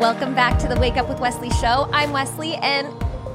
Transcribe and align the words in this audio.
Welcome 0.00 0.34
back 0.34 0.58
to 0.60 0.66
the 0.66 0.80
Wake 0.80 0.96
Up 0.96 1.10
with 1.10 1.20
Wesley 1.20 1.50
show. 1.50 1.86
I'm 1.92 2.10
Wesley 2.12 2.54
and 2.54 2.88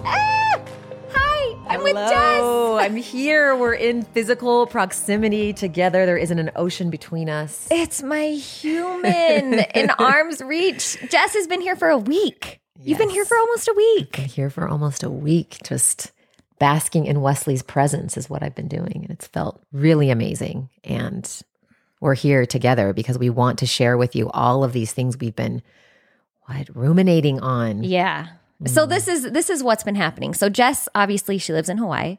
ah, 0.03 0.61
hi, 1.11 1.57
I'm 1.67 1.83
with 1.83 1.93
Jess. 1.93 2.39
Hello, 2.39 2.79
I'm 2.79 2.95
here. 2.95 3.55
We're 3.55 3.75
in 3.75 4.01
physical 4.01 4.65
proximity 4.65 5.53
together. 5.53 6.07
There 6.07 6.17
isn't 6.17 6.39
an 6.39 6.49
ocean 6.55 6.89
between 6.89 7.29
us. 7.29 7.67
It's 7.69 8.01
my 8.01 8.29
human 8.29 9.59
in 9.75 9.91
arm's 9.99 10.41
reach. 10.41 10.97
Jess 11.11 11.35
has 11.35 11.45
been 11.45 11.61
here 11.61 11.75
for 11.75 11.89
a 11.89 11.99
week. 11.99 12.59
You've 12.81 12.97
been 12.97 13.11
here 13.11 13.25
for 13.25 13.37
almost 13.37 13.67
a 13.67 13.73
week. 13.77 14.15
Been 14.15 14.25
here 14.25 14.49
for 14.49 14.67
almost 14.67 15.03
a 15.03 15.09
week, 15.11 15.59
just 15.63 16.13
basking 16.57 17.05
in 17.05 17.21
Wesley's 17.21 17.61
presence 17.61 18.17
is 18.17 18.27
what 18.27 18.41
I've 18.41 18.55
been 18.55 18.67
doing. 18.67 19.01
And 19.03 19.11
it's 19.11 19.27
felt 19.27 19.61
really 19.71 20.09
amazing. 20.09 20.69
And 20.83 21.31
we're 21.99 22.15
here 22.15 22.47
together 22.47 22.91
because 22.91 23.19
we 23.19 23.29
want 23.29 23.59
to 23.59 23.67
share 23.67 23.97
with 23.97 24.15
you 24.15 24.31
all 24.31 24.63
of 24.63 24.73
these 24.73 24.93
things 24.93 25.15
we've 25.19 25.35
been 25.35 25.61
what 26.45 26.69
ruminating 26.75 27.39
on. 27.39 27.83
Yeah. 27.83 28.27
So 28.65 28.85
mm. 28.85 28.89
this 28.89 29.07
is 29.07 29.23
this 29.31 29.49
is 29.49 29.61
what's 29.61 29.83
been 29.83 29.95
happening. 29.95 30.33
So 30.33 30.49
Jess 30.49 30.87
obviously 30.95 31.37
she 31.37 31.51
lives 31.53 31.69
in 31.69 31.77
Hawaii. 31.77 32.17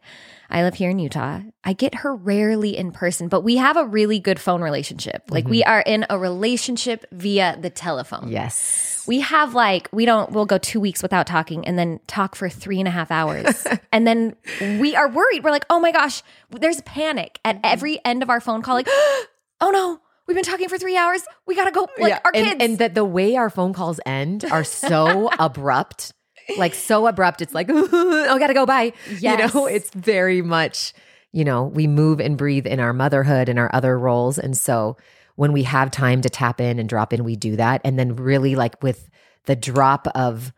I 0.50 0.62
live 0.62 0.74
here 0.74 0.90
in 0.90 0.98
Utah. 0.98 1.40
I 1.64 1.72
get 1.72 1.96
her 1.96 2.14
rarely 2.14 2.76
in 2.76 2.92
person, 2.92 3.28
but 3.28 3.40
we 3.40 3.56
have 3.56 3.76
a 3.76 3.84
really 3.84 4.20
good 4.20 4.38
phone 4.38 4.62
relationship. 4.62 5.24
Like 5.30 5.48
we 5.48 5.62
mm-hmm. 5.62 5.70
are 5.70 5.80
in 5.80 6.06
a 6.08 6.18
relationship 6.18 7.04
via 7.10 7.58
the 7.60 7.70
telephone. 7.70 8.28
Yes. 8.28 9.04
We 9.08 9.20
have 9.20 9.54
like 9.54 9.88
we 9.92 10.04
don't 10.04 10.30
we'll 10.30 10.46
go 10.46 10.58
two 10.58 10.78
weeks 10.78 11.02
without 11.02 11.26
talking 11.26 11.66
and 11.66 11.78
then 11.78 12.00
talk 12.06 12.36
for 12.36 12.48
three 12.48 12.78
and 12.78 12.86
a 12.86 12.92
half 12.92 13.10
hours. 13.10 13.66
and 13.92 14.06
then 14.06 14.36
we 14.60 14.94
are 14.94 15.08
worried. 15.08 15.42
We're 15.42 15.50
like, 15.50 15.66
oh 15.70 15.80
my 15.80 15.90
gosh, 15.90 16.22
there's 16.50 16.82
panic 16.82 17.40
at 17.44 17.56
mm-hmm. 17.56 17.64
every 17.64 18.04
end 18.04 18.22
of 18.22 18.30
our 18.30 18.40
phone 18.40 18.62
call, 18.62 18.74
like, 18.74 18.88
oh 19.60 19.70
no, 19.70 20.00
we've 20.26 20.34
been 20.34 20.44
talking 20.44 20.68
for 20.68 20.78
three 20.78 20.96
hours. 20.96 21.22
We 21.46 21.54
gotta 21.54 21.70
go 21.70 21.88
like 21.98 22.20
our 22.24 22.32
kids. 22.32 22.50
and, 22.52 22.62
and 22.62 22.78
that 22.78 22.94
the 22.94 23.04
way 23.04 23.36
our 23.36 23.50
phone 23.50 23.72
calls 23.72 24.00
end 24.06 24.44
are 24.50 24.64
so 24.64 25.30
abrupt, 25.38 26.12
like 26.58 26.74
so 26.74 27.06
abrupt. 27.06 27.42
It's 27.42 27.54
like, 27.54 27.68
oh, 27.72 28.36
gotta 28.38 28.54
go. 28.54 28.66
Bye. 28.66 28.92
Yes. 29.18 29.52
You 29.54 29.60
know, 29.60 29.66
it's 29.66 29.90
very 29.90 30.42
much, 30.42 30.92
you 31.32 31.44
know, 31.44 31.64
we 31.64 31.86
move 31.86 32.20
and 32.20 32.36
breathe 32.36 32.66
in 32.66 32.80
our 32.80 32.92
motherhood 32.92 33.48
and 33.48 33.58
our 33.58 33.70
other 33.74 33.98
roles. 33.98 34.38
And 34.38 34.56
so 34.56 34.96
when 35.36 35.52
we 35.52 35.64
have 35.64 35.90
time 35.90 36.22
to 36.22 36.30
tap 36.30 36.60
in 36.60 36.78
and 36.78 36.88
drop 36.88 37.12
in, 37.12 37.22
we 37.24 37.36
do 37.36 37.56
that. 37.56 37.80
And 37.84 37.98
then 37.98 38.16
really 38.16 38.54
like 38.56 38.82
with 38.82 39.10
the 39.44 39.54
drop 39.56 40.08
of 40.14 40.52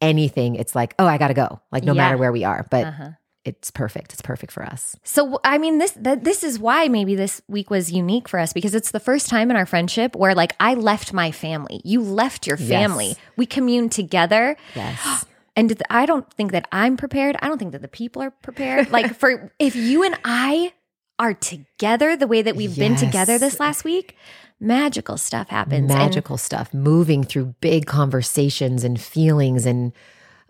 anything, 0.00 0.54
it's 0.54 0.74
like, 0.74 0.94
oh, 0.98 1.06
I 1.06 1.18
gotta 1.18 1.34
go. 1.34 1.60
Like 1.72 1.84
no 1.84 1.92
Yeah. 1.92 2.02
matter 2.02 2.16
where 2.16 2.32
we 2.32 2.44
are. 2.44 2.66
But 2.70 2.86
Uh-huh. 2.86 3.10
It's 3.44 3.70
perfect. 3.70 4.12
It's 4.12 4.22
perfect 4.22 4.52
for 4.52 4.62
us. 4.62 4.96
So 5.02 5.40
I 5.44 5.58
mean 5.58 5.78
this 5.78 5.92
th- 5.92 6.20
this 6.22 6.44
is 6.44 6.58
why 6.58 6.88
maybe 6.88 7.14
this 7.14 7.40
week 7.48 7.70
was 7.70 7.90
unique 7.90 8.28
for 8.28 8.38
us 8.38 8.52
because 8.52 8.74
it's 8.74 8.90
the 8.90 9.00
first 9.00 9.28
time 9.28 9.50
in 9.50 9.56
our 9.56 9.66
friendship 9.66 10.14
where 10.14 10.34
like 10.34 10.54
I 10.60 10.74
left 10.74 11.12
my 11.12 11.30
family. 11.32 11.80
You 11.84 12.02
left 12.02 12.46
your 12.46 12.56
family. 12.58 13.08
Yes. 13.08 13.16
We 13.36 13.46
communed 13.46 13.92
together. 13.92 14.56
Yes. 14.74 15.24
And 15.56 15.68
th- 15.68 15.80
I 15.90 16.06
don't 16.06 16.32
think 16.34 16.52
that 16.52 16.68
I'm 16.70 16.96
prepared. 16.96 17.36
I 17.42 17.48
don't 17.48 17.58
think 17.58 17.72
that 17.72 17.82
the 17.82 17.88
people 17.88 18.22
are 18.22 18.30
prepared. 18.30 18.90
like 18.96 19.14
for 19.16 19.52
if 19.58 19.74
you 19.74 20.04
and 20.04 20.16
I 20.24 20.72
are 21.18 21.34
together 21.34 22.16
the 22.16 22.28
way 22.28 22.40
that 22.40 22.56
we've 22.56 22.74
been 22.76 22.94
together 22.96 23.36
this 23.36 23.58
last 23.58 23.84
week, 23.84 24.16
magical 24.60 25.18
stuff 25.18 25.48
happens. 25.48 25.78
And- 25.78 25.88
magical 25.88 26.38
stuff 26.38 26.72
moving 26.72 27.24
through 27.24 27.56
big 27.60 27.86
conversations 27.86 28.84
and 28.84 28.98
feelings 28.98 29.66
and 29.66 29.92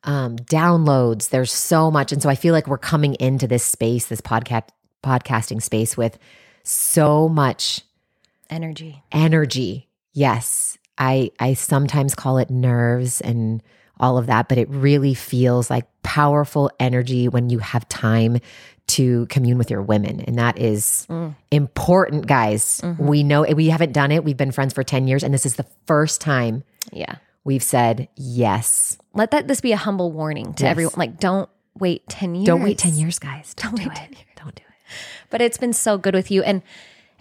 um, 0.04 0.36
downloads 0.36 1.28
there's 1.30 1.52
so 1.52 1.90
much 1.90 2.10
and 2.12 2.22
so 2.22 2.28
i 2.28 2.34
feel 2.34 2.54
like 2.54 2.66
we're 2.66 2.78
coming 2.78 3.14
into 3.20 3.46
this 3.46 3.62
space 3.64 4.06
this 4.06 4.20
podcast 4.20 4.68
podcasting 5.04 5.62
space 5.62 5.96
with 5.96 6.18
so 6.62 7.28
much 7.28 7.82
energy. 8.48 9.02
energy 9.12 9.88
yes 10.12 10.78
i 10.98 11.30
i 11.38 11.54
sometimes 11.54 12.14
call 12.14 12.38
it 12.38 12.50
nerves 12.50 13.20
and 13.20 13.62
all 13.98 14.16
of 14.18 14.26
that 14.26 14.48
but 14.48 14.58
it 14.58 14.68
really 14.70 15.14
feels 15.14 15.68
like 15.70 15.86
powerful 16.02 16.70
energy 16.80 17.28
when 17.28 17.50
you 17.50 17.58
have 17.58 17.86
time 17.88 18.38
to 18.86 19.26
commune 19.26 19.56
with 19.58 19.70
your 19.70 19.82
women 19.82 20.20
and 20.22 20.38
that 20.38 20.58
is 20.58 21.06
Mm. 21.08 21.36
important 21.50 22.26
guys 22.26 22.80
Mm-hmm. 22.82 23.06
we 23.06 23.22
know 23.22 23.42
we 23.42 23.68
haven't 23.68 23.92
done 23.92 24.10
it 24.10 24.24
we've 24.24 24.36
been 24.36 24.50
friends 24.52 24.72
for 24.72 24.82
10 24.82 25.06
years 25.06 25.22
and 25.22 25.32
this 25.32 25.44
is 25.46 25.56
the 25.56 25.66
first 25.86 26.20
time 26.20 26.64
Yeah. 26.92 27.16
We've 27.44 27.62
said 27.62 28.08
yes 28.16 28.98
Let 29.14 29.30
that 29.32 29.48
this 29.48 29.60
be 29.60 29.72
a 29.72 29.76
humble 29.76 30.12
warning 30.12 30.54
to 30.54 30.64
Yes. 30.64 30.70
everyone. 30.70 30.94
Like 30.96 31.18
don't 31.18 31.48
wait 31.78 32.08
10 32.08 32.34
years. 32.34 32.46
don't 32.46 32.62
wait 32.62 32.78
10 32.78 32.94
years 32.94 33.18
guys 33.18 33.54
don't, 33.54 33.76
Don't 33.76 33.82
do 33.84 33.88
wait 33.88 33.98
it 33.98 34.00
10 34.00 34.12
years. 34.12 34.24
don't 34.36 34.54
do 34.54 34.62
it 34.62 34.94
but 35.30 35.40
it's 35.40 35.58
been 35.58 35.72
so 35.72 35.96
good 35.98 36.14
with 36.14 36.30
you 36.30 36.42
and 36.42 36.62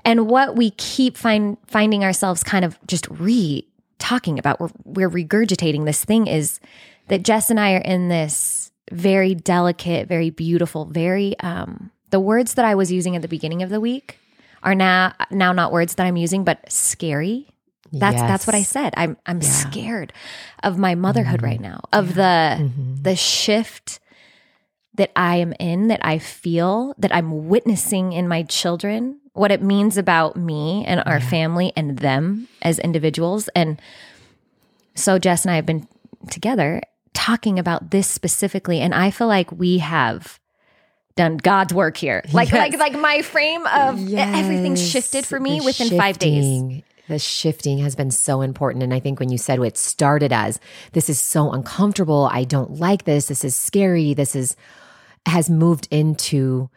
and 0.06 0.28
what 0.30 0.56
we 0.56 0.72
keep 0.72 1.18
find 1.18 1.58
finding 1.68 2.04
ourselves 2.04 2.44
kind 2.44 2.64
of 2.66 2.80
just 2.88 3.08
re 3.10 3.66
talking 4.00 4.40
about 4.40 4.60
we're, 4.60 4.70
we're 4.86 5.10
regurgitating 5.10 5.86
this 5.86 6.04
thing 6.06 6.26
is 6.26 6.60
that 7.10 7.24
Jess 7.24 7.50
and 7.50 7.60
I 7.60 7.74
are 7.74 7.78
in 7.82 8.08
this 8.10 8.72
very 8.92 9.36
delicate 9.36 10.08
very 10.08 10.30
beautiful 10.32 10.86
very 10.86 11.38
um 11.42 11.92
the 12.10 12.20
words 12.20 12.56
that 12.56 12.66
I 12.66 12.74
was 12.76 12.92
using 12.92 13.16
at 13.16 13.22
the 13.22 13.28
beginning 13.28 13.62
of 13.62 13.70
the 13.70 13.80
week 13.80 14.18
are 14.64 14.74
now 14.74 15.14
now 15.30 15.52
not 15.54 15.72
words 15.72 15.94
that 15.96 16.06
I'm 16.08 16.18
using 16.18 16.44
but 16.44 16.60
scary 16.72 17.48
that's 17.92 18.22
that's 18.22 18.46
what 18.46 18.56
I 18.56 18.64
said 18.64 18.94
I'm 18.98 19.18
I'm 19.26 19.42
scared 19.42 20.14
of 20.64 20.78
my 20.78 20.96
motherhood 20.96 21.42
right 21.42 21.60
mm-hmm. 21.60 21.72
now 21.72 21.82
of 21.92 22.16
the 22.16 22.22
mm-hmm. 22.22 23.02
the 23.02 23.16
shift 23.16 24.00
that 25.00 25.12
I 25.16 25.38
am 25.38 25.54
in, 25.62 25.88
that 25.88 26.02
I 26.04 26.20
feel, 26.20 26.94
that 26.98 27.16
I'm 27.16 27.48
witnessing 27.48 28.12
in 28.12 28.28
my 28.28 28.44
children, 28.44 29.22
what 29.32 29.50
it 29.50 29.62
means 29.62 29.98
about 29.98 30.36
me 30.36 30.84
and 30.86 31.02
our 31.06 31.22
family 31.22 31.72
and 31.78 32.00
them 32.00 32.50
as 32.62 32.80
individuals. 32.80 33.48
And 33.56 33.82
so 34.96 35.18
Jess 35.18 35.46
and 35.46 35.54
I 35.54 35.56
have 35.56 35.66
been 35.66 35.88
together 36.30 36.82
talking 37.14 37.58
about 37.58 37.92
this 37.92 38.08
specifically. 38.08 38.82
And 38.82 38.94
I 38.94 39.10
feel 39.10 39.28
like 39.28 39.50
we 39.54 39.78
have 39.78 40.38
done 41.16 41.38
God's 41.38 41.74
work 41.74 41.96
here. 41.96 42.22
Like, 42.34 42.52
Yes. 42.52 42.74
like, 42.74 42.78
like 42.78 43.00
my 43.00 43.22
frame 43.22 43.66
of 43.68 44.00
Yes, 44.00 44.82
shifted 44.82 45.26
for 45.26 45.40
me 45.40 45.60
the 45.60 45.66
within 45.66 45.98
five 45.98 46.20
days. 46.20 46.84
The 47.10 47.20
shifting 47.20 47.80
has 47.80 47.96
been 47.96 48.12
so 48.12 48.42
important. 48.42 48.84
And 48.84 48.94
I 48.94 49.00
think 49.02 49.20
when 49.20 49.30
you 49.30 49.38
said 49.38 49.60
it 49.60 49.78
started 49.78 50.32
as 50.32 50.60
this 50.94 51.10
is 51.10 51.20
so 51.20 51.52
uncomfortable, 51.52 52.30
I 52.32 52.44
don't 52.46 52.80
like 52.80 53.04
this, 53.04 53.28
this 53.28 53.44
is 53.44 53.56
scary, 53.56 54.14
this 54.14 54.36
is 54.36 54.56
has 55.26 55.50
moved 55.50 55.88
into 55.92 56.70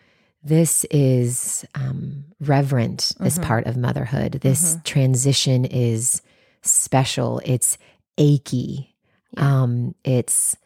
this 0.42 0.84
is 0.90 1.64
um, 1.76 2.24
reverent, 2.40 3.12
this 3.20 3.34
Mm-hmm. 3.34 3.44
part 3.46 3.66
of 3.66 3.76
motherhood. 3.76 4.32
This 4.42 4.76
transition 4.84 5.64
is 5.64 6.20
special. 6.62 7.40
It's 7.44 7.78
achy. 8.18 8.96
Um, 9.36 9.94
it's 10.02 10.56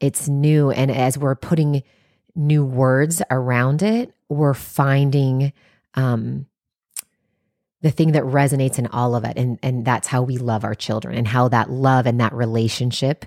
it's 0.00 0.28
new. 0.28 0.70
And 0.70 0.90
as 0.90 1.16
we're 1.16 1.36
putting 1.36 1.82
new 2.34 2.64
words 2.64 3.22
around 3.30 3.82
it, 3.82 4.12
we're 4.28 4.54
finding 4.54 5.52
um, 5.94 6.46
the 7.84 7.90
thing 7.90 8.12
that 8.12 8.22
resonates 8.22 8.78
in 8.78 8.86
all 8.86 9.14
of 9.14 9.24
it. 9.24 9.36
And, 9.36 9.58
and 9.62 9.84
that's 9.84 10.08
how 10.08 10.22
we 10.22 10.38
love 10.38 10.64
our 10.64 10.74
children 10.74 11.14
and 11.18 11.28
how 11.28 11.48
that 11.48 11.68
love 11.70 12.06
and 12.06 12.18
that 12.18 12.32
relationship 12.32 13.26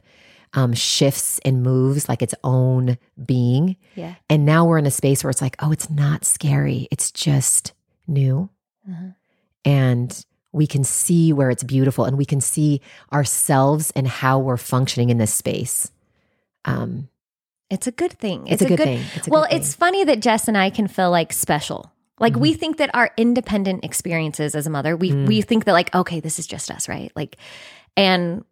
um, 0.53 0.73
shifts 0.73 1.37
and 1.45 1.61
moves 1.61 2.09
like 2.09 2.23
its 2.23 2.33
own 2.43 2.97
being. 3.23 3.77
Yeah. 3.93 4.15
And 4.31 4.47
now 4.47 4.65
we're 4.65 4.79
in 4.79 4.87
a 4.87 4.91
space 4.91 5.23
where 5.23 5.29
it's 5.29 5.43
like, 5.43 5.57
oh, 5.59 5.71
it's 5.71 5.91
not 5.91 6.25
scary. 6.25 6.87
It's 6.89 7.11
just 7.11 7.73
new. 8.07 8.49
Mhm. 8.89 9.13
And 9.63 10.25
we 10.51 10.65
can 10.65 10.83
see 10.83 11.31
where 11.33 11.51
it's 11.51 11.63
beautiful 11.63 12.05
and 12.05 12.17
we 12.17 12.25
can 12.25 12.41
see 12.41 12.81
ourselves 13.13 13.91
and 13.95 14.07
how 14.07 14.39
we're 14.39 14.57
functioning 14.57 15.11
in 15.11 15.19
this 15.19 15.33
space. 15.33 15.91
Um, 16.65 17.09
It's 17.69 17.85
a 17.85 17.91
good 17.91 18.13
thing. 18.13 18.47
It's 18.47 18.63
a 18.63 18.67
good 18.67 18.79
thing. 18.79 19.03
It's 19.13 19.27
a 19.27 19.29
well, 19.29 19.43
good 19.43 19.51
thing. 19.51 19.59
it's 19.59 19.75
funny 19.75 20.03
that 20.05 20.19
Jess 20.19 20.47
and 20.47 20.57
I 20.57 20.71
can 20.71 20.87
feel 20.87 21.11
like 21.11 21.31
special. 21.31 21.91
Like 22.19 22.35
we 22.35 22.51
Mm-hmm. 22.51 22.59
think 22.59 22.77
that 22.77 22.89
our 22.93 23.11
independent 23.17 23.85
experiences 23.85 24.55
as 24.55 24.65
a 24.67 24.69
mother, 24.69 24.95
we 24.97 25.11
Mm. 25.11 25.27
we 25.27 25.41
think 25.41 25.65
that 25.65 25.73
like 25.73 25.93
okay, 25.93 26.19
this 26.19 26.39
is 26.39 26.47
just 26.47 26.71
us, 26.71 26.87
right? 26.89 27.11
Like, 27.15 27.37
and 27.95 28.43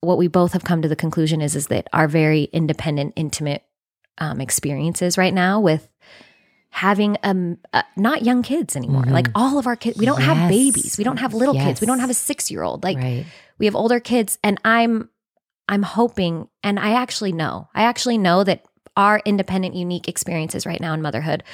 what 0.00 0.16
we 0.18 0.28
both 0.28 0.52
have 0.52 0.64
come 0.64 0.80
to 0.82 0.88
the 0.88 0.96
conclusion 0.96 1.40
is 1.40 1.54
is 1.56 1.66
that 1.68 1.88
our 1.92 2.08
very 2.08 2.44
independent, 2.52 3.12
intimate 3.16 3.62
um, 4.18 4.40
experiences 4.40 5.18
right 5.18 5.34
now 5.34 5.60
with 5.60 5.88
having 6.70 7.16
um 7.24 7.58
uh, 7.72 7.82
not 7.96 8.22
young 8.22 8.42
kids 8.42 8.76
anymore. 8.76 9.02
Like 9.04 9.28
all 9.34 9.58
of 9.58 9.66
our 9.66 9.76
kids, 9.76 9.98
we 9.98 10.06
don't 10.06 10.20
have 10.22 10.36
Mm-hmm. 10.36 10.48
Babies, 10.48 10.96
we 10.98 11.04
don't 11.04 11.18
have 11.18 11.34
little 11.34 11.54
kids, 11.54 11.80
we 11.80 11.86
don't 11.86 11.98
have 11.98 12.10
a 12.10 12.14
six 12.14 12.50
year 12.50 12.62
old. 12.62 12.84
Like 12.84 12.96
right. 12.98 13.26
we 13.58 13.66
have 13.66 13.74
older 13.74 13.98
kids 14.00 14.38
and 14.42 14.58
i'm 14.64 15.10
i'm 15.68 15.82
hoping 15.82 16.48
and 16.64 16.78
i 16.80 16.92
actually 16.94 17.32
know 17.32 17.68
i 17.74 17.82
actually 17.82 18.18
know 18.18 18.42
that 18.42 18.64
our 18.96 19.20
independent 19.24 19.74
unique 19.74 20.08
experiences 20.08 20.64
right 20.66 20.80
now 20.80 20.92
in 20.94 21.02
motherhood 21.02 21.44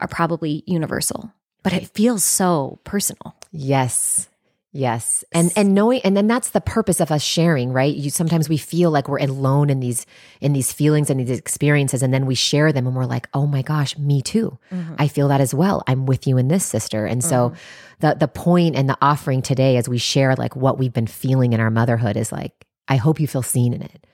are 0.00 0.08
probably 0.08 0.62
universal 0.66 1.32
but 1.62 1.72
it 1.72 1.88
feels 1.88 2.24
so 2.24 2.78
personal 2.84 3.34
Yes. 3.52 4.28
Yes. 4.70 5.24
And 5.32 5.50
and 5.56 5.74
knowing 5.74 6.02
and 6.04 6.14
then 6.14 6.26
that's 6.26 6.50
the 6.50 6.60
purpose 6.60 7.00
of 7.00 7.10
us 7.10 7.22
sharing, 7.22 7.72
right? 7.72 7.94
You 7.94 8.10
sometimes 8.10 8.50
we 8.50 8.58
feel 8.58 8.90
like 8.90 9.08
we're 9.08 9.18
alone 9.18 9.70
in 9.70 9.80
these 9.80 10.04
in 10.42 10.52
these 10.52 10.72
feelings 10.72 11.08
and 11.08 11.18
these 11.18 11.36
experiences 11.36 12.02
and 12.02 12.12
then 12.12 12.26
we 12.26 12.34
share 12.34 12.70
them 12.70 12.86
and 12.86 12.94
we're 12.94 13.06
like, 13.06 13.28
"Oh 13.32 13.46
my 13.46 13.62
gosh, 13.62 13.96
me 13.96 14.20
too. 14.20 14.58
Mm-hmm. 14.70 14.96
I 14.98 15.08
feel 15.08 15.28
that 15.28 15.40
as 15.40 15.54
well. 15.54 15.82
I'm 15.86 16.04
with 16.04 16.26
you 16.26 16.36
in 16.36 16.48
this, 16.48 16.66
sister." 16.66 17.06
And 17.06 17.24
so 17.24 17.50
mm. 17.50 17.56
the 18.00 18.14
the 18.14 18.28
point 18.28 18.76
and 18.76 18.90
the 18.90 18.98
offering 19.00 19.40
today 19.40 19.78
as 19.78 19.88
we 19.88 19.96
share 19.96 20.34
like 20.36 20.54
what 20.54 20.78
we've 20.78 20.92
been 20.92 21.06
feeling 21.06 21.54
in 21.54 21.60
our 21.60 21.70
motherhood 21.70 22.18
is 22.18 22.30
like 22.30 22.66
I 22.88 22.96
hope 22.96 23.20
you 23.20 23.26
feel 23.26 23.42
seen 23.42 23.72
in 23.72 23.80
it. 23.80 24.06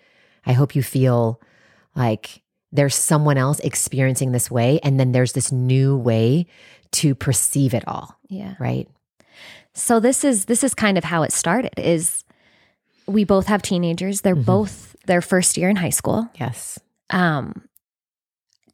I 0.46 0.52
hope 0.52 0.76
you 0.76 0.84
feel 0.84 1.40
like 1.96 2.42
there's 2.74 2.94
someone 2.94 3.38
else 3.38 3.60
experiencing 3.60 4.32
this 4.32 4.50
way 4.50 4.78
and 4.82 5.00
then 5.00 5.12
there's 5.12 5.32
this 5.32 5.50
new 5.52 5.96
way 5.96 6.46
to 6.92 7.14
perceive 7.14 7.72
it 7.72 7.84
all. 7.88 8.18
Yeah. 8.28 8.54
Right? 8.58 8.88
So 9.72 9.98
this 10.00 10.22
is 10.24 10.44
this 10.44 10.62
is 10.62 10.74
kind 10.74 10.98
of 10.98 11.04
how 11.04 11.22
it 11.22 11.32
started 11.32 11.72
is 11.78 12.22
we 13.06 13.24
both 13.24 13.46
have 13.46 13.62
teenagers. 13.62 14.20
They're 14.20 14.36
Mhm. 14.36 14.44
both 14.44 14.94
their 15.06 15.20
first 15.22 15.56
year 15.56 15.68
in 15.70 15.76
high 15.76 15.90
school. 15.90 16.28
Yes. 16.38 16.78
Um 17.10 17.62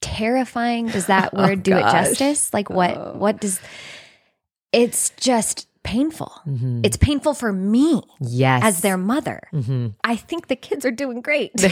terrifying 0.00 0.87
does 0.88 1.06
that 1.06 1.31
Oh, 1.35 1.43
word 1.46 1.62
do 1.62 1.76
it 1.76 1.81
justice? 1.82 2.53
Like 2.55 2.70
what 2.70 2.96
Oh. 2.96 3.14
what 3.17 3.41
does 3.41 3.61
it's 4.73 5.11
just 5.20 5.67
painful. 5.82 6.32
Mhm. 6.47 6.85
It's 6.85 6.97
painful 6.97 7.35
for 7.35 7.53
me 7.53 8.03
yes. 8.21 8.62
as 8.65 8.81
their 8.82 8.97
mother. 8.97 9.49
Mhm. 9.53 9.94
I 10.05 10.17
think 10.17 10.49
the 10.49 10.56
kids 10.56 10.85
are 10.85 10.91
doing 10.91 11.21
great. 11.23 11.53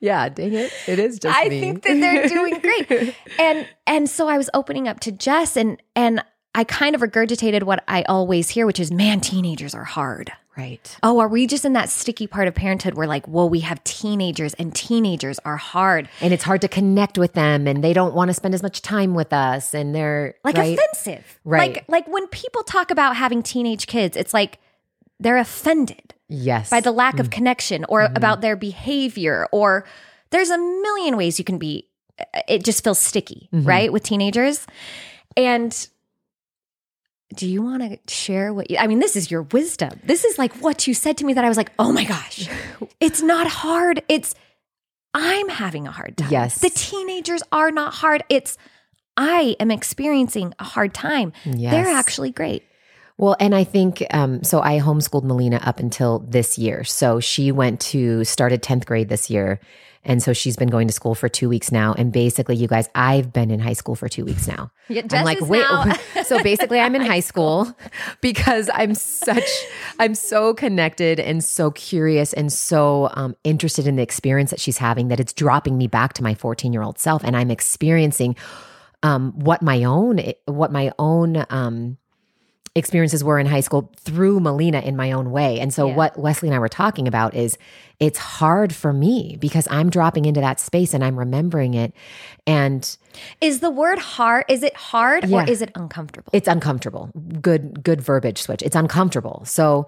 Yeah, 0.00 0.28
dang 0.28 0.54
it. 0.54 0.72
It 0.86 0.98
is 0.98 1.18
just 1.18 1.36
I 1.36 1.48
me. 1.48 1.60
think 1.60 1.82
that 1.82 1.94
they're 2.00 2.28
doing 2.28 2.58
great. 2.60 3.14
and 3.38 3.66
and 3.86 4.08
so 4.08 4.28
I 4.28 4.36
was 4.38 4.48
opening 4.54 4.86
up 4.88 5.00
to 5.00 5.12
Jess 5.12 5.56
and 5.56 5.80
and 5.94 6.22
I 6.58 6.64
kind 6.64 6.96
of 6.96 7.00
regurgitated 7.02 7.62
what 7.62 7.84
I 7.86 8.02
always 8.02 8.48
hear, 8.50 8.66
which 8.66 8.80
is, 8.80 8.90
man, 8.90 9.20
teenagers 9.20 9.74
are 9.76 9.84
hard. 9.84 10.32
right. 10.56 10.96
Oh, 11.04 11.20
are 11.20 11.28
we 11.28 11.46
just 11.46 11.64
in 11.64 11.74
that 11.74 11.88
sticky 11.88 12.26
part 12.26 12.48
of 12.48 12.54
parenthood 12.56 12.94
where 12.94 13.06
like, 13.06 13.26
whoa, 13.28 13.46
we 13.46 13.60
have 13.60 13.82
teenagers 13.84 14.54
and 14.54 14.74
teenagers 14.74 15.38
are 15.44 15.56
hard, 15.56 16.08
And 16.20 16.34
it's 16.34 16.42
hard 16.42 16.60
to 16.62 16.68
connect 16.68 17.16
with 17.16 17.34
them 17.34 17.68
and 17.68 17.84
they 17.84 17.92
don't 17.92 18.12
want 18.12 18.28
to 18.30 18.34
spend 18.34 18.54
as 18.54 18.62
much 18.62 18.82
time 18.82 19.14
with 19.14 19.32
us 19.32 19.72
and 19.72 19.94
they're 19.94 20.34
like 20.42 20.56
right? 20.56 20.76
offensive. 20.76 21.38
Right. 21.44 21.74
Like 21.74 21.84
like 21.88 22.08
when 22.08 22.26
people 22.26 22.64
talk 22.64 22.90
about 22.90 23.14
having 23.14 23.40
teenage 23.44 23.86
kids, 23.86 24.16
it's 24.16 24.34
like 24.34 24.58
they're 25.20 25.38
offended 25.38 26.12
Yes. 26.28 26.70
by 26.70 26.80
the 26.80 26.90
lack 26.90 27.14
Mm. 27.16 27.20
of 27.20 27.30
connection 27.30 27.84
or 27.88 28.00
Mm-hmm. 28.02 28.16
about 28.16 28.40
their 28.40 28.56
behavior 28.56 29.46
or 29.52 29.84
there's 30.30 30.50
a 30.50 30.58
million 30.58 31.16
ways 31.16 31.38
you 31.38 31.44
can 31.44 31.58
be 31.58 31.86
it 32.48 32.64
just 32.64 32.82
feels 32.82 32.98
sticky, 32.98 33.48
Mhm. 33.54 33.64
right? 33.64 33.92
With 33.92 34.02
teenagers. 34.02 34.66
And 35.36 35.70
do 37.34 37.46
you 37.46 37.62
want 37.62 37.82
to 37.82 38.12
share 38.12 38.52
what 38.52 38.70
you 38.70 38.78
I 38.78 38.86
mean 38.86 39.00
this 39.00 39.16
is 39.16 39.30
your 39.30 39.42
wisdom. 39.42 40.00
This 40.04 40.24
is 40.24 40.38
like 40.38 40.54
what 40.56 40.86
you 40.86 40.94
said 40.94 41.18
to 41.18 41.24
me 41.24 41.34
that 41.34 41.44
I 41.44 41.48
was 41.48 41.56
like, 41.56 41.72
"Oh 41.78 41.92
my 41.92 42.04
gosh. 42.04 42.48
It's 43.00 43.22
not 43.22 43.46
hard. 43.46 44.02
It's 44.08 44.34
I'm 45.14 45.48
having 45.48 45.86
a 45.86 45.90
hard 45.90 46.16
time. 46.16 46.30
Yes. 46.30 46.58
The 46.58 46.70
teenagers 46.70 47.42
are 47.52 47.70
not 47.70 47.94
hard. 47.94 48.24
It's 48.28 48.58
I 49.16 49.56
am 49.58 49.70
experiencing 49.70 50.54
a 50.58 50.64
hard 50.64 50.94
time. 50.94 51.32
Yes. 51.44 51.72
They're 51.72 51.94
actually 51.94 52.30
great. 52.30 52.64
Well, 53.16 53.36
and 53.40 53.52
I 53.52 53.64
think 53.64 54.04
um, 54.12 54.44
so. 54.44 54.62
I 54.62 54.78
homeschooled 54.78 55.24
Melina 55.24 55.60
up 55.64 55.80
until 55.80 56.20
this 56.20 56.56
year. 56.56 56.84
So 56.84 57.18
she 57.18 57.50
went 57.50 57.80
to 57.80 58.22
started 58.24 58.62
tenth 58.62 58.86
grade 58.86 59.08
this 59.08 59.28
year, 59.28 59.58
and 60.08 60.22
so 60.22 60.32
she's 60.32 60.56
been 60.56 60.70
going 60.70 60.88
to 60.88 60.92
school 60.92 61.14
for 61.14 61.28
two 61.28 61.50
weeks 61.50 61.70
now. 61.70 61.94
And 61.96 62.10
basically, 62.10 62.56
you 62.56 62.66
guys, 62.66 62.88
I've 62.94 63.30
been 63.30 63.50
in 63.50 63.60
high 63.60 63.74
school 63.74 63.94
for 63.94 64.08
two 64.08 64.24
weeks 64.24 64.48
now. 64.48 64.72
Yeah, 64.88 65.02
I'm 65.12 65.24
like, 65.24 65.40
wait. 65.42 65.66
so 66.24 66.42
basically, 66.42 66.80
I'm 66.80 66.96
in 66.96 67.02
high 67.02 67.20
school 67.20 67.76
because 68.22 68.70
I'm 68.72 68.94
such, 68.94 69.48
I'm 69.98 70.14
so 70.14 70.54
connected 70.54 71.20
and 71.20 71.44
so 71.44 71.70
curious 71.70 72.32
and 72.32 72.50
so 72.50 73.10
um, 73.12 73.36
interested 73.44 73.86
in 73.86 73.96
the 73.96 74.02
experience 74.02 74.50
that 74.50 74.60
she's 74.60 74.78
having 74.78 75.08
that 75.08 75.20
it's 75.20 75.34
dropping 75.34 75.76
me 75.76 75.86
back 75.86 76.14
to 76.14 76.22
my 76.22 76.34
14 76.34 76.72
year 76.72 76.82
old 76.82 76.98
self, 76.98 77.22
and 77.22 77.36
I'm 77.36 77.50
experiencing 77.50 78.34
um, 79.02 79.32
what 79.38 79.60
my 79.60 79.84
own, 79.84 80.20
what 80.46 80.72
my 80.72 80.90
own. 80.98 81.44
Um, 81.50 81.98
experiences 82.78 83.22
were 83.22 83.38
in 83.38 83.46
high 83.46 83.60
school 83.60 83.90
through 83.96 84.40
Melina 84.40 84.80
in 84.80 84.96
my 84.96 85.12
own 85.12 85.30
way. 85.30 85.60
And 85.60 85.72
so 85.74 85.88
Yeah. 85.88 85.94
what 85.96 86.18
Wesley 86.18 86.48
and 86.48 86.54
I 86.56 86.58
were 86.58 86.68
talking 86.68 87.06
about 87.06 87.34
is 87.34 87.58
it's 88.00 88.18
hard 88.18 88.72
for 88.74 88.92
me 88.92 89.36
because 89.40 89.66
I'm 89.70 89.90
dropping 89.90 90.24
into 90.24 90.40
that 90.40 90.60
space 90.60 90.94
and 90.94 91.04
I'm 91.04 91.18
remembering 91.18 91.74
it 91.74 91.92
and 92.46 92.96
Is 93.40 93.60
the 93.60 93.70
word 93.70 93.98
hard? 93.98 94.44
Is 94.48 94.62
it 94.62 94.74
hard 94.76 95.24
Yeah. 95.28 95.44
or 95.44 95.48
is 95.48 95.60
it 95.60 95.70
uncomfortable? 95.74 96.30
it's 96.32 96.48
uncomfortable. 96.48 97.10
Good 97.42 97.82
good 97.82 98.00
verbiage 98.00 98.40
switch. 98.40 98.62
It's 98.62 98.76
uncomfortable. 98.76 99.42
So 99.44 99.86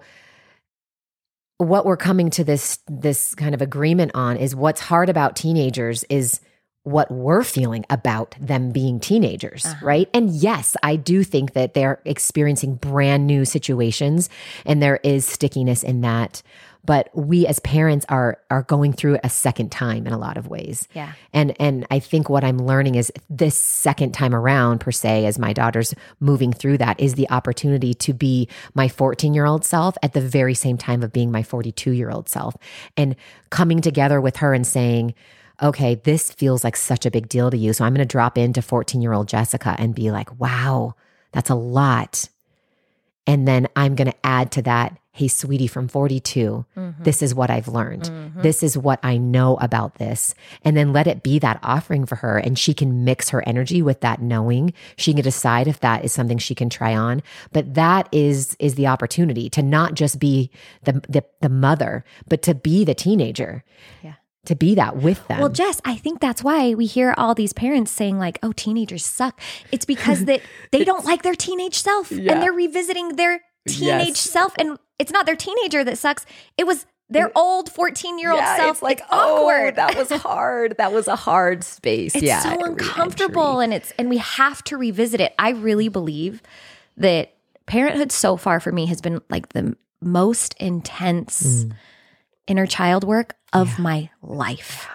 what 1.57 1.85
we're 1.85 1.97
coming 1.97 2.29
to 2.31 2.43
this 2.43 2.79
this 2.87 3.35
kind 3.35 3.53
of 3.53 3.61
agreement 3.61 4.11
on 4.15 4.37
is 4.37 4.55
what's 4.55 4.81
hard 4.81 5.09
about 5.09 5.35
teenagers 5.35 6.03
is 6.09 6.39
what 6.83 7.11
we're 7.11 7.43
feeling 7.43 7.85
about 7.91 8.35
them 8.39 8.71
being 8.71 8.99
teenagers, 8.99 9.65
Uh-huh. 9.65 9.85
right? 9.85 10.09
And 10.13 10.31
yes, 10.31 10.75
I 10.81 10.95
do 10.95 11.23
think 11.23 11.53
that 11.53 11.73
they're 11.75 12.01
experiencing 12.05 12.75
brand 12.75 13.27
new 13.27 13.45
situations 13.45 14.29
and 14.65 14.81
there 14.81 14.99
is 15.03 15.25
stickiness 15.25 15.83
in 15.83 16.01
that. 16.01 16.41
But 16.83 17.09
we 17.13 17.45
as 17.45 17.59
parents 17.59 18.07
are 18.09 18.39
are 18.49 18.63
going 18.63 18.93
through 18.93 19.13
it 19.15 19.21
a 19.23 19.29
second 19.29 19.71
time 19.71 20.07
in 20.07 20.13
a 20.13 20.17
lot 20.17 20.35
of 20.37 20.47
ways. 20.47 20.87
yeah. 20.95 21.11
And 21.31 21.55
and 21.59 21.85
I 21.91 21.99
think 21.99 22.27
what 22.27 22.43
I'm 22.43 22.57
learning 22.57 22.95
is 22.95 23.11
this 23.29 23.55
second 23.55 24.13
time 24.15 24.33
around 24.33 24.79
per 24.79 24.91
se 24.91 25.27
as 25.27 25.37
my 25.37 25.53
daughter's 25.53 25.93
moving 26.19 26.51
through 26.51 26.79
that 26.79 26.99
is 26.99 27.13
the 27.13 27.29
opportunity 27.29 27.93
to 27.93 28.13
be 28.13 28.49
my 28.73 28.87
14-year-old 28.87 29.63
self 29.63 29.95
at 30.01 30.13
the 30.13 30.21
very 30.21 30.55
same 30.55 30.75
time 30.79 31.03
of 31.03 31.13
being 31.13 31.31
my 31.31 31.43
42-year-old 31.43 32.27
self 32.27 32.55
and 32.97 33.15
coming 33.51 33.81
together 33.81 34.19
with 34.19 34.37
her 34.37 34.51
and 34.55 34.65
saying 34.65 35.13
okay, 35.61 35.95
this 35.95 36.31
feels 36.31 36.63
like 36.63 36.75
such 36.75 37.05
a 37.05 37.11
big 37.11 37.29
deal 37.29 37.51
to 37.51 37.57
you. 37.57 37.73
So 37.73 37.85
I'm 37.85 37.93
going 37.93 38.07
to 38.07 38.11
drop 38.11 38.37
into 38.37 38.61
14-year-old 38.61 39.27
Jessica 39.27 39.75
and 39.77 39.93
be 39.95 40.11
like, 40.11 40.39
"Wow, 40.39 40.95
that's 41.31 41.49
a 41.49 41.55
lot." 41.55 42.29
And 43.27 43.47
then 43.47 43.67
I'm 43.75 43.95
going 43.95 44.09
to 44.09 44.17
add 44.25 44.51
to 44.53 44.63
that, 44.63 44.97
"Hey, 45.11 45.27
sweetie 45.27 45.67
from 45.67 45.87
42, 45.87 46.65
Mm-hmm. 46.75 47.03
this 47.03 47.21
is 47.21 47.35
what 47.35 47.51
I've 47.51 47.67
learned. 47.67 48.09
This 48.41 48.63
is 48.63 48.75
what 48.77 48.99
I 49.03 49.17
know 49.17 49.57
about 49.57 49.95
this. 49.95 50.33
And 50.65 50.75
then 50.75 50.91
let 50.91 51.05
it 51.05 51.21
be 51.21 51.37
that 51.39 51.59
offering 51.61 52.05
for 52.07 52.15
her. 52.15 52.39
And 52.39 52.57
she 52.57 52.73
can 52.73 53.03
mix 53.05 53.29
her 53.29 53.47
energy 53.47 53.81
with 53.83 54.01
that 54.01 54.21
knowing. 54.21 54.73
She 54.97 55.13
can 55.13 55.21
decide 55.23 55.67
if 55.67 55.79
that 55.81 56.03
is 56.03 56.11
something 56.11 56.39
she 56.39 56.55
can 56.55 56.69
try 56.69 56.95
on. 56.95 57.21
But 57.53 57.75
that 57.75 58.09
is 58.11 58.55
is 58.59 58.73
the 58.75 58.87
opportunity 58.87 59.49
to 59.51 59.61
not 59.61 59.93
just 59.93 60.17
be 60.19 60.49
the 60.83 60.93
the, 61.07 61.23
the 61.41 61.49
mother, 61.49 62.03
but 62.27 62.41
to 62.43 62.55
be 62.55 62.83
the 62.83 62.95
teenager. 62.95 63.63
Yeah. 64.01 64.13
To 64.45 64.55
be 64.55 64.73
that 64.75 64.97
with 64.97 65.27
them. 65.27 65.39
Well, 65.39 65.49
Jess, 65.49 65.79
I 65.85 65.95
think 65.97 66.19
that's 66.19 66.43
why 66.43 66.73
we 66.73 66.87
hear 66.87 67.13
all 67.15 67.35
these 67.35 67.53
parents 67.53 67.91
saying 67.91 68.17
like, 68.17 68.39
"Oh, 68.41 68.51
teenagers 68.51 69.05
suck." 69.05 69.39
It's 69.71 69.85
because 69.85 70.25
that 70.25 70.41
they 70.71 70.83
don't 70.83 71.05
like 71.05 71.21
their 71.21 71.35
teenage 71.35 71.77
self 71.79 72.11
Yeah. 72.11 72.33
and 72.33 72.41
they're 72.41 72.51
revisiting 72.51 73.17
their 73.17 73.41
teenage 73.67 74.07
Yes. 74.07 74.19
self 74.19 74.53
and 74.57 74.79
it's 74.97 75.11
not 75.11 75.27
their 75.27 75.35
teenager 75.35 75.83
that 75.83 75.97
sucks. 75.99 76.25
It 76.57 76.65
was 76.65 76.87
their 77.07 77.29
old 77.37 77.69
14-year-old 77.71 78.39
Yeah, 78.39 78.55
self. 78.57 78.71
it's 78.77 78.81
like 78.81 79.01
awkward. 79.11 79.73
oh, 79.73 79.75
that 79.75 79.95
was 79.97 80.09
hard. 80.21 80.75
That 80.77 80.91
was 80.93 81.07
a 81.07 81.15
hard 81.15 81.63
space. 81.63 82.15
It's 82.15 82.23
yeah, 82.23 82.39
so 82.39 82.49
re-entry. 82.51 82.67
uncomfortable 82.87 83.59
and 83.59 83.73
it's 83.73 83.93
and 83.99 84.09
we 84.09 84.17
have 84.17 84.63
to 84.65 84.77
revisit 84.77 85.21
it. 85.21 85.35
I 85.37 85.49
really 85.51 85.87
believe 85.89 86.41
that 86.97 87.33
parenthood 87.67 88.11
so 88.11 88.37
far 88.37 88.59
for 88.59 88.71
me 88.71 88.87
has 88.87 89.01
been 89.01 89.21
like 89.29 89.49
the 89.49 89.75
most 90.01 90.55
intense 90.59 91.65
Mm. 91.65 91.73
inner 92.47 92.65
child 92.65 93.03
work 93.03 93.35
of 93.53 93.79
my 93.79 94.09
life. 94.21 94.87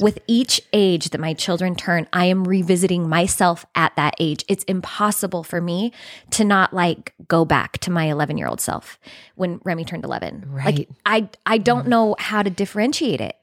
With 0.00 0.20
each 0.26 0.62
age 0.72 1.10
that 1.10 1.20
my 1.20 1.34
children 1.34 1.74
turn, 1.74 2.08
I 2.14 2.24
am 2.24 2.44
revisiting 2.44 3.10
myself 3.10 3.66
at 3.74 3.94
that 3.96 4.14
age. 4.18 4.42
It's 4.48 4.64
impossible 4.64 5.42
for 5.44 5.60
me 5.60 5.92
to 6.30 6.44
not 6.44 6.72
like 6.72 7.12
go 7.28 7.44
back 7.44 7.76
to 7.80 7.90
my 7.90 8.06
11 8.06 8.38
year 8.38 8.46
old 8.46 8.60
self 8.60 8.98
when 9.34 9.60
Remy 9.64 9.84
turned 9.84 10.04
11. 10.04 10.46
Right. 10.48 10.64
Like 10.64 10.88
I, 11.04 11.28
I 11.44 11.58
don't 11.58 11.80
mm-hmm. 11.80 11.90
know 11.90 12.16
how 12.18 12.42
to 12.42 12.48
differentiate 12.48 13.20
it. 13.20 13.36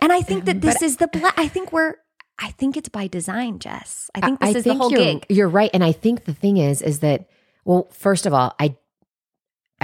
And 0.00 0.12
I 0.12 0.20
think 0.20 0.46
that 0.46 0.56
mm, 0.56 0.62
this 0.62 0.82
is 0.82 0.96
the, 0.96 1.06
bla- 1.06 1.32
I 1.36 1.46
think 1.46 1.72
we're, 1.72 1.94
I 2.40 2.50
think 2.50 2.76
it's 2.76 2.88
by 2.88 3.06
design, 3.06 3.60
Jess. 3.60 4.10
I 4.16 4.20
think 4.20 4.40
this 4.40 4.56
is 4.56 4.64
the 4.64 4.74
whole 4.74 4.90
you're, 4.90 5.00
gig. 5.00 5.26
You're 5.28 5.48
right, 5.48 5.70
and 5.72 5.84
I 5.84 5.92
think 5.92 6.24
the 6.24 6.34
thing 6.34 6.56
is, 6.56 6.82
is 6.82 6.98
that 6.98 7.28
well, 7.64 7.88
first 7.92 8.26
of 8.26 8.34
all, 8.34 8.54
I, 8.58 8.76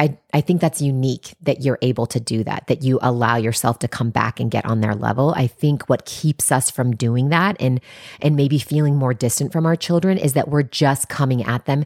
I, 0.00 0.16
I 0.33 0.40
think 0.40 0.62
that's 0.62 0.80
unique 0.80 1.35
that 1.42 1.61
you're 1.61 1.78
able 1.83 2.07
to 2.07 2.19
do 2.19 2.42
that. 2.45 2.66
That 2.69 2.83
you 2.83 2.99
allow 3.02 3.37
yourself 3.37 3.78
to 3.80 3.88
come 3.88 4.09
back 4.11 4.40
and 4.40 4.50
get 4.50 4.64
on 4.64 4.80
their 4.80 4.95
level. 4.95 5.35
I 5.37 5.47
think 5.47 5.88
what 5.90 6.07
keeps 6.07 6.50
us 6.50 6.71
from 6.71 6.97
doing 6.97 7.28
that 7.28 7.57
and 7.61 7.80
and 8.23 8.35
maybe 8.35 8.59
feeling 8.59 8.97
more 8.97 9.12
distant 9.12 9.52
from 9.52 9.66
our 9.66 9.76
children 9.76 10.16
is 10.16 10.33
that 10.33 10.49
we're 10.49 10.62
just 10.62 11.11
coming 11.11 11.45
at 11.45 11.66
them 11.66 11.85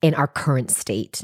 in 0.00 0.14
our 0.14 0.26
current 0.26 0.70
state, 0.70 1.22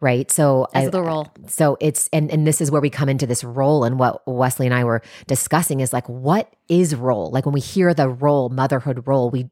right? 0.00 0.30
So 0.30 0.66
As 0.74 0.86
I- 0.86 0.90
the 0.90 1.02
role. 1.02 1.28
so 1.48 1.76
it's 1.80 2.08
and 2.12 2.30
and 2.30 2.46
this 2.46 2.60
is 2.60 2.70
where 2.70 2.80
we 2.82 2.90
come 2.90 3.08
into 3.08 3.26
this 3.26 3.42
role 3.42 3.84
and 3.84 3.98
what 3.98 4.22
Wesley 4.26 4.66
and 4.66 4.74
I 4.74 4.84
were 4.84 5.00
discussing 5.26 5.80
is 5.80 5.92
like 5.92 6.08
what 6.08 6.52
is 6.68 6.94
role? 6.94 7.30
Like 7.30 7.46
when 7.46 7.52
we 7.54 7.60
hear 7.60 7.94
the 7.94 8.08
role, 8.10 8.48
motherhood 8.50 9.06
role, 9.06 9.30
we 9.30 9.48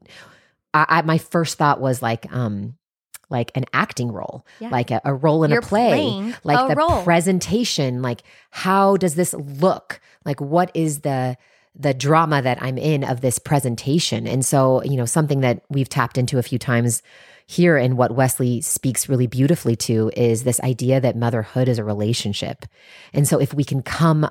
I, 0.75 0.85
I 0.89 1.03
my 1.03 1.19
first 1.19 1.57
thought 1.59 1.81
was 1.81 2.03
like 2.03 2.31
um 2.33 2.77
like 3.31 3.51
an 3.55 3.65
acting 3.73 4.13
role, 4.13 4.45
Yeah. 4.59 4.69
like 4.71 4.91
a, 4.91 5.01
a 5.05 5.15
role 5.15 5.45
in 5.45 5.51
You're 5.51 5.61
a 5.61 5.63
play, 5.63 6.35
like 6.45 6.59
a 6.65 6.69
the 6.69 6.77
role. 6.77 7.03
presentation, 7.05 8.03
like 8.03 8.23
how 8.51 8.97
does 8.97 9.15
this 9.15 9.33
look? 9.35 10.01
Like 10.25 10.41
what 10.41 10.71
is 10.75 11.01
the 11.01 11.37
the 11.79 11.95
drama 11.95 12.43
that 12.43 12.61
I'm 12.61 12.77
in 12.77 13.05
of 13.05 13.21
this 13.21 13.39
presentation? 13.39 14.27
And 14.27 14.45
so, 14.45 14.83
you 14.83 14.97
know, 14.97 15.07
something 15.07 15.41
that 15.41 15.63
we've 15.71 15.89
tapped 15.89 16.19
into 16.19 16.39
a 16.39 16.43
few 16.43 16.59
times 16.59 17.03
here 17.47 17.77
and 17.77 17.97
what 17.97 18.15
Wesley 18.17 18.61
speaks 18.61 19.09
really 19.09 19.27
beautifully 19.29 19.77
to 19.77 20.11
is 20.17 20.43
this 20.45 20.61
idea 20.61 21.01
that 21.01 21.17
motherhood 21.17 21.69
is 21.69 21.79
a 21.79 21.85
relationship. 21.85 22.65
And 23.13 23.27
so 23.27 23.41
if 23.41 23.55
we 23.55 23.65
can 23.65 23.83
come 23.83 24.29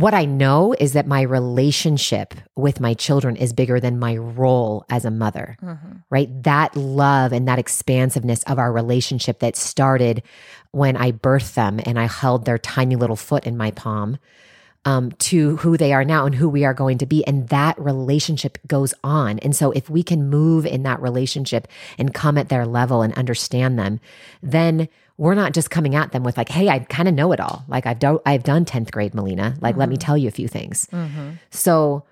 what 0.00 0.14
I 0.14 0.24
know 0.24 0.74
is 0.78 0.92
that 0.92 1.06
my 1.06 1.22
relationship 1.22 2.34
with 2.56 2.80
my 2.80 2.94
children 2.94 3.36
is 3.36 3.52
bigger 3.52 3.80
than 3.80 3.98
my 3.98 4.16
role 4.16 4.84
as 4.88 5.04
a 5.04 5.10
mother, 5.10 5.56
mm-hmm. 5.62 5.96
right? 6.10 6.42
That 6.42 6.76
love 6.76 7.32
and 7.32 7.46
that 7.48 7.58
expansiveness 7.58 8.42
of 8.44 8.58
our 8.58 8.72
relationship 8.72 9.40
that 9.40 9.56
started 9.56 10.22
when 10.72 10.96
I 10.96 11.12
birthed 11.12 11.54
them 11.54 11.80
and 11.84 11.98
I 11.98 12.06
held 12.06 12.44
their 12.44 12.58
tiny 12.58 12.96
little 12.96 13.16
foot 13.16 13.44
in 13.44 13.56
my 13.56 13.70
palm 13.70 14.18
um, 14.84 15.12
to 15.12 15.56
who 15.56 15.76
they 15.76 15.92
are 15.92 16.04
now 16.04 16.24
and 16.24 16.34
who 16.34 16.48
we 16.48 16.64
are 16.64 16.74
going 16.74 16.98
to 16.98 17.06
be. 17.06 17.26
And 17.26 17.48
that 17.48 17.78
relationship 17.78 18.58
goes 18.66 18.94
on. 19.04 19.38
And 19.40 19.54
so 19.54 19.72
if 19.72 19.90
we 19.90 20.02
can 20.02 20.30
move 20.30 20.64
in 20.64 20.82
that 20.84 21.02
relationship 21.02 21.68
and 21.98 22.14
come 22.14 22.38
at 22.38 22.48
their 22.48 22.66
level 22.66 23.02
and 23.02 23.12
understand 23.14 23.78
them, 23.78 24.00
then 24.42 24.88
we're 25.20 25.34
not 25.34 25.52
just 25.52 25.70
coming 25.70 25.94
at 25.94 26.12
them 26.12 26.24
with 26.24 26.38
like, 26.38 26.48
"Hey, 26.48 26.70
I 26.70 26.78
kind 26.78 27.06
of 27.06 27.12
know 27.14 27.30
it 27.32 27.40
all. 27.40 27.62
Like 27.68 27.84
I've 27.84 27.98
done 27.98 28.20
I've 28.24 28.42
done 28.42 28.64
10th 28.64 28.90
grade 28.90 29.14
Melina. 29.14 29.54
Like 29.60 29.72
mm-hmm. 29.72 29.80
let 29.80 29.88
me 29.90 29.96
mm-hmm. 29.96 30.00
tell 30.00 30.16
you 30.16 30.28
a 30.28 30.30
few 30.30 30.48
things." 30.48 30.88
Mm-hmm. 30.90 31.32
So 31.50 32.04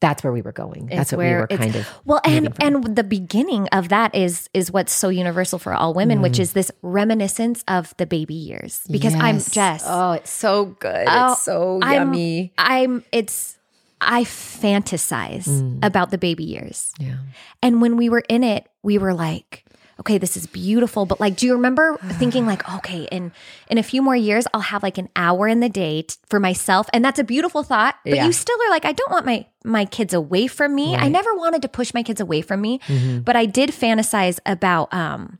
that's 0.00 0.22
where 0.22 0.32
we 0.32 0.40
were 0.40 0.52
going. 0.52 0.86
It's 0.86 0.96
that's 0.96 1.12
what 1.12 1.18
we 1.18 1.32
were 1.32 1.48
kind 1.48 1.74
of 1.74 1.88
well, 2.04 2.20
and 2.24 2.54
and 2.62 2.96
the 2.96 3.02
beginning 3.02 3.66
of 3.72 3.88
that 3.88 4.14
is 4.14 4.48
is 4.54 4.70
what's 4.70 4.92
so 4.92 5.08
universal 5.08 5.58
for 5.58 5.74
all 5.74 5.92
women, 5.94 6.20
mm. 6.20 6.22
which 6.22 6.38
is 6.38 6.52
this 6.52 6.70
reminiscence 6.80 7.64
of 7.66 7.92
the 7.96 8.06
baby 8.06 8.34
years. 8.34 8.82
Because 8.88 9.14
yes. 9.14 9.22
I'm 9.22 9.40
Jess. 9.40 9.84
Oh, 9.84 10.12
it's 10.12 10.30
so 10.30 10.66
good. 10.66 11.06
Oh, 11.08 11.32
it's 11.32 11.42
so 11.42 11.80
yummy. 11.82 12.52
I'm, 12.56 12.94
I'm 12.94 13.04
it's 13.10 13.58
I 14.00 14.22
fantasize 14.22 15.48
mm. 15.48 15.84
about 15.84 16.12
the 16.12 16.18
baby 16.18 16.44
years. 16.44 16.92
Yeah. 17.00 17.16
And 17.64 17.82
when 17.82 17.96
we 17.96 18.08
were 18.08 18.22
in 18.28 18.44
it, 18.44 18.68
we 18.84 18.98
were 18.98 19.12
like, 19.12 19.64
okay, 20.00 20.18
this 20.18 20.36
is 20.36 20.46
beautiful. 20.46 21.06
But 21.06 21.20
like, 21.20 21.36
do 21.36 21.46
you 21.46 21.54
remember 21.54 21.96
thinking 22.12 22.46
like, 22.46 22.68
okay, 22.76 23.08
in 23.10 23.32
in 23.68 23.78
a 23.78 23.82
few 23.82 24.02
more 24.02 24.16
years, 24.16 24.46
I'll 24.52 24.60
have 24.60 24.82
like 24.82 24.98
an 24.98 25.08
hour 25.16 25.48
in 25.48 25.60
the 25.60 25.68
day 25.68 26.02
t- 26.02 26.16
for 26.28 26.40
myself, 26.40 26.88
and 26.92 27.04
that's 27.04 27.18
a 27.18 27.24
beautiful 27.24 27.62
thought. 27.62 27.96
But 28.04 28.16
yeah. 28.16 28.26
you 28.26 28.32
still 28.32 28.56
are 28.66 28.70
like, 28.70 28.84
I 28.84 28.92
don't 28.92 29.10
want 29.10 29.26
my 29.26 29.46
my 29.64 29.84
kids 29.84 30.14
away 30.14 30.46
from 30.46 30.74
me. 30.74 30.94
Right. 30.94 31.04
I 31.04 31.08
never 31.08 31.34
wanted 31.34 31.62
to 31.62 31.68
push 31.68 31.94
my 31.94 32.02
kids 32.02 32.20
away 32.20 32.42
from 32.42 32.60
me, 32.60 32.78
mm-hmm. 32.80 33.20
but 33.20 33.36
I 33.36 33.46
did 33.46 33.70
fantasize 33.70 34.38
about 34.46 34.92
um 34.92 35.38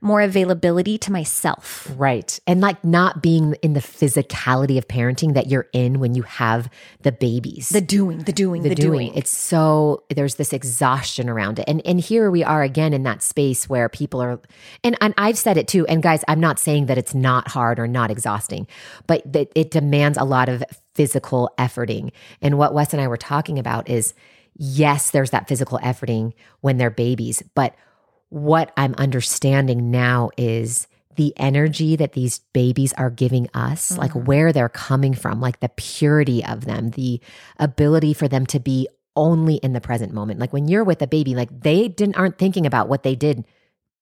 more 0.00 0.20
availability 0.20 0.98
to 0.98 1.12
myself. 1.12 1.90
Right. 1.96 2.38
And 2.46 2.60
like 2.60 2.84
not 2.84 3.22
being 3.22 3.54
in 3.62 3.72
the 3.72 3.80
physicality 3.80 4.78
of 4.78 4.88
parenting 4.88 5.34
that 5.34 5.48
you're 5.48 5.68
in 5.72 6.00
when 6.00 6.14
you 6.14 6.22
have 6.22 6.68
the 7.02 7.12
babies. 7.12 7.70
The 7.70 7.80
doing, 7.80 8.18
the 8.18 8.32
doing, 8.32 8.62
the, 8.62 8.70
the 8.70 8.74
doing. 8.74 9.08
doing. 9.08 9.14
It's 9.14 9.30
so 9.30 10.04
there's 10.14 10.36
this 10.36 10.52
exhaustion 10.52 11.28
around 11.28 11.58
it. 11.58 11.64
And 11.68 11.84
and 11.86 12.00
here 12.00 12.30
we 12.30 12.44
are 12.44 12.62
again 12.62 12.92
in 12.92 13.02
that 13.04 13.22
space 13.22 13.68
where 13.68 13.88
people 13.88 14.20
are 14.20 14.40
and, 14.84 14.96
and 15.00 15.14
I've 15.16 15.38
said 15.38 15.56
it 15.56 15.68
too. 15.68 15.86
And 15.86 16.02
guys, 16.02 16.24
I'm 16.28 16.40
not 16.40 16.58
saying 16.58 16.86
that 16.86 16.98
it's 16.98 17.14
not 17.14 17.48
hard 17.48 17.78
or 17.78 17.88
not 17.88 18.10
exhausting, 18.10 18.66
but 19.06 19.30
that 19.32 19.50
it 19.54 19.70
demands 19.70 20.18
a 20.18 20.24
lot 20.24 20.48
of 20.48 20.62
physical 20.94 21.50
efforting. 21.58 22.12
And 22.40 22.58
what 22.58 22.74
Wes 22.74 22.92
and 22.92 23.00
I 23.00 23.08
were 23.08 23.16
talking 23.16 23.58
about 23.58 23.88
is 23.88 24.14
yes, 24.58 25.10
there's 25.10 25.30
that 25.30 25.48
physical 25.48 25.78
efforting 25.80 26.32
when 26.60 26.78
they're 26.78 26.90
babies, 26.90 27.42
but 27.54 27.74
what 28.28 28.72
I'm 28.76 28.94
understanding 28.94 29.90
now 29.90 30.30
is 30.36 30.86
the 31.16 31.32
energy 31.36 31.96
that 31.96 32.12
these 32.12 32.40
babies 32.52 32.92
are 32.94 33.10
giving 33.10 33.48
us, 33.54 33.92
mm-hmm. 33.92 34.00
like 34.00 34.12
where 34.12 34.52
they're 34.52 34.68
coming 34.68 35.14
from, 35.14 35.40
like 35.40 35.60
the 35.60 35.70
purity 35.70 36.44
of 36.44 36.64
them, 36.66 36.90
the 36.90 37.20
ability 37.58 38.12
for 38.12 38.28
them 38.28 38.44
to 38.46 38.60
be 38.60 38.88
only 39.14 39.54
in 39.56 39.72
the 39.72 39.80
present 39.80 40.12
moment. 40.12 40.38
Like 40.38 40.52
when 40.52 40.68
you're 40.68 40.84
with 40.84 41.00
a 41.00 41.06
baby, 41.06 41.34
like 41.34 41.60
they 41.60 41.88
didn't 41.88 42.16
aren't 42.16 42.38
thinking 42.38 42.66
about 42.66 42.88
what 42.88 43.02
they 43.02 43.14
did 43.14 43.46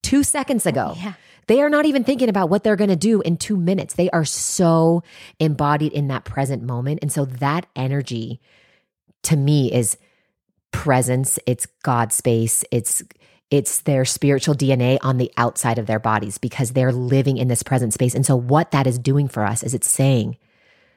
2 0.02 0.24
seconds 0.24 0.66
ago. 0.66 0.94
Yeah. 0.96 1.12
They 1.46 1.62
are 1.62 1.70
not 1.70 1.86
even 1.86 2.04
thinking 2.04 2.28
about 2.28 2.48
what 2.48 2.64
they're 2.64 2.74
going 2.74 2.90
to 2.90 2.96
do 2.96 3.20
in 3.20 3.36
2 3.36 3.56
minutes. 3.56 3.94
They 3.94 4.10
are 4.10 4.24
so 4.24 5.02
embodied 5.38 5.92
in 5.92 6.08
that 6.08 6.24
present 6.24 6.62
moment. 6.62 6.98
And 7.02 7.12
so 7.12 7.26
that 7.26 7.66
energy 7.76 8.40
to 9.24 9.36
me 9.36 9.72
is 9.72 9.96
presence, 10.72 11.38
it's 11.46 11.66
God 11.82 12.12
space, 12.12 12.64
it's 12.72 13.02
it's 13.50 13.82
their 13.82 14.04
spiritual 14.04 14.54
DNA 14.54 14.98
on 15.02 15.18
the 15.18 15.32
outside 15.36 15.78
of 15.78 15.86
their 15.86 15.98
bodies 15.98 16.38
because 16.38 16.72
they're 16.72 16.92
living 16.92 17.36
in 17.36 17.48
this 17.48 17.62
present 17.62 17.92
space. 17.92 18.14
And 18.14 18.24
so, 18.24 18.36
what 18.36 18.70
that 18.70 18.86
is 18.86 18.98
doing 18.98 19.28
for 19.28 19.44
us 19.44 19.62
is 19.62 19.74
it's 19.74 19.90
saying, 19.90 20.36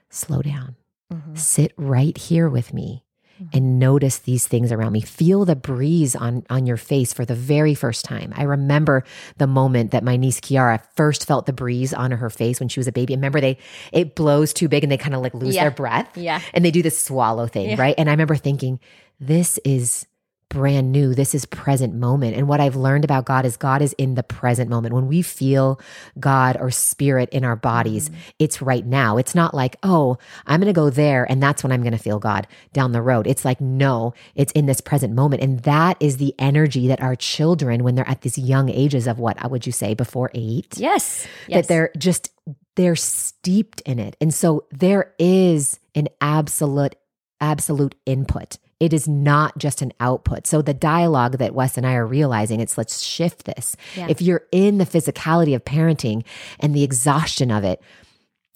slow 0.09 0.41
down, 0.41 0.75
mm-hmm. 1.11 1.35
sit 1.35 1.73
right 1.77 2.17
here 2.17 2.49
with 2.49 2.73
me. 2.73 3.03
Mm-hmm. 3.37 3.55
And 3.55 3.77
notice 3.77 4.17
these 4.17 4.47
things 4.47 4.71
around 4.71 4.93
me. 4.93 5.01
Feel 5.01 5.45
the 5.45 5.55
breeze 5.55 6.15
on, 6.15 6.43
on 6.49 6.65
your 6.65 6.77
face 6.77 7.13
for 7.13 7.23
the 7.23 7.35
very 7.35 7.75
first 7.75 8.03
time. 8.03 8.33
I 8.35 8.43
remember 8.43 9.03
the 9.37 9.45
moment 9.45 9.91
that 9.91 10.03
my 10.03 10.17
niece 10.17 10.39
Kiara 10.39 10.81
first 10.95 11.27
felt 11.27 11.45
the 11.45 11.53
breeze 11.53 11.93
on 11.93 12.09
her 12.09 12.31
face 12.31 12.59
when 12.59 12.67
she 12.67 12.79
was 12.79 12.87
a 12.87 12.91
baby. 12.91 13.13
remember 13.13 13.39
they 13.39 13.59
it 13.93 14.15
blows 14.15 14.53
too 14.53 14.67
big 14.67 14.83
and 14.83 14.91
they 14.91 14.97
kind 14.97 15.13
of 15.13 15.21
like 15.21 15.35
lose 15.35 15.53
yeah. 15.53 15.65
their 15.65 15.71
breath. 15.71 16.17
Yeah. 16.17 16.41
And 16.51 16.65
they 16.65 16.71
do 16.71 16.81
this 16.81 16.99
swallow 16.99 17.45
thing, 17.45 17.69
yeah. 17.69 17.75
right? 17.77 17.93
And 17.95 18.09
I 18.09 18.13
remember 18.13 18.37
thinking, 18.37 18.79
this 19.19 19.59
is 19.63 20.07
brand 20.49 20.91
new. 20.91 21.13
This 21.13 21.35
is 21.35 21.45
present 21.45 21.93
moment. 21.93 22.35
And 22.35 22.47
what 22.47 22.59
I've 22.59 22.75
learned 22.75 23.03
about 23.03 23.25
God 23.25 23.45
is 23.45 23.57
God 23.57 23.81
is 23.81 23.93
in 23.93 24.15
the 24.15 24.23
present 24.23 24.69
moment. 24.69 24.93
When 24.93 25.07
we 25.07 25.21
feel 25.21 25.79
God 26.19 26.57
or 26.59 26.71
spirit 26.71 27.29
in 27.29 27.43
our 27.43 27.55
bodies, 27.55 28.09
mm-hmm. 28.09 28.19
it's 28.39 28.61
right 28.61 28.85
now. 28.85 29.17
It's 29.17 29.35
not 29.35 29.53
like, 29.53 29.75
oh, 29.83 30.17
I'm 30.45 30.59
going 30.59 30.73
to 30.73 30.79
go 30.79 30.89
there 30.89 31.29
and 31.29 31.43
that's 31.43 31.63
when 31.63 31.71
I'm 31.71 31.81
going 31.81 31.91
to 31.91 31.97
feel 31.97 32.19
God 32.19 32.47
down 32.71 32.91
the 32.91 33.01
road. 33.01 33.27
It's 33.27 33.43
like, 33.43 33.59
no, 33.59 34.13
it's 34.35 34.51
in 34.53 34.65
this 34.65 34.81
present 34.81 35.13
moment. 35.13 35.41
And 35.41 35.59
that 35.61 35.97
is 35.99 36.17
the 36.17 36.33
energy 36.39 36.87
that 36.87 37.01
our 37.01 37.15
children, 37.15 37.83
when 37.83 37.95
they're 37.95 38.09
at 38.09 38.21
these 38.21 38.37
young 38.37 38.69
ages 38.69 39.07
of 39.07 39.19
what 39.19 39.37
would 39.51 39.65
you 39.65 39.71
say, 39.71 39.93
before 39.93 40.31
eight? 40.33 40.77
Yes. 40.77 41.27
yes. 41.47 41.61
That 41.61 41.67
they're 41.67 41.91
just, 41.97 42.31
they're 42.75 42.95
steeped 42.95 43.81
in 43.81 43.99
it. 43.99 44.15
And 44.21 44.33
so 44.33 44.65
there 44.71 45.13
is 45.19 45.79
an 45.93 46.07
absolute, 46.21 46.95
absolute 47.41 47.95
input 48.05 48.57
it 48.79 48.93
is 48.93 49.07
not 49.07 49.57
just 49.57 49.81
an 49.81 49.91
output. 49.99 50.45
So 50.45 50.61
the 50.61 50.73
dialogue 50.73 51.39
that 51.39 51.55
Wes 51.55 51.77
and 51.77 51.85
I 51.85 51.95
are 51.95 52.05
realizing, 52.05 52.59
it's 52.59 52.77
let's 52.77 53.01
shift 53.01 53.45
this. 53.45 53.75
Yeah. 53.95 54.07
If 54.09 54.21
you're 54.21 54.43
in 54.51 54.77
the 54.77 54.85
physicality 54.85 55.55
of 55.55 55.65
parenting 55.65 56.23
and 56.59 56.75
the 56.75 56.83
exhaustion 56.83 57.49
of 57.49 57.63
it, 57.63 57.81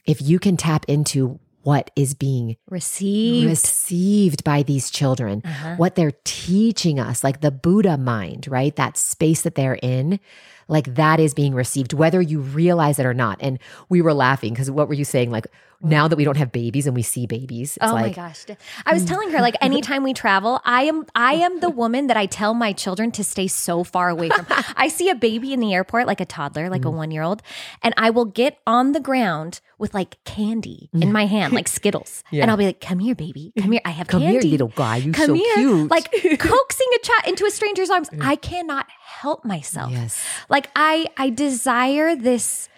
if 0.06 0.22
you 0.22 0.40
can 0.40 0.58
tap 0.58 0.86
into 0.88 1.40
what 1.64 1.92
is 1.96 2.14
being 2.14 2.58
received 2.70 3.48
received 3.48 4.44
by 4.44 4.64
these 4.64 4.90
children 4.90 5.44
uh-huh. 5.46 5.76
what 5.76 5.94
they're 5.94 6.14
teaching 6.24 7.00
us 7.00 7.24
like 7.24 7.42
the 7.42 7.52
buddha 7.52 7.98
mind 7.98 8.48
right 8.48 8.76
that 8.78 8.98
space 8.98 9.44
that 9.44 9.54
they're 9.54 9.78
in 9.84 10.20
like 10.68 10.96
that 10.96 11.20
is 11.20 11.36
being 11.36 11.54
received 11.54 11.94
whether 11.94 12.20
you 12.20 12.40
realize 12.40 12.98
it 12.98 13.06
or 13.06 13.14
not 13.14 13.38
and 13.42 13.60
we 13.90 14.02
were 14.02 14.14
laughing 14.14 14.54
because 14.54 14.72
what 14.72 14.88
were 14.88 14.96
you 14.96 15.06
saying 15.06 15.30
like 15.30 15.46
now 15.84 16.08
that 16.08 16.16
we 16.16 16.24
don't 16.24 16.38
have 16.38 16.52
babies 16.52 16.88
and 16.88 16.96
we 16.96 17.02
see 17.02 17.26
babies. 17.26 17.78
oh 17.82 17.94
like, 17.94 18.18
my 18.18 18.28
gosh. 18.28 18.46
I 18.86 18.94
was 18.94 19.06
telling 19.06 19.32
her 19.32 19.40
like 19.40 19.56
anytime 19.62 20.04
we 20.04 20.14
travel, 20.14 20.62
I 20.66 20.84
am 20.84 21.06
I 21.16 21.34
am 21.34 21.60
the 21.60 21.70
woman 21.70 22.08
that 22.08 22.18
I 22.18 22.26
tell 22.26 22.54
my 22.54 22.74
children 22.74 23.12
to 23.12 23.24
stay 23.24 23.48
so 23.48 23.84
far 23.84 24.10
away 24.10 24.30
from. 24.30 24.46
I 24.76 24.88
see 24.88 25.10
a 25.10 25.16
baby 25.16 25.54
in 25.54 25.60
the 25.60 25.74
airport 25.74 26.08
like 26.08 26.22
a 26.22 26.26
toddler, 26.26 26.70
like 26.70 26.82
mm. 26.82 26.94
a 26.94 27.08
1-year-old, 27.08 27.42
and 27.84 27.94
I 27.98 28.10
will 28.10 28.26
get 28.26 28.60
on 28.66 28.92
the 28.92 29.00
ground 29.00 29.62
with 29.78 29.94
like 29.94 30.24
candy 30.24 30.90
in 30.94 31.10
mm. 31.10 31.12
my 31.12 31.26
hand, 31.26 31.54
like 31.54 31.68
Skittles. 31.82 32.24
Yeah. 32.32 32.44
And 32.44 32.52
I'll 32.52 32.58
be 32.58 32.66
like, 32.66 32.82
"Come 32.82 33.00
here, 33.00 33.16
baby. 33.16 33.54
Come 33.58 33.72
here. 33.72 33.82
I 33.84 33.90
have 33.90 34.08
Come 34.08 34.22
candy. 34.22 34.48
here, 34.48 34.52
little 34.52 34.74
guy. 34.76 34.98
You 34.98 35.14
so 35.14 35.34
here. 35.34 35.56
cute." 35.56 35.90
Like 35.90 36.12
coaxing 36.12 36.88
a 36.96 37.00
child 37.00 37.28
into 37.28 37.46
a 37.46 37.52
stranger's 37.52 37.90
arms. 37.90 38.10
I 38.22 38.36
cannot 38.36 38.88
help 39.04 39.44
myself. 39.46 39.92
Yes. 39.92 40.24
Like 40.50 40.70
I 40.76 41.08
I 41.18 41.30
desire 41.30 42.16
this 42.16 42.70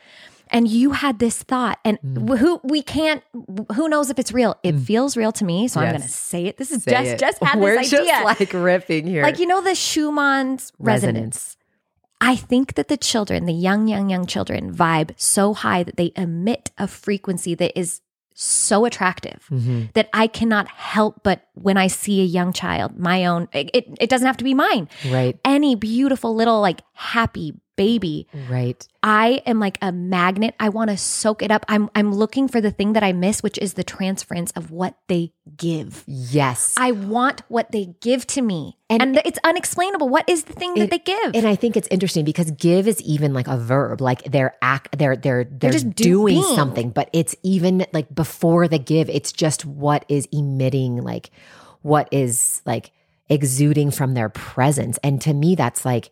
and 0.53 0.67
you 0.67 0.91
had 0.91 1.19
this 1.19 1.43
thought 1.43 1.79
and 1.83 1.99
mm. 2.01 2.37
who 2.37 2.61
we 2.63 2.81
can't 2.81 3.23
who 3.75 3.89
knows 3.89 4.09
if 4.09 4.19
it's 4.19 4.31
real 4.31 4.55
it 4.63 4.75
mm. 4.75 4.85
feels 4.85 5.17
real 5.17 5.31
to 5.31 5.43
me 5.43 5.67
so 5.67 5.81
yes. 5.81 5.87
i'm 5.87 5.97
gonna 5.97 6.09
say 6.09 6.45
it 6.45 6.57
this 6.57 6.71
is 6.71 6.85
just 6.85 7.19
just 7.19 7.43
had 7.43 7.59
We're 7.63 7.77
this 7.77 7.93
idea 7.93 8.05
just 8.05 8.39
like 8.39 8.49
riffing 8.49 9.07
here 9.07 9.23
like 9.23 9.39
you 9.39 9.47
know 9.47 9.61
the 9.61 9.75
schumann's 9.75 10.71
resonance. 10.79 11.17
resonance 11.17 11.57
I 12.25 12.37
think 12.37 12.75
that 12.75 12.87
the 12.87 12.95
children, 12.95 13.47
the 13.47 13.53
young, 13.53 13.89
young, 13.89 14.09
young 14.09 14.25
children, 14.25 14.73
vibe 14.73 15.11
so 15.17 15.53
high 15.53 15.83
that 15.83 15.97
they 15.97 16.13
emit 16.15 16.71
a 16.77 16.87
frequency 16.87 17.53
that 17.55 17.77
is 17.77 17.99
so 18.33 18.85
attractive 18.85 19.45
mm-hmm. 19.51 19.85
that 19.93 20.09
I 20.13 20.27
cannot 20.27 20.67
help 20.67 21.21
but 21.23 21.47
when 21.53 21.77
I 21.77 21.87
see 21.87 22.21
a 22.21 22.25
young 22.25 22.53
child, 22.53 22.97
my 22.97 23.25
own, 23.25 23.47
it, 23.53 23.69
it, 23.73 23.97
it 23.99 24.09
doesn't 24.09 24.25
have 24.25 24.37
to 24.37 24.43
be 24.43 24.53
mine. 24.53 24.89
Right. 25.09 25.37
Any 25.45 25.75
beautiful 25.75 26.33
little, 26.33 26.61
like 26.61 26.81
happy 27.03 27.53
baby. 27.75 28.27
Right. 28.49 28.87
I 29.01 29.41
am 29.45 29.59
like 29.59 29.77
a 29.81 29.91
magnet. 29.91 30.55
I 30.59 30.69
want 30.69 30.89
to 30.91 30.97
soak 30.97 31.41
it 31.41 31.51
up. 31.51 31.65
I'm 31.67 31.89
I'm 31.95 32.13
looking 32.13 32.47
for 32.47 32.61
the 32.61 32.71
thing 32.71 32.93
that 32.93 33.03
I 33.03 33.13
miss, 33.13 33.41
which 33.41 33.57
is 33.57 33.73
the 33.73 33.83
transference 33.83 34.51
of 34.51 34.71
what 34.71 34.95
they 35.07 35.33
give. 35.57 36.03
Yes. 36.07 36.75
I 36.77 36.91
want 36.91 37.41
what 37.47 37.71
they 37.71 37.95
give 37.99 38.27
to 38.27 38.41
me. 38.41 38.77
And, 38.89 39.01
and 39.01 39.21
it's 39.25 39.39
unexplainable. 39.43 40.07
What 40.07 40.29
is 40.29 40.43
the 40.43 40.53
thing 40.53 40.75
that 40.75 40.91
they 40.91 40.99
give? 40.99 41.31
And 41.33 41.47
I 41.47 41.55
think 41.55 41.75
it's 41.75 41.87
interesting 41.89 42.25
because 42.25 42.51
give 42.51 42.87
is 42.87 43.01
even 43.01 43.33
like 43.33 43.47
a 43.47 43.57
verb. 43.57 44.01
Like 44.01 44.23
they're 44.23 44.55
act 44.61 44.97
they're 44.97 45.15
they're 45.15 45.43
they're, 45.43 45.59
they're 45.59 45.71
just 45.71 45.89
doing 45.95 46.41
being. 46.41 46.55
something, 46.55 46.89
but 46.91 47.09
it's 47.11 47.35
even 47.43 47.85
like 47.91 48.13
before 48.13 48.67
the 48.67 48.79
give, 48.79 49.09
it's 49.09 49.31
just 49.31 49.65
what 49.65 50.05
is 50.07 50.27
emitting 50.31 50.97
like 50.97 51.31
what 51.81 52.07
is 52.11 52.61
like 52.65 52.91
exuding 53.29 53.91
from 53.91 54.13
their 54.13 54.29
presence. 54.29 54.99
And 55.03 55.21
to 55.21 55.33
me, 55.33 55.55
that's 55.55 55.85
like, 55.85 56.11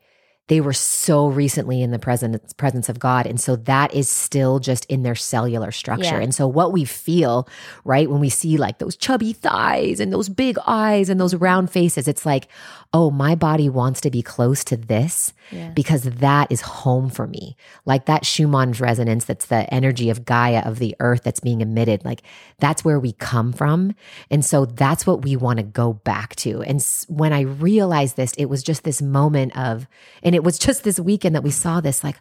they 0.52 0.60
were 0.60 0.74
so 0.74 1.28
recently 1.28 1.82
in 1.82 1.92
the 1.92 1.98
presence 1.98 2.52
presence 2.52 2.90
of 2.90 3.00
God 3.00 3.26
and 3.26 3.40
so 3.40 3.56
that 3.56 3.94
is 3.94 4.10
still 4.10 4.60
just 4.60 4.84
in 4.88 5.04
their 5.04 5.16
cellular 5.16 5.72
structure. 5.72 6.18
Yeah. 6.18 6.20
And 6.20 6.36
so 6.36 6.46
what 6.46 6.74
we 6.74 6.84
feel, 6.84 7.48
right, 7.86 8.10
when 8.10 8.20
we 8.20 8.28
see 8.28 8.58
like 8.58 8.78
those 8.78 8.98
chubby 8.98 9.32
thighs 9.32 10.02
and 10.02 10.12
those 10.12 10.28
big 10.28 10.58
eyes 10.68 11.08
and 11.08 11.22
those 11.22 11.36
round 11.36 11.72
faces, 11.72 12.06
it's 12.06 12.26
like, 12.26 12.50
"Oh, 12.92 13.10
my 13.10 13.34
body 13.34 13.70
wants 13.70 14.02
to 14.02 14.12
be 14.12 14.22
close 14.22 14.66
to 14.66 14.76
this 14.76 15.32
yeah. 15.52 15.70
because 15.70 16.04
that 16.04 16.52
is 16.52 16.60
home 16.60 17.10
for 17.10 17.28
me." 17.28 17.56
Like 17.86 18.06
that 18.08 18.26
Schumann's 18.26 18.82
resonance 18.82 19.24
that's 19.24 19.46
the 19.46 19.74
energy 19.74 20.10
of 20.10 20.26
Gaia 20.26 20.64
of 20.66 20.80
the 20.80 20.98
earth 21.00 21.24
that's 21.24 21.40
being 21.40 21.62
emitted, 21.62 22.04
like 22.04 22.24
that's 22.60 22.84
where 22.84 23.00
we 23.00 23.14
come 23.14 23.54
from. 23.54 23.96
And 24.30 24.44
so 24.44 24.66
that's 24.66 25.08
what 25.08 25.24
we 25.24 25.38
want 25.38 25.58
to 25.58 25.64
go 25.64 25.94
back 25.94 26.36
to. 26.38 26.62
And 26.64 26.86
when 27.08 27.32
I 27.32 27.42
realized 27.42 28.18
this, 28.18 28.34
it 28.34 28.48
was 28.48 28.64
just 28.64 28.84
this 28.84 29.02
moment 29.02 29.56
of 29.56 29.88
and 30.22 30.36
it 30.36 30.41
it 30.42 30.44
was 30.44 30.58
just 30.58 30.84
this 30.84 31.00
weekend 31.00 31.36
that 31.36 31.44
we 31.44 31.52
saw 31.52 31.82
this 31.82 32.04
like 32.04 32.18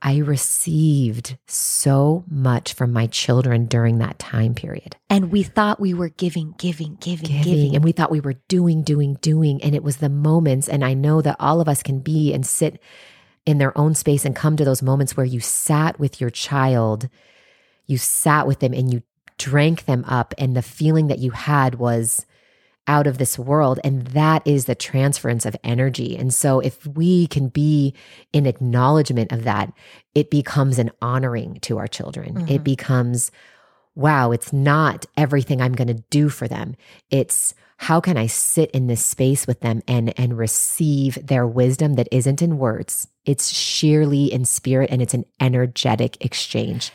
I 0.00 0.18
received 0.18 1.36
so 1.48 2.24
much 2.30 2.72
from 2.72 2.92
my 2.92 3.08
children 3.08 3.66
during 3.66 3.98
that 3.98 4.20
time 4.20 4.54
period. 4.54 4.94
And 5.10 5.32
we 5.32 5.42
thought 5.42 5.80
we 5.80 5.92
were 5.92 6.10
giving, 6.10 6.54
giving, 6.56 6.98
giving, 7.00 7.26
giving, 7.26 7.42
giving. 7.42 7.74
And 7.74 7.82
we 7.82 7.90
thought 7.90 8.12
we 8.12 8.20
were 8.20 8.36
doing, 8.46 8.82
doing, 8.84 9.14
doing. 9.14 9.60
And 9.60 9.74
it 9.74 9.82
was 9.82 9.96
the 9.96 10.08
moments. 10.08 10.68
And 10.68 10.84
I 10.84 10.94
know 10.94 11.20
that 11.20 11.34
all 11.40 11.60
of 11.60 11.68
us 11.68 11.82
can 11.82 11.98
be 11.98 12.32
and 12.32 12.46
sit 12.46 12.80
in 13.44 13.58
their 13.58 13.76
own 13.76 13.96
space 13.96 14.24
and 14.24 14.36
come 14.36 14.56
to 14.56 14.64
those 14.64 14.80
moments 14.80 15.16
where 15.16 15.26
you 15.26 15.40
sat 15.40 15.98
with 15.98 16.20
your 16.20 16.30
child, 16.30 17.08
you 17.88 17.98
sat 17.98 18.46
with 18.46 18.60
them 18.60 18.72
and 18.72 18.92
you 18.92 19.02
drank 19.36 19.86
them 19.86 20.04
up. 20.06 20.32
And 20.38 20.56
the 20.56 20.62
feeling 20.62 21.08
that 21.08 21.18
you 21.18 21.32
had 21.32 21.74
was, 21.74 22.24
out 22.88 23.06
of 23.06 23.18
this 23.18 23.38
world. 23.38 23.78
And 23.84 24.06
that 24.08 24.44
is 24.46 24.64
the 24.64 24.74
transference 24.74 25.46
of 25.46 25.54
energy. 25.62 26.16
And 26.16 26.32
so 26.34 26.58
if 26.58 26.84
we 26.86 27.26
can 27.28 27.48
be 27.48 27.94
in 28.32 28.46
acknowledgement 28.46 29.30
of 29.30 29.44
that, 29.44 29.72
it 30.14 30.30
becomes 30.30 30.78
an 30.78 30.90
honoring 31.00 31.60
to 31.60 31.78
our 31.78 31.86
children. 31.86 32.34
Mm-hmm. 32.34 32.48
It 32.48 32.64
becomes, 32.64 33.30
wow, 33.94 34.32
it's 34.32 34.52
not 34.52 35.06
everything 35.16 35.60
I'm 35.60 35.74
going 35.74 35.88
to 35.88 36.02
do 36.10 36.30
for 36.30 36.48
them. 36.48 36.74
It's, 37.10 37.54
how 37.76 38.00
can 38.00 38.16
I 38.16 38.26
sit 38.26 38.72
in 38.72 38.88
this 38.88 39.04
space 39.04 39.46
with 39.46 39.60
them 39.60 39.82
and 39.86 40.12
and 40.18 40.36
receive 40.36 41.16
their 41.24 41.46
wisdom 41.46 41.94
that 41.94 42.08
isn't 42.10 42.42
in 42.42 42.58
words? 42.58 43.06
It's 43.24 43.50
sheerly 43.50 44.32
in 44.32 44.46
spirit 44.46 44.90
and 44.90 45.00
it's 45.00 45.14
an 45.14 45.24
energetic 45.38 46.24
exchange. 46.24 46.90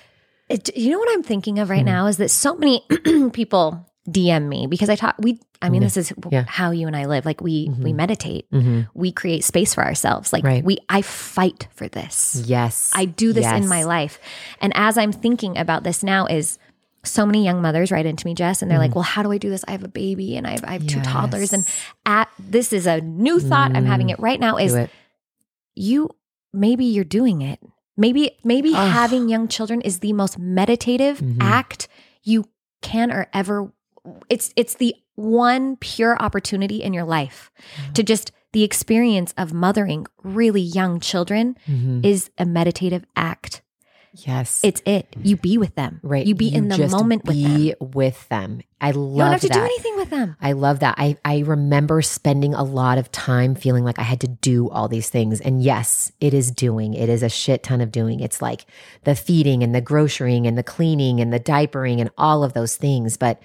It, 0.50 0.76
you 0.76 0.92
know 0.92 1.00
what 1.00 1.14
I'm 1.14 1.24
thinking 1.24 1.60
of 1.60 1.70
right 1.70 1.78
mm-hmm. 1.78 1.86
now 1.86 2.08
is 2.08 2.18
that 2.18 2.32
so 2.32 2.56
many 2.56 2.86
people 3.32 3.90
DM 4.10 4.50
me 4.50 4.68
because 4.68 4.90
I 4.90 4.96
talk 4.96 5.16
we 5.18 5.40
I 5.62 5.70
mean 5.70 5.82
this 5.82 5.96
is 5.96 6.12
yeah. 6.30 6.44
how 6.46 6.72
you 6.72 6.88
and 6.88 6.96
I 6.96 7.06
live 7.06 7.26
like 7.26 7.40
we 7.40 7.70
mm-hmm. 7.70 7.84
we 7.84 7.94
meditate 7.94 8.52
mm-hmm. 8.52 8.82
we 8.94 9.14
create 9.14 9.46
space 9.46 9.74
for 9.74 9.84
ourselves 9.84 10.34
like 10.34 10.44
right. 10.44 10.62
we 10.62 10.78
I 10.90 11.02
fight 11.02 11.70
for 11.74 11.88
this 11.88 12.44
yes 12.46 12.92
I 12.94 13.06
do 13.06 13.32
this 13.32 13.44
yes. 13.44 13.64
in 13.64 13.70
my 13.70 13.84
life 13.84 14.20
and 14.60 14.74
as 14.76 14.98
I'm 14.98 15.14
thinking 15.14 15.58
about 15.58 15.86
this 15.86 16.04
now 16.04 16.26
is 16.26 16.60
so 17.06 17.26
many 17.26 17.46
young 17.46 17.62
mothers 17.62 17.92
write 17.94 18.06
into 18.06 18.26
me 18.26 18.34
Jess 18.34 18.62
and 18.62 18.70
they're 18.70 18.78
mm. 18.78 18.82
like 18.82 18.96
well 18.96 19.06
how 19.06 19.24
do 19.24 19.32
I 19.32 19.38
do 19.38 19.50
this 19.50 19.64
I 19.70 19.72
have 19.72 19.86
a 19.86 19.90
baby 19.90 20.36
and 20.36 20.46
I 20.46 20.52
have, 20.52 20.66
I 20.66 20.74
have 20.74 20.84
yes. 20.84 20.94
two 20.94 21.02
toddlers 21.02 21.54
and 21.54 21.66
at 22.06 22.30
this 22.38 22.74
is 22.74 22.86
a 22.86 23.00
new 23.00 23.40
thought 23.40 23.72
mm. 23.72 23.78
I'm 23.78 23.86
having 23.86 24.10
it 24.10 24.20
right 24.20 24.40
now 24.40 24.58
is 24.58 24.76
you 25.76 26.10
maybe 26.52 26.84
you're 26.84 27.06
doing 27.06 27.42
it 27.42 27.62
maybe 27.96 28.32
maybe 28.44 28.74
having 28.74 29.30
young 29.30 29.48
children 29.48 29.80
is 29.80 30.00
the 30.00 30.12
most 30.12 30.38
meditative 30.38 31.20
mm-hmm. 31.20 31.42
act 31.42 31.88
you 32.22 32.44
can 32.82 33.12
or 33.12 33.28
ever 33.34 33.72
it's 34.30 34.54
it's 34.56 34.76
the 34.76 34.96
one 35.16 35.78
pure 35.78 36.18
opportunity 36.22 36.82
in 36.82 36.94
your 36.94 37.06
life 37.06 37.52
mm-hmm. 37.78 37.94
to 37.94 38.04
just 38.04 38.32
the 38.52 38.64
experience 38.64 39.34
of 39.38 39.54
mothering 39.54 40.06
really 40.24 40.62
young 40.62 41.00
children 41.00 41.58
mm-hmm. 41.68 42.02
is 42.04 42.30
a 42.38 42.46
meditative 42.46 43.06
act. 43.16 43.62
Yes. 44.16 44.62
It's 44.64 44.82
it. 44.86 45.08
You 45.24 45.38
be 45.38 45.58
with 45.58 45.74
them. 45.74 46.00
Right. 46.04 46.26
You 46.26 46.36
be 46.36 46.46
you 46.46 46.58
in 46.58 46.68
the 46.68 46.88
moment 46.88 47.26
with 47.26 47.42
them. 47.42 47.58
Be 47.58 47.74
with 47.80 48.30
them. 48.30 48.62
I 48.80 48.92
love 48.92 49.16
You 49.16 49.18
don't 49.24 49.32
have 49.32 49.42
to 49.42 49.48
that. 49.48 49.54
do 49.56 49.64
anything 49.64 49.96
with 49.96 50.10
them. 50.12 50.36
I 50.40 50.52
love 50.52 50.82
that. 50.82 50.96
I, 51.00 51.18
I 51.26 51.40
remember 51.40 52.04
spending 52.04 52.54
a 52.54 52.64
lot 52.64 53.00
of 53.00 53.12
time 53.12 53.56
feeling 53.56 53.84
like 53.84 53.98
I 53.98 54.04
had 54.04 54.22
to 54.22 54.28
do 54.28 54.70
all 54.70 54.88
these 54.88 55.10
things. 55.10 55.42
And 55.42 55.64
yes, 55.64 56.12
it 56.20 56.36
is 56.36 56.52
doing. 56.52 56.94
It 56.94 57.10
is 57.10 57.24
a 57.24 57.30
shit 57.30 57.64
ton 57.64 57.82
of 57.82 57.92
doing. 57.92 58.20
It's 58.20 58.40
like 58.40 58.68
the 59.04 59.16
feeding 59.16 59.64
and 59.64 59.74
the 59.74 59.82
grocerying 59.82 60.48
and 60.48 60.60
the 60.60 60.64
cleaning 60.64 61.20
and 61.20 61.34
the 61.34 61.40
diapering 61.40 62.00
and 62.00 62.12
all 62.16 62.44
of 62.44 62.54
those 62.54 62.78
things. 62.78 63.18
But 63.18 63.42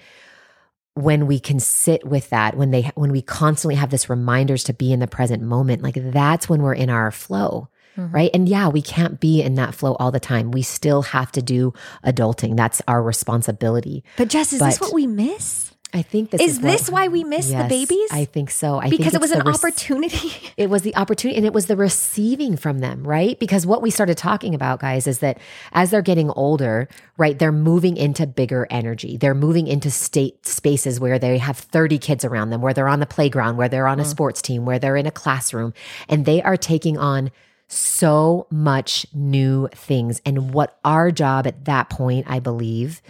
when 1.01 1.27
we 1.27 1.39
can 1.39 1.59
sit 1.59 2.05
with 2.05 2.29
that 2.29 2.55
when 2.55 2.71
they 2.71 2.91
when 2.95 3.11
we 3.11 3.21
constantly 3.21 3.75
have 3.75 3.89
this 3.89 4.09
reminders 4.09 4.63
to 4.63 4.73
be 4.73 4.91
in 4.91 4.99
the 4.99 5.07
present 5.07 5.41
moment 5.41 5.81
like 5.81 5.95
that's 6.11 6.49
when 6.49 6.61
we're 6.61 6.73
in 6.73 6.89
our 6.89 7.11
flow 7.11 7.69
mm-hmm. 7.97 8.13
right? 8.13 8.31
And 8.33 8.47
yeah 8.47 8.67
we 8.67 8.81
can't 8.81 9.19
be 9.19 9.41
in 9.41 9.55
that 9.55 9.73
flow 9.73 9.95
all 9.95 10.11
the 10.11 10.19
time. 10.19 10.51
We 10.51 10.61
still 10.61 11.01
have 11.03 11.31
to 11.33 11.41
do 11.41 11.73
adulting. 12.05 12.55
That's 12.55 12.81
our 12.87 13.01
responsibility. 13.01 14.03
But 14.17 14.29
jess 14.29 14.53
is 14.53 14.59
but, 14.59 14.67
this 14.67 14.81
what 14.81 14.93
we 14.93 15.07
miss 15.07 15.68
I 15.91 16.03
think 16.03 16.29
this 16.29 16.41
is, 16.41 16.51
is 16.51 16.59
this 16.59 16.89
why 16.89 17.07
we 17.07 17.23
miss 17.23 17.49
yes, 17.49 17.63
the 17.63 17.67
babies. 17.67 18.09
I 18.11 18.25
think 18.25 18.51
so. 18.51 18.79
I 18.79 18.89
because 18.89 19.15
it 19.15 19.21
was 19.21 19.31
an 19.31 19.47
opportunity. 19.47 20.31
It 20.57 20.69
was 20.69 20.81
the 20.81 20.93
opportunity, 20.97 21.37
and 21.37 21.45
it 21.45 21.53
was 21.53 21.67
the 21.67 21.77
receiving 21.77 22.57
from 22.57 22.79
them, 22.79 23.07
right? 23.07 23.39
Because 23.39 23.65
what 23.65 23.81
we 23.81 23.91
started 23.91 24.17
talking 24.17 24.53
about, 24.53 24.81
guys, 24.81 25.07
is 25.07 25.19
that 25.19 25.37
as 25.71 25.89
they're 25.89 26.01
getting 26.01 26.29
older, 26.31 26.89
right, 27.15 27.39
they're 27.39 27.53
moving 27.53 27.95
into 27.95 28.27
bigger 28.27 28.67
energy. 28.69 29.15
They're 29.15 29.33
moving 29.33 29.67
into 29.67 29.89
state 29.89 30.45
spaces 30.45 30.99
where 30.99 31.17
they 31.17 31.37
have 31.37 31.57
thirty 31.57 31.97
kids 31.97 32.25
around 32.25 32.49
them, 32.49 32.61
where 32.61 32.73
they're 32.73 32.89
on 32.89 32.99
the 32.99 33.05
playground, 33.05 33.55
where 33.55 33.69
they're 33.69 33.87
on 33.87 34.01
a 34.01 34.03
mm. 34.03 34.07
sports 34.07 34.41
team, 34.41 34.65
where 34.65 34.79
they're 34.79 34.97
in 34.97 35.05
a 35.05 35.11
classroom, 35.11 35.73
and 36.09 36.25
they 36.25 36.41
are 36.41 36.57
taking 36.57 36.97
on 36.97 37.31
so 37.69 38.47
much 38.49 39.05
new 39.13 39.67
things. 39.69 40.21
And 40.25 40.53
what 40.53 40.79
our 40.83 41.11
job 41.11 41.45
at 41.45 41.65
that 41.65 41.89
point, 41.89 42.25
I 42.27 42.39
believe, 42.39 43.01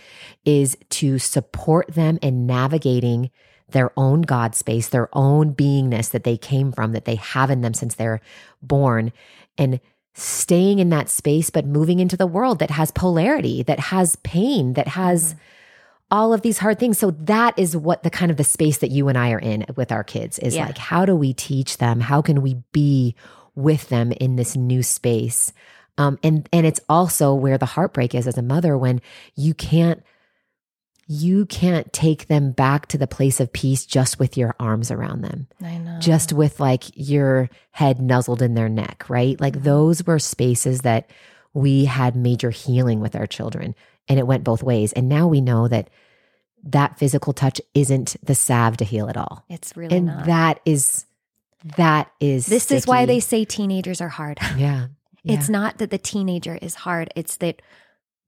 is 0.45 0.77
to 0.89 1.17
support 1.17 1.87
them 1.93 2.19
in 2.21 2.45
navigating 2.45 3.31
their 3.69 3.91
own 3.97 4.21
God 4.21 4.55
space, 4.55 4.89
their 4.89 5.09
own 5.13 5.53
beingness 5.53 6.11
that 6.11 6.25
they 6.25 6.37
came 6.37 6.71
from, 6.73 6.91
that 6.91 7.05
they 7.05 7.15
have 7.15 7.49
in 7.49 7.61
them 7.61 7.73
since 7.73 7.95
they're 7.95 8.19
born, 8.61 9.13
and 9.57 9.79
staying 10.13 10.79
in 10.79 10.89
that 10.89 11.07
space, 11.07 11.49
but 11.49 11.65
moving 11.65 11.99
into 11.99 12.17
the 12.17 12.27
world 12.27 12.59
that 12.59 12.71
has 12.71 12.91
polarity, 12.91 13.63
that 13.63 13.79
has 13.79 14.17
pain, 14.17 14.73
that 14.73 14.89
has. 14.89 15.33
Mm-hmm 15.33 15.43
all 16.11 16.33
of 16.33 16.41
these 16.41 16.57
hard 16.57 16.79
things. 16.79 16.97
So 16.97 17.11
that 17.11 17.57
is 17.57 17.77
what 17.77 18.01
the 18.01 18.09
kind 18.09 18.31
of 18.31 18.37
the 18.37 18.43
space 18.43 18.79
that 18.79 18.89
you 18.89 19.09
and 19.09 19.17
I 19.17 19.31
are 19.31 19.39
in 19.39 19.63
with 19.75 19.91
our 19.91 20.03
kids 20.03 20.39
is 20.39 20.55
yeah. 20.55 20.65
like, 20.65 20.77
how 20.79 21.05
do 21.05 21.15
we 21.15 21.33
teach 21.33 21.77
them? 21.77 21.99
How 21.99 22.21
can 22.21 22.41
we 22.41 22.55
be 22.71 23.15
with 23.59 23.89
them 23.89 24.11
in 24.13 24.35
this 24.35 24.55
new 24.55 24.81
space. 24.83 25.53
Um, 25.97 26.17
and 26.23 26.47
and 26.53 26.65
it's 26.65 26.79
also 26.87 27.33
where 27.35 27.57
the 27.57 27.65
heartbreak 27.65 28.15
is 28.15 28.25
as 28.25 28.37
a 28.37 28.41
mother 28.41 28.77
when 28.77 29.01
you 29.35 29.53
can't 29.53 30.01
you 31.11 31.47
can't 31.47 31.91
take 31.91 32.27
them 32.27 32.51
back 32.51 32.85
to 32.85 32.97
the 32.97 33.07
place 33.07 33.39
of 33.39 33.51
peace 33.51 33.83
just 33.83 34.19
with 34.19 34.37
your 34.37 34.55
arms 34.59 34.91
around 34.91 35.21
them. 35.21 35.47
I 35.59 35.77
know. 35.79 35.99
Just 35.99 36.31
with 36.31 36.59
like 36.59 36.83
your 36.93 37.49
head 37.71 37.99
nuzzled 37.99 38.43
in 38.43 38.53
their 38.53 38.69
neck, 38.69 39.05
right? 39.09 39.39
Like 39.41 39.63
those 39.63 40.05
were 40.05 40.19
spaces 40.19 40.81
that 40.81 41.09
we 41.51 41.85
had 41.85 42.15
major 42.15 42.51
healing 42.51 42.99
with 42.99 43.15
our 43.15 43.25
children 43.25 43.73
and 44.07 44.19
it 44.19 44.27
went 44.27 44.43
both 44.43 44.61
ways. 44.61 44.93
And 44.93 45.09
now 45.09 45.27
we 45.27 45.41
know 45.41 45.67
that 45.67 45.89
that 46.63 46.99
physical 46.99 47.33
touch 47.33 47.59
isn't 47.73 48.15
the 48.21 48.35
salve 48.35 48.77
to 48.77 48.85
heal 48.85 49.09
at 49.09 49.17
all. 49.17 49.45
It's 49.49 49.75
really 49.75 49.97
and 49.97 50.05
not. 50.05 50.25
that 50.25 50.59
is 50.63 51.05
that 51.77 52.11
is 52.19 52.45
This 52.45 52.63
sticky. 52.63 52.77
is 52.77 52.87
why 52.87 53.05
they 53.05 53.19
say 53.19 53.45
teenagers 53.45 54.01
are 54.01 54.09
hard. 54.09 54.39
Yeah. 54.57 54.87
yeah. 55.23 55.33
It's 55.33 55.49
not 55.49 55.77
that 55.77 55.89
the 55.89 55.97
teenager 55.97 56.57
is 56.61 56.75
hard. 56.75 57.11
It's 57.15 57.37
that 57.37 57.61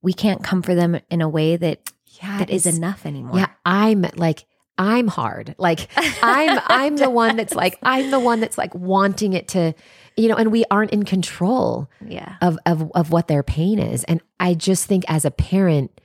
we 0.01 0.13
can't 0.13 0.43
come 0.43 0.61
for 0.61 0.75
them 0.75 0.99
in 1.09 1.21
a 1.21 1.29
way 1.29 1.55
that 1.57 1.91
yeah, 2.21 2.39
that 2.39 2.49
is 2.49 2.65
enough 2.65 3.05
anymore. 3.05 3.37
Yeah, 3.37 3.47
I'm 3.65 4.05
like 4.15 4.45
I'm 4.77 5.07
hard. 5.07 5.55
Like 5.57 5.87
I'm 5.95 6.59
I'm 6.67 6.97
the 6.97 7.09
one 7.09 7.35
that's 7.37 7.53
like 7.53 7.77
I'm 7.83 8.11
the 8.11 8.19
one 8.19 8.39
that's 8.39 8.57
like 8.57 8.73
wanting 8.73 9.33
it 9.33 9.47
to 9.49 9.73
you 10.17 10.27
know 10.27 10.35
and 10.35 10.51
we 10.51 10.65
aren't 10.71 10.91
in 10.91 11.03
control 11.03 11.89
yeah. 12.05 12.35
of 12.41 12.57
of 12.65 12.91
of 12.95 13.11
what 13.11 13.27
their 13.27 13.43
pain 13.43 13.79
is. 13.79 14.03
And 14.05 14.21
I 14.39 14.53
just 14.53 14.85
think 14.85 15.05
as 15.07 15.23
a 15.23 15.31
parent 15.31 16.00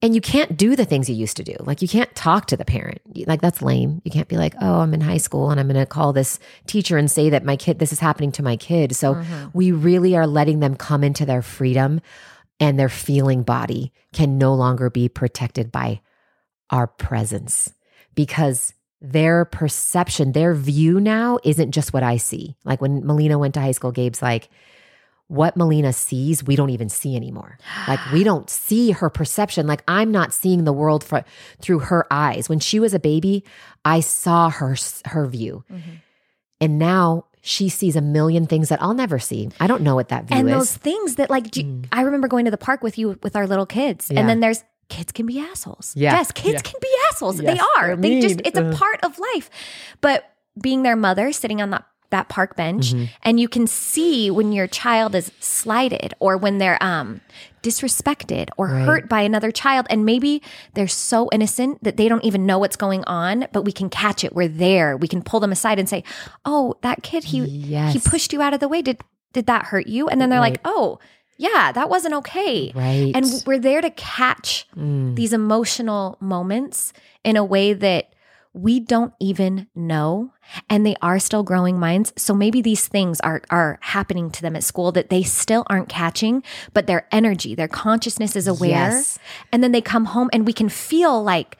and 0.00 0.14
you 0.14 0.20
can't 0.20 0.56
do 0.56 0.76
the 0.76 0.84
things 0.84 1.08
you 1.08 1.16
used 1.16 1.36
to 1.38 1.44
do. 1.44 1.56
Like 1.60 1.82
you 1.82 1.88
can't 1.88 2.14
talk 2.14 2.46
to 2.46 2.56
the 2.56 2.64
parent. 2.64 3.00
Like 3.26 3.40
that's 3.40 3.62
lame. 3.62 4.00
You 4.04 4.10
can't 4.10 4.28
be 4.28 4.36
like, 4.36 4.54
"Oh, 4.60 4.80
I'm 4.80 4.94
in 4.94 5.00
high 5.00 5.18
school 5.18 5.50
and 5.50 5.58
I'm 5.58 5.66
going 5.66 5.80
to 5.80 5.86
call 5.86 6.12
this 6.12 6.38
teacher 6.66 6.96
and 6.96 7.10
say 7.10 7.30
that 7.30 7.44
my 7.44 7.56
kid 7.56 7.78
this 7.78 7.92
is 7.92 8.00
happening 8.00 8.32
to 8.32 8.42
my 8.42 8.56
kid." 8.56 8.94
So 8.94 9.14
mm-hmm. 9.14 9.46
we 9.52 9.72
really 9.72 10.16
are 10.16 10.26
letting 10.26 10.60
them 10.60 10.76
come 10.76 11.02
into 11.02 11.26
their 11.26 11.42
freedom 11.42 12.00
and 12.60 12.78
their 12.78 12.88
feeling 12.88 13.42
body 13.42 13.92
can 14.12 14.38
no 14.38 14.54
longer 14.54 14.88
be 14.90 15.08
protected 15.08 15.72
by 15.72 16.00
our 16.70 16.86
presence 16.86 17.72
because 18.14 18.74
their 19.00 19.44
perception, 19.44 20.32
their 20.32 20.54
view 20.54 21.00
now 21.00 21.38
isn't 21.44 21.72
just 21.72 21.92
what 21.92 22.02
I 22.02 22.16
see. 22.16 22.56
Like 22.64 22.80
when 22.80 23.06
Melina 23.06 23.38
went 23.38 23.54
to 23.54 23.60
high 23.60 23.72
school, 23.72 23.92
Gabe's 23.92 24.22
like, 24.22 24.48
what 25.28 25.56
Melina 25.56 25.92
sees, 25.92 26.42
we 26.42 26.56
don't 26.56 26.70
even 26.70 26.88
see 26.88 27.14
anymore. 27.14 27.58
Like 27.86 28.00
we 28.12 28.24
don't 28.24 28.48
see 28.48 28.92
her 28.92 29.10
perception. 29.10 29.66
Like 29.66 29.84
I'm 29.86 30.10
not 30.10 30.32
seeing 30.32 30.64
the 30.64 30.72
world 30.72 31.04
for, 31.04 31.24
through 31.60 31.80
her 31.80 32.06
eyes. 32.10 32.48
When 32.48 32.58
she 32.58 32.80
was 32.80 32.94
a 32.94 32.98
baby, 32.98 33.44
I 33.84 34.00
saw 34.00 34.50
her 34.50 34.74
her 35.04 35.26
view, 35.26 35.64
mm-hmm. 35.70 35.90
and 36.60 36.78
now 36.78 37.26
she 37.42 37.68
sees 37.68 37.94
a 37.94 38.00
million 38.00 38.46
things 38.46 38.70
that 38.70 38.82
I'll 38.82 38.94
never 38.94 39.18
see. 39.18 39.50
I 39.60 39.66
don't 39.66 39.82
know 39.82 39.94
what 39.94 40.08
that 40.08 40.24
view 40.24 40.36
and 40.36 40.48
is. 40.48 40.52
And 40.52 40.60
those 40.60 40.76
things 40.76 41.16
that 41.16 41.30
like 41.30 41.44
mm. 41.44 41.86
I 41.92 42.02
remember 42.02 42.26
going 42.26 42.46
to 42.46 42.50
the 42.50 42.58
park 42.58 42.82
with 42.82 42.98
you 42.98 43.18
with 43.22 43.36
our 43.36 43.46
little 43.46 43.66
kids, 43.66 44.10
yeah. 44.10 44.20
and 44.20 44.28
then 44.28 44.40
there's 44.40 44.64
kids 44.88 45.12
can 45.12 45.26
be 45.26 45.38
assholes. 45.38 45.92
Yeah. 45.94 46.12
Yes, 46.12 46.32
kids 46.32 46.54
yeah. 46.54 46.60
can 46.60 46.80
be 46.80 46.88
assholes. 47.10 47.40
Yes, 47.40 47.54
they 47.54 47.60
are. 47.80 47.96
They 47.96 48.20
just 48.20 48.40
it's 48.44 48.58
a 48.58 48.72
part 48.72 49.04
of 49.04 49.18
life. 49.18 49.50
But 50.00 50.24
being 50.60 50.82
their 50.82 50.96
mother, 50.96 51.32
sitting 51.32 51.60
on 51.62 51.70
that 51.70 51.84
that 52.10 52.28
park 52.28 52.56
bench 52.56 52.92
mm-hmm. 52.92 53.04
and 53.22 53.38
you 53.38 53.48
can 53.48 53.66
see 53.66 54.30
when 54.30 54.52
your 54.52 54.66
child 54.66 55.14
is 55.14 55.30
slighted 55.40 56.14
or 56.20 56.36
when 56.36 56.58
they're 56.58 56.82
um, 56.82 57.20
disrespected 57.62 58.48
or 58.56 58.68
right. 58.68 58.84
hurt 58.84 59.08
by 59.08 59.20
another 59.20 59.50
child 59.50 59.86
and 59.90 60.04
maybe 60.04 60.42
they're 60.74 60.88
so 60.88 61.28
innocent 61.32 61.82
that 61.84 61.96
they 61.96 62.08
don't 62.08 62.24
even 62.24 62.46
know 62.46 62.58
what's 62.58 62.76
going 62.76 63.04
on 63.04 63.46
but 63.52 63.62
we 63.62 63.72
can 63.72 63.90
catch 63.90 64.24
it 64.24 64.34
we're 64.34 64.48
there 64.48 64.96
we 64.96 65.08
can 65.08 65.22
pull 65.22 65.40
them 65.40 65.52
aside 65.52 65.78
and 65.78 65.88
say 65.88 66.02
oh 66.44 66.74
that 66.82 67.02
kid 67.02 67.24
he 67.24 67.40
yes. 67.40 67.92
he 67.92 68.00
pushed 68.00 68.32
you 68.32 68.40
out 68.40 68.54
of 68.54 68.60
the 68.60 68.68
way 68.68 68.80
did 68.80 69.00
did 69.32 69.46
that 69.46 69.66
hurt 69.66 69.86
you 69.86 70.08
and 70.08 70.20
then 70.20 70.30
they're 70.30 70.40
right. 70.40 70.52
like 70.52 70.60
oh 70.64 70.98
yeah 71.36 71.72
that 71.72 71.90
wasn't 71.90 72.14
okay 72.14 72.72
right 72.74 73.12
and 73.14 73.26
we're 73.46 73.58
there 73.58 73.80
to 73.80 73.90
catch 73.90 74.66
mm. 74.76 75.14
these 75.14 75.32
emotional 75.32 76.16
moments 76.20 76.92
in 77.24 77.36
a 77.36 77.44
way 77.44 77.72
that 77.72 78.12
we 78.52 78.80
don't 78.80 79.12
even 79.20 79.66
know 79.74 80.32
and 80.68 80.84
they 80.84 80.96
are 81.02 81.18
still 81.18 81.42
growing 81.42 81.78
minds 81.78 82.12
so 82.16 82.34
maybe 82.34 82.60
these 82.62 82.86
things 82.86 83.20
are 83.20 83.42
are 83.50 83.78
happening 83.82 84.30
to 84.30 84.42
them 84.42 84.56
at 84.56 84.64
school 84.64 84.90
that 84.92 85.10
they 85.10 85.22
still 85.22 85.64
aren't 85.68 85.88
catching 85.88 86.42
but 86.72 86.86
their 86.86 87.06
energy 87.12 87.54
their 87.54 87.68
consciousness 87.68 88.34
is 88.34 88.48
aware 88.48 88.70
yes. 88.70 89.18
and 89.52 89.62
then 89.62 89.72
they 89.72 89.80
come 89.80 90.06
home 90.06 90.30
and 90.32 90.46
we 90.46 90.52
can 90.52 90.68
feel 90.68 91.22
like 91.22 91.58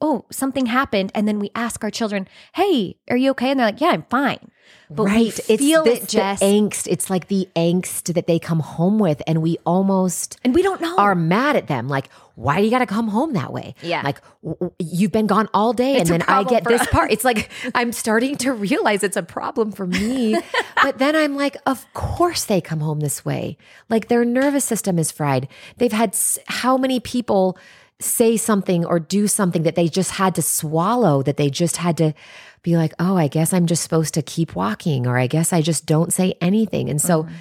oh 0.00 0.24
something 0.30 0.66
happened 0.66 1.10
and 1.14 1.26
then 1.28 1.38
we 1.38 1.50
ask 1.54 1.82
our 1.84 1.90
children 1.90 2.26
hey 2.54 2.96
are 3.08 3.16
you 3.16 3.30
okay 3.30 3.50
and 3.50 3.60
they're 3.60 3.66
like 3.66 3.80
yeah 3.80 3.90
i'm 3.90 4.04
fine 4.10 4.50
but 4.88 5.04
right. 5.04 5.18
we 5.18 5.30
feel 5.30 5.84
it's 5.86 6.04
it 6.04 6.08
just 6.08 6.42
angst. 6.42 6.88
It's 6.90 7.08
like 7.08 7.28
the 7.28 7.48
angst 7.54 8.12
that 8.14 8.26
they 8.26 8.38
come 8.40 8.58
home 8.58 8.98
with, 8.98 9.22
and 9.26 9.40
we 9.40 9.56
almost 9.64 10.38
and 10.42 10.52
we 10.52 10.62
don't 10.62 10.80
know 10.80 10.96
are 10.96 11.14
mad 11.14 11.54
at 11.54 11.68
them. 11.68 11.88
Like, 11.88 12.10
why 12.34 12.58
do 12.58 12.64
you 12.64 12.70
got 12.70 12.80
to 12.80 12.86
come 12.86 13.06
home 13.06 13.34
that 13.34 13.52
way? 13.52 13.76
Yeah, 13.82 14.02
like 14.02 14.20
w- 14.42 14.72
you've 14.80 15.12
been 15.12 15.28
gone 15.28 15.48
all 15.54 15.72
day, 15.72 15.96
it's 15.96 16.10
and 16.10 16.20
then 16.20 16.28
I 16.28 16.42
get 16.42 16.64
this 16.64 16.82
us. 16.82 16.86
part. 16.88 17.12
It's 17.12 17.24
like 17.24 17.50
I'm 17.74 17.92
starting 17.92 18.36
to 18.38 18.52
realize 18.52 19.04
it's 19.04 19.16
a 19.16 19.22
problem 19.22 19.70
for 19.70 19.86
me. 19.86 20.40
but 20.82 20.98
then 20.98 21.14
I'm 21.14 21.36
like, 21.36 21.56
of 21.66 21.86
course 21.94 22.44
they 22.44 22.60
come 22.60 22.80
home 22.80 22.98
this 22.98 23.24
way. 23.24 23.58
Like 23.88 24.08
their 24.08 24.24
nervous 24.24 24.64
system 24.64 24.98
is 24.98 25.12
fried. 25.12 25.46
They've 25.76 25.92
had 25.92 26.10
s- 26.10 26.38
how 26.46 26.76
many 26.76 26.98
people 26.98 27.56
say 28.00 28.36
something 28.36 28.84
or 28.84 28.98
do 28.98 29.26
something 29.28 29.62
that 29.62 29.74
they 29.74 29.88
just 29.88 30.12
had 30.12 30.34
to 30.34 30.42
swallow, 30.42 31.22
that 31.22 31.36
they 31.36 31.50
just 31.50 31.76
had 31.76 31.96
to 31.98 32.14
be 32.62 32.76
like, 32.76 32.92
oh, 32.98 33.16
I 33.16 33.28
guess 33.28 33.52
I'm 33.52 33.66
just 33.66 33.82
supposed 33.82 34.14
to 34.14 34.22
keep 34.22 34.54
walking, 34.54 35.06
or 35.06 35.18
I 35.18 35.26
guess 35.26 35.52
I 35.52 35.62
just 35.62 35.86
don't 35.86 36.12
say 36.12 36.34
anything. 36.40 36.88
And 36.90 37.00
so 37.00 37.22
mm-hmm. 37.22 37.34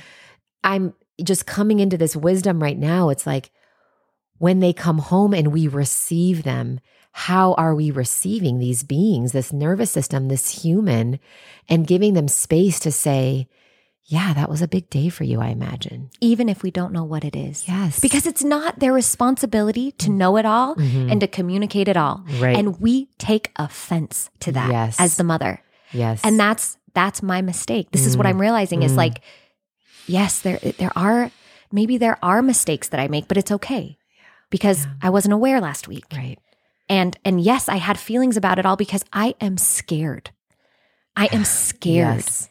I'm 0.64 0.94
just 1.24 1.46
coming 1.46 1.80
into 1.80 1.98
this 1.98 2.16
wisdom 2.16 2.62
right 2.62 2.78
now. 2.78 3.10
It's 3.10 3.28
like 3.28 3.52
when 4.38 4.60
they 4.60 4.74
come 4.74 5.00
home 5.00 5.34
and 5.34 5.52
we 5.52 5.68
receive 5.68 6.44
them, 6.44 6.80
how 7.12 7.54
are 7.54 7.76
we 7.76 7.92
receiving 7.92 8.60
these 8.60 8.84
beings, 8.84 9.32
this 9.32 9.52
nervous 9.52 9.92
system, 9.92 10.28
this 10.28 10.64
human, 10.64 11.20
and 11.68 11.88
giving 11.88 12.14
them 12.14 12.28
space 12.28 12.80
to 12.82 12.92
say, 12.92 13.48
yeah, 14.12 14.34
that 14.34 14.50
was 14.50 14.64
a 14.64 14.68
big 14.68 14.90
day 14.90 15.10
for 15.10 15.24
you, 15.24 15.40
I 15.40 15.50
imagine. 15.50 16.10
Even 16.20 16.50
if 16.50 16.64
we 16.64 16.72
don't 16.72 16.92
know 16.92 17.04
what 17.04 17.24
it 17.24 17.36
is. 17.36 17.68
Yes. 17.68 18.00
Because 18.00 18.26
it's 18.26 18.44
not 18.44 18.80
their 18.80 18.92
responsibility 18.92 19.92
to 19.94 20.10
know 20.10 20.36
it 20.38 20.48
all 20.48 20.76
mm-hmm. 20.76 21.12
and 21.12 21.22
to 21.22 21.28
communicate 21.28 21.88
it 21.88 21.96
all. 21.96 22.26
Right. 22.40 22.58
And 22.58 22.82
we 22.82 23.10
take 23.20 23.52
offense 23.56 24.32
to 24.40 24.52
that 24.54 24.72
yes. 24.72 25.00
as 25.00 25.18
the 25.18 25.24
mother. 25.24 25.62
Yes. 25.94 26.22
And 26.24 26.40
that's 26.40 26.80
that's 26.96 27.22
my 27.22 27.44
mistake. 27.44 27.92
This 27.92 28.02
mm. 28.02 28.08
is 28.08 28.18
what 28.18 28.26
I'm 28.26 28.38
mm. 28.38 28.42
realizing 28.42 28.80
mm. 28.80 28.86
is 28.86 28.96
like 28.96 29.22
yes, 30.08 30.40
there 30.40 30.58
there 30.58 30.92
are 30.96 31.30
maybe 31.72 32.00
there 32.00 32.18
are 32.24 32.42
mistakes 32.42 32.90
that 32.90 33.00
I 33.00 33.08
make, 33.08 33.28
but 33.28 33.38
it's 33.38 33.52
okay. 33.52 34.00
Because 34.50 34.86
yeah. 34.86 34.94
I 35.04 35.10
wasn't 35.12 35.36
aware 35.36 35.62
last 35.62 35.88
week. 35.88 36.06
Right. 36.12 36.40
And 36.90 37.16
and 37.24 37.40
yes, 37.40 37.70
I 37.70 37.76
had 37.76 38.00
feelings 38.00 38.38
about 38.38 38.58
it 38.58 38.66
all 38.66 38.76
because 38.76 39.06
I 39.14 39.36
am 39.40 39.58
scared. 39.58 40.32
I 41.16 41.28
am 41.28 41.44
scared. 41.46 42.16
yes. 42.16 42.50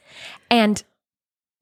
And 0.53 0.85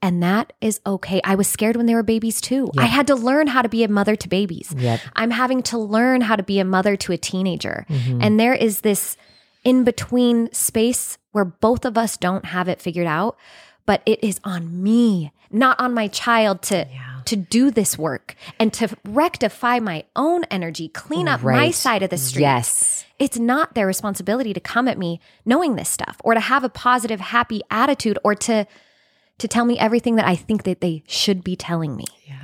and 0.02 0.22
that 0.22 0.52
is 0.60 0.80
okay. 0.86 1.20
I 1.24 1.34
was 1.34 1.48
scared 1.48 1.76
when 1.76 1.86
they 1.86 1.94
were 1.94 2.02
babies 2.02 2.40
too. 2.40 2.70
Yep. 2.74 2.84
I 2.84 2.86
had 2.86 3.06
to 3.08 3.14
learn 3.14 3.46
how 3.46 3.62
to 3.62 3.68
be 3.68 3.82
a 3.82 3.88
mother 3.88 4.14
to 4.16 4.28
babies. 4.28 4.74
Yep. 4.76 5.00
I'm 5.14 5.30
having 5.30 5.62
to 5.64 5.78
learn 5.78 6.20
how 6.20 6.36
to 6.36 6.42
be 6.42 6.58
a 6.58 6.64
mother 6.64 6.96
to 6.96 7.12
a 7.12 7.16
teenager. 7.16 7.86
Mm-hmm. 7.88 8.20
And 8.22 8.38
there 8.38 8.54
is 8.54 8.82
this 8.82 9.16
in 9.64 9.84
between 9.84 10.52
space 10.52 11.18
where 11.32 11.44
both 11.44 11.84
of 11.84 11.98
us 11.98 12.16
don't 12.16 12.44
have 12.44 12.68
it 12.68 12.80
figured 12.80 13.06
out, 13.06 13.36
but 13.84 14.02
it 14.06 14.22
is 14.22 14.38
on 14.44 14.82
me, 14.82 15.32
not 15.50 15.78
on 15.80 15.94
my 15.94 16.08
child 16.08 16.62
to 16.62 16.86
yeah. 16.90 17.20
to 17.24 17.36
do 17.36 17.70
this 17.70 17.98
work 17.98 18.36
and 18.60 18.72
to 18.74 18.96
rectify 19.04 19.80
my 19.80 20.04
own 20.14 20.44
energy, 20.44 20.88
clean 20.88 21.26
up 21.26 21.42
right. 21.42 21.56
my 21.56 21.70
side 21.70 22.02
of 22.02 22.10
the 22.10 22.18
street. 22.18 22.42
Yes. 22.42 23.04
It's 23.18 23.38
not 23.38 23.74
their 23.74 23.86
responsibility 23.86 24.52
to 24.52 24.60
come 24.60 24.88
at 24.88 24.98
me 24.98 25.20
knowing 25.44 25.76
this 25.76 25.88
stuff 25.88 26.20
or 26.22 26.34
to 26.34 26.40
have 26.40 26.64
a 26.64 26.68
positive, 26.68 27.18
happy 27.18 27.62
attitude 27.70 28.18
or 28.22 28.34
to 28.34 28.66
to 29.38 29.48
tell 29.48 29.64
me 29.64 29.78
everything 29.78 30.16
that 30.16 30.26
I 30.26 30.36
think 30.36 30.64
that 30.64 30.80
they 30.80 31.02
should 31.06 31.44
be 31.44 31.56
telling 31.56 31.96
me. 31.96 32.06
Yeah. 32.26 32.38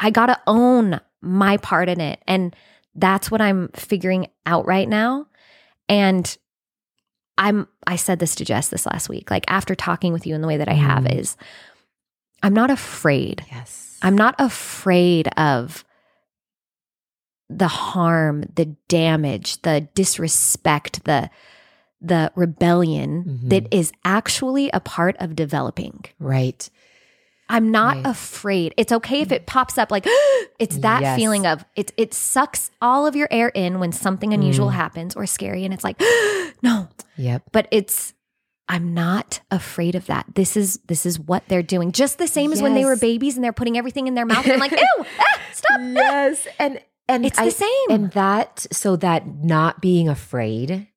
I 0.00 0.10
got 0.10 0.26
to 0.26 0.40
own 0.46 1.00
my 1.20 1.56
part 1.58 1.88
in 1.88 2.00
it. 2.00 2.22
And 2.26 2.54
that's 2.94 3.30
what 3.30 3.40
I'm 3.40 3.68
figuring 3.74 4.26
out 4.44 4.66
right 4.66 4.88
now. 4.88 5.26
And 5.88 6.36
I'm 7.38 7.68
I 7.86 7.96
said 7.96 8.18
this 8.18 8.34
to 8.36 8.44
Jess 8.44 8.68
this 8.68 8.86
last 8.86 9.08
week. 9.08 9.30
Like 9.30 9.44
after 9.48 9.74
talking 9.74 10.12
with 10.12 10.26
you 10.26 10.34
in 10.34 10.42
the 10.42 10.48
way 10.48 10.58
that 10.58 10.68
I 10.68 10.74
have 10.74 11.04
mm. 11.04 11.18
is 11.18 11.36
I'm 12.42 12.54
not 12.54 12.70
afraid. 12.70 13.44
Yes. 13.50 13.98
I'm 14.02 14.16
not 14.16 14.34
afraid 14.38 15.28
of 15.36 15.84
the 17.48 17.68
harm, 17.68 18.44
the 18.54 18.76
damage, 18.88 19.62
the 19.62 19.88
disrespect, 19.94 21.04
the 21.04 21.30
the 22.02 22.32
rebellion 22.34 23.24
mm-hmm. 23.24 23.48
that 23.48 23.72
is 23.72 23.92
actually 24.04 24.70
a 24.70 24.80
part 24.80 25.16
of 25.20 25.36
developing. 25.36 26.04
Right. 26.18 26.68
I'm 27.48 27.70
not 27.70 27.96
right. 27.96 28.06
afraid. 28.06 28.74
It's 28.76 28.92
okay 28.92 29.20
if 29.20 29.30
it 29.30 29.46
pops 29.46 29.78
up 29.78 29.90
like 29.90 30.04
it's 30.58 30.78
that 30.78 31.02
yes. 31.02 31.16
feeling 31.16 31.46
of 31.46 31.64
it 31.76 31.92
it 31.96 32.14
sucks 32.14 32.70
all 32.80 33.06
of 33.06 33.14
your 33.14 33.28
air 33.30 33.48
in 33.48 33.78
when 33.78 33.92
something 33.92 34.32
unusual 34.32 34.68
mm. 34.68 34.72
happens 34.72 35.14
or 35.14 35.26
scary 35.26 35.64
and 35.64 35.74
it's 35.74 35.84
like 35.84 36.00
no. 36.62 36.88
Yep. 37.16 37.42
But 37.52 37.68
it's 37.70 38.14
I'm 38.68 38.94
not 38.94 39.40
afraid 39.50 39.94
of 39.94 40.06
that. 40.06 40.26
This 40.34 40.56
is 40.56 40.80
this 40.86 41.04
is 41.04 41.20
what 41.20 41.44
they're 41.48 41.62
doing. 41.62 41.92
Just 41.92 42.18
the 42.18 42.28
same 42.28 42.50
yes. 42.50 42.58
as 42.58 42.62
when 42.62 42.74
they 42.74 42.84
were 42.84 42.96
babies 42.96 43.36
and 43.36 43.44
they're 43.44 43.52
putting 43.52 43.76
everything 43.76 44.06
in 44.06 44.14
their 44.14 44.26
mouth 44.26 44.44
and 44.44 44.54
I'm 44.54 44.60
like, 44.60 44.72
ew, 44.98 45.04
ah, 45.20 45.40
stop. 45.52 45.80
Yes. 45.80 46.46
And 46.58 46.80
and 47.06 47.26
it's 47.26 47.38
I, 47.38 47.46
the 47.46 47.50
same. 47.50 47.90
And 47.90 48.10
that 48.12 48.66
so 48.72 48.96
that 48.96 49.26
not 49.26 49.82
being 49.82 50.08
afraid 50.08 50.88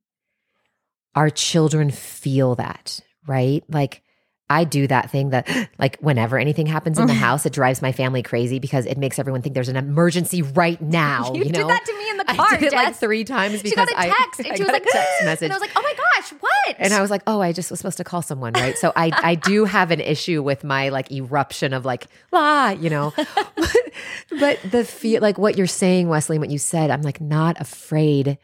our 1.16 1.30
children 1.30 1.90
feel 1.92 2.56
that, 2.56 3.00
right? 3.26 3.64
Like 3.70 4.04
I 4.48 4.64
do 4.64 4.86
that 4.88 5.10
thing 5.10 5.32
that, 5.32 5.48
like, 5.80 5.98
whenever 6.00 6.38
anything 6.38 6.68
happens 6.68 7.00
in 7.00 7.08
the 7.08 7.14
house, 7.14 7.46
it 7.46 7.54
drives 7.54 7.82
my 7.82 7.92
family 7.92 8.22
crazy 8.22 8.60
because 8.60 8.86
it 8.86 8.98
makes 8.98 9.18
everyone 9.18 9.42
think 9.42 9.56
there's 9.56 9.70
an 9.70 9.76
emergency 9.76 10.42
right 10.44 10.80
now. 10.82 11.34
You, 11.34 11.46
you 11.46 11.52
know? 11.52 11.60
did 11.60 11.68
that 11.68 11.86
to 11.86 11.98
me 11.98 12.10
in 12.12 12.18
the 12.18 12.26
car. 12.26 12.48
I 12.52 12.58
did 12.58 12.74
it 12.74 12.76
like 12.76 12.96
three 12.96 13.24
times 13.24 13.64
because 13.64 13.70
she 13.72 13.76
got 13.76 13.90
a 13.90 13.96
text. 13.96 14.42
I, 14.46 14.50
and 14.50 14.58
she 14.58 14.64
was 14.64 14.72
like, 14.72 14.84
text 14.84 15.24
message. 15.24 15.46
And 15.46 15.54
I 15.54 15.56
was 15.56 15.62
like, 15.62 15.72
oh 15.76 15.82
my 15.82 15.94
gosh, 15.94 16.32
what? 16.40 16.76
And 16.78 16.94
I 16.94 17.02
was 17.02 17.10
like, 17.10 17.24
oh, 17.28 17.42
I 17.42 17.54
just 17.54 17.72
was 17.72 17.80
supposed 17.80 17.98
to 17.98 18.04
call 18.04 18.22
someone, 18.22 18.54
right? 18.54 18.78
So 18.78 18.92
I, 18.96 19.12
I 19.16 19.36
do 19.36 19.66
have 19.66 19.92
an 19.92 20.00
issue 20.00 20.44
with 20.44 20.64
my 20.64 20.90
like 20.90 21.12
eruption 21.12 21.74
of 21.74 21.86
like, 21.86 22.08
ah, 22.32 22.72
you 22.72 22.90
know. 22.90 23.14
but, 23.16 23.92
but 24.40 24.60
the 24.72 24.86
feel, 24.86 25.22
like 25.22 25.38
what 25.38 25.58
you're 25.58 25.68
saying, 25.68 26.08
Wesley, 26.08 26.40
what 26.40 26.50
you 26.50 26.58
said, 26.58 26.90
I'm 26.92 27.02
like 27.02 27.20
not 27.20 27.60
afraid 27.60 28.38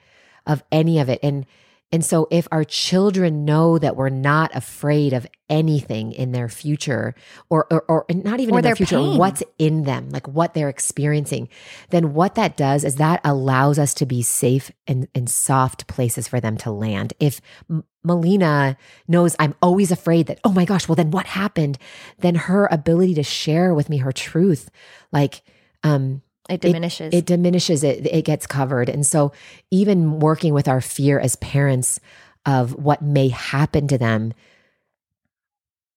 of 0.48 0.64
any 0.72 1.00
of 1.00 1.10
it. 1.10 1.20
And 1.22 1.46
and 1.92 2.06
so, 2.06 2.28
if 2.32 2.48
our 2.52 2.64
children 2.64 3.44
know 3.44 3.78
that 3.78 3.98
we're 3.98 4.10
not 4.10 4.56
afraid 4.56 5.12
of 5.12 5.28
anything 5.50 6.14
in 6.14 6.32
their 6.32 6.48
future, 6.48 7.14
or 7.50 7.68
or, 7.70 7.84
or 7.90 8.06
not 8.10 8.40
even 8.40 8.56
or 8.56 8.60
in 8.60 8.64
their, 8.64 8.78
future, 8.78 8.96
pain. 8.96 9.18
what's 9.18 9.44
in 9.60 9.84
them, 9.84 10.10
like 10.10 10.26
what 10.26 10.54
they're 10.54 10.70
experiencing, 10.70 11.50
then 11.90 12.14
what 12.14 12.36
that 12.36 12.56
does 12.56 12.86
is 12.86 12.96
that 12.96 13.20
allows 13.26 13.78
us 13.78 13.94
to 13.96 14.06
be 14.06 14.22
safe 14.22 14.72
and, 14.88 15.10
and 15.14 15.30
soft 15.30 15.88
places 15.88 16.30
for 16.30 16.40
them 16.40 16.56
to 16.60 16.72
land. 16.72 17.14
If 17.20 17.42
M- 17.70 17.84
Melina 18.06 18.78
knows 19.10 19.36
I'm 19.38 19.54
always 19.62 19.92
afraid 19.92 20.28
that, 20.28 20.40
oh 20.46 20.54
my 20.54 20.64
gosh, 20.64 20.88
well, 20.88 20.96
then 20.96 21.12
what 21.12 21.26
happened? 21.26 21.78
Then 22.20 22.36
her 22.36 22.68
ability 22.72 23.16
to 23.16 23.24
share 23.24 23.74
with 23.74 23.90
me 23.90 23.98
her 23.98 24.14
truth, 24.14 24.70
like, 25.12 25.42
um, 25.84 26.22
it 26.52 26.62
diminishes. 26.62 27.14
It, 27.14 27.18
it, 27.18 27.26
diminishes. 27.26 27.84
It 27.84 28.06
it 28.06 28.26
gets 28.26 28.48
covered. 28.48 28.90
And 28.90 29.06
so 29.06 29.32
even 29.70 30.20
working 30.20 30.54
with 30.54 30.68
our 30.68 30.82
fear 30.82 31.20
as 31.20 31.36
parents 31.38 32.00
of 32.46 32.76
what 32.76 33.02
may 33.02 33.30
happen 33.30 33.88
to 33.88 33.98
them, 33.98 34.34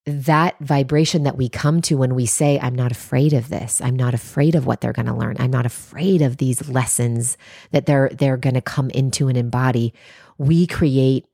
that 0.07 0.59
vibration 0.61 1.23
that 1.23 1.37
we 1.37 1.49
come 1.49 1.81
to 1.83 1.97
when 1.97 2.15
we 2.15 2.27
say, 2.27 2.59
I'm 2.61 2.75
not 2.75 2.93
afraid 2.93 3.33
of 3.33 3.49
this. 3.49 3.81
I'm 3.81 3.97
not 3.97 4.13
afraid 4.13 4.55
of 4.55 4.67
what 4.67 4.81
they're 4.81 4.93
going 4.93 5.07
to 5.07 5.15
learn. 5.15 5.37
I'm 5.39 5.51
not 5.51 5.65
afraid 5.65 6.21
of 6.21 6.37
these 6.37 6.69
lessons 6.69 7.39
that 7.71 7.87
they're, 7.87 8.11
they're 8.11 8.37
going 8.37 8.55
to 8.55 8.61
come 8.61 8.91
into 8.91 9.29
and 9.29 9.39
embody. 9.39 9.95
We 10.37 10.67
create 10.67 11.25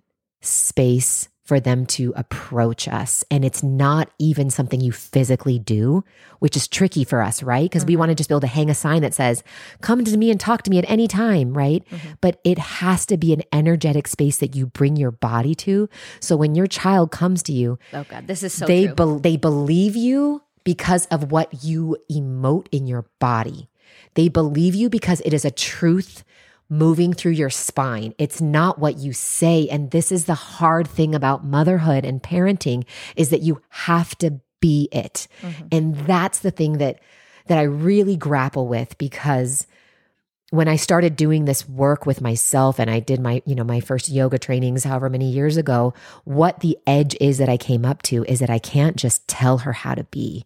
space 0.40 1.28
for 1.50 1.58
them 1.58 1.84
to 1.84 2.12
approach 2.14 2.86
us. 2.86 3.24
And 3.28 3.44
it's 3.44 3.60
not 3.60 4.08
even 4.20 4.50
something 4.50 4.80
you 4.80 4.92
physically 4.92 5.58
do, 5.58 6.04
which 6.38 6.56
is 6.56 6.68
tricky 6.68 7.02
for 7.02 7.20
us, 7.20 7.42
right? 7.42 7.64
Because 7.64 7.82
mm-hmm. 7.82 7.88
we 7.88 7.96
want 7.96 8.10
to 8.10 8.14
just 8.14 8.28
be 8.28 8.34
able 8.34 8.42
to 8.42 8.46
hang 8.46 8.70
a 8.70 8.74
sign 8.76 9.02
that 9.02 9.14
says, 9.14 9.42
come 9.80 10.04
to 10.04 10.16
me 10.16 10.30
and 10.30 10.38
talk 10.38 10.62
to 10.62 10.70
me 10.70 10.78
at 10.78 10.88
any 10.88 11.08
time, 11.08 11.52
right? 11.52 11.84
Mm-hmm. 11.90 12.08
But 12.20 12.38
it 12.44 12.60
has 12.60 13.04
to 13.06 13.16
be 13.16 13.32
an 13.32 13.42
energetic 13.52 14.06
space 14.06 14.36
that 14.36 14.54
you 14.54 14.66
bring 14.66 14.94
your 14.94 15.10
body 15.10 15.56
to. 15.56 15.88
So 16.20 16.36
when 16.36 16.54
your 16.54 16.68
child 16.68 17.10
comes 17.10 17.42
to 17.42 17.52
you, 17.52 17.80
oh 17.94 18.04
God, 18.08 18.28
this 18.28 18.44
is 18.44 18.52
so 18.52 18.64
they, 18.64 18.86
be- 18.86 19.18
they 19.20 19.36
believe 19.36 19.96
you 19.96 20.42
because 20.62 21.06
of 21.06 21.32
what 21.32 21.64
you 21.64 21.96
emote 22.08 22.68
in 22.70 22.86
your 22.86 23.06
body. 23.18 23.68
They 24.14 24.28
believe 24.28 24.76
you 24.76 24.88
because 24.88 25.20
it 25.22 25.34
is 25.34 25.44
a 25.44 25.50
truth 25.50 26.22
moving 26.70 27.12
through 27.12 27.32
your 27.32 27.50
spine. 27.50 28.14
It's 28.16 28.40
not 28.40 28.78
what 28.78 28.96
you 28.96 29.12
say. 29.12 29.68
And 29.68 29.90
this 29.90 30.10
is 30.12 30.24
the 30.24 30.34
hard 30.34 30.88
thing 30.88 31.14
about 31.14 31.44
motherhood 31.44 32.04
and 32.04 32.22
parenting 32.22 32.84
is 33.16 33.30
that 33.30 33.42
you 33.42 33.60
have 33.70 34.16
to 34.18 34.40
be 34.60 34.88
it. 34.92 35.26
Mm-hmm. 35.42 35.66
And 35.72 35.96
that's 35.96 36.38
the 36.38 36.50
thing 36.50 36.78
that 36.78 37.00
that 37.46 37.58
I 37.58 37.62
really 37.62 38.16
grapple 38.16 38.68
with 38.68 38.96
because 38.96 39.66
when 40.50 40.68
I 40.68 40.76
started 40.76 41.16
doing 41.16 41.44
this 41.44 41.68
work 41.68 42.06
with 42.06 42.20
myself 42.20 42.78
and 42.78 42.90
I 42.90 43.00
did 43.00 43.20
my, 43.20 43.42
you 43.44 43.54
know, 43.54 43.64
my 43.64 43.80
first 43.80 44.08
yoga 44.08 44.38
trainings 44.38 44.84
however 44.84 45.08
many 45.08 45.30
years 45.30 45.56
ago, 45.56 45.94
what 46.24 46.60
the 46.60 46.78
edge 46.86 47.16
is 47.20 47.38
that 47.38 47.48
I 47.48 47.56
came 47.56 47.84
up 47.84 48.02
to 48.02 48.24
is 48.24 48.40
that 48.40 48.50
I 48.50 48.58
can't 48.58 48.96
just 48.96 49.26
tell 49.26 49.58
her 49.58 49.72
how 49.72 49.94
to 49.94 50.04
be. 50.04 50.44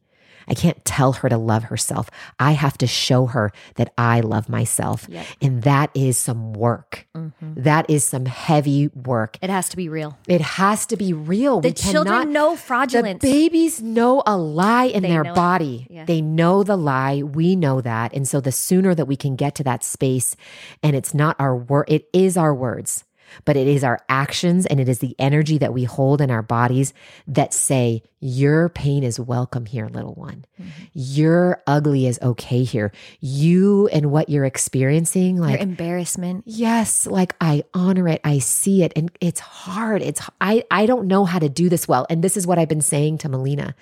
I 0.49 0.55
can't 0.55 0.85
tell 0.85 1.13
her 1.13 1.29
to 1.29 1.37
love 1.37 1.65
herself. 1.65 2.11
I 2.39 2.53
have 2.53 2.79
to 2.79 2.87
show 2.87 3.27
her 3.27 3.53
that 3.77 3.93
I 3.97 4.21
love 4.21 4.49
myself. 4.49 5.07
Yep. 5.09 5.27
And 5.41 5.63
that 5.63 5.91
is 5.95 6.19
some 6.19 6.53
work. 6.53 7.07
Mm-hmm. 7.17 7.63
That 7.63 7.89
is 7.89 8.05
some 8.05 8.27
heavy 8.27 8.89
work. 8.89 9.39
It 9.43 9.51
has 9.51 9.69
to 9.71 9.77
be 9.77 9.89
real. 9.89 10.19
It 10.29 10.41
has 10.41 10.87
to 10.87 10.97
be 10.97 11.13
real. 11.13 11.61
The 11.61 11.69
we 11.69 11.75
children 11.75 12.07
cannot, 12.07 12.29
know 12.29 12.57
fraudulence. 12.57 13.23
The 13.23 13.31
babies 13.31 13.83
know 13.83 14.23
a 14.27 14.37
lie 14.37 14.85
in 14.85 15.03
they 15.03 15.11
their 15.11 15.25
body. 15.25 15.87
Yeah. 15.91 16.05
They 16.05 16.21
know 16.21 16.63
the 16.63 16.77
lie. 16.77 17.23
We 17.23 17.57
know 17.57 17.81
that. 17.81 18.15
And 18.15 18.27
so 18.27 18.41
the 18.41 18.53
sooner 18.53 18.95
that 18.95 19.07
we 19.07 19.17
can 19.17 19.37
get 19.37 19.55
to 19.57 19.65
that 19.65 19.85
space 19.85 20.37
and 20.83 20.95
it's 20.97 21.15
not 21.15 21.37
our 21.39 21.57
word, 21.57 21.87
it 21.89 22.09
is 22.13 22.37
our 22.37 22.55
words 22.55 23.05
but 23.45 23.57
it 23.57 23.67
is 23.67 23.85
our 23.85 24.01
actions 24.09 24.67
and 24.67 24.81
it 24.81 24.89
is 24.89 24.99
the 24.99 25.15
energy 25.19 25.59
that 25.59 25.73
we 25.73 25.85
hold 25.85 26.21
in 26.21 26.31
our 26.31 26.43
bodies 26.43 26.95
that 27.27 27.53
say, 27.53 28.03
Your 28.21 28.69
pain 28.69 29.05
is 29.05 29.19
welcome 29.19 29.67
here, 29.67 29.89
little 29.89 30.15
one. 30.15 30.45
Mm-hmm. 30.61 30.85
Your 30.93 31.63
ugly 31.67 32.07
is 32.07 32.19
okay 32.23 32.65
here. 32.65 32.93
You 33.21 33.89
and 33.89 34.11
what 34.11 34.29
you're 34.29 34.45
experiencing, 34.45 35.39
like 35.39 35.53
Your 35.53 35.61
embarrassment. 35.61 36.45
Yes, 36.47 37.07
like 37.07 37.35
I 37.41 37.65
honor 37.75 38.09
it. 38.09 38.21
I 38.25 38.39
see 38.39 38.83
it. 38.83 38.93
And 38.97 39.11
it's 39.21 39.41
hard. 39.41 40.03
It's 40.03 40.23
I 40.41 40.65
I 40.71 40.87
don't 40.87 41.07
know 41.07 41.25
how 41.25 41.39
to 41.39 41.49
do 41.49 41.69
this 41.69 41.89
well. 41.89 42.07
And 42.09 42.23
this 42.23 42.37
is 42.37 42.47
what 42.47 42.59
I've 42.59 42.69
been 42.69 42.81
saying 42.81 43.19
to 43.19 43.29
Melina. 43.29 43.75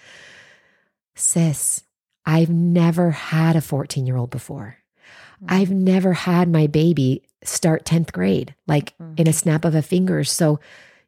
Sis, 1.15 1.83
I've 2.25 2.51
never 2.51 3.11
had 3.11 3.57
a 3.57 3.61
14 3.61 4.07
year 4.07 4.17
old 4.17 4.31
before. 4.31 4.79
Mm-hmm. 5.43 5.55
I've 5.55 5.71
never 5.71 6.13
had 6.13 6.49
my 6.49 6.67
baby 6.67 7.23
start 7.45 7.85
10th 7.85 8.13
grade, 8.13 8.55
like 8.67 8.97
mm-hmm. 8.99 9.15
in 9.17 9.29
a 9.29 9.33
snap 9.33 9.65
of 9.65 9.75
a 9.75 9.83
finger. 9.83 10.25
So 10.25 10.61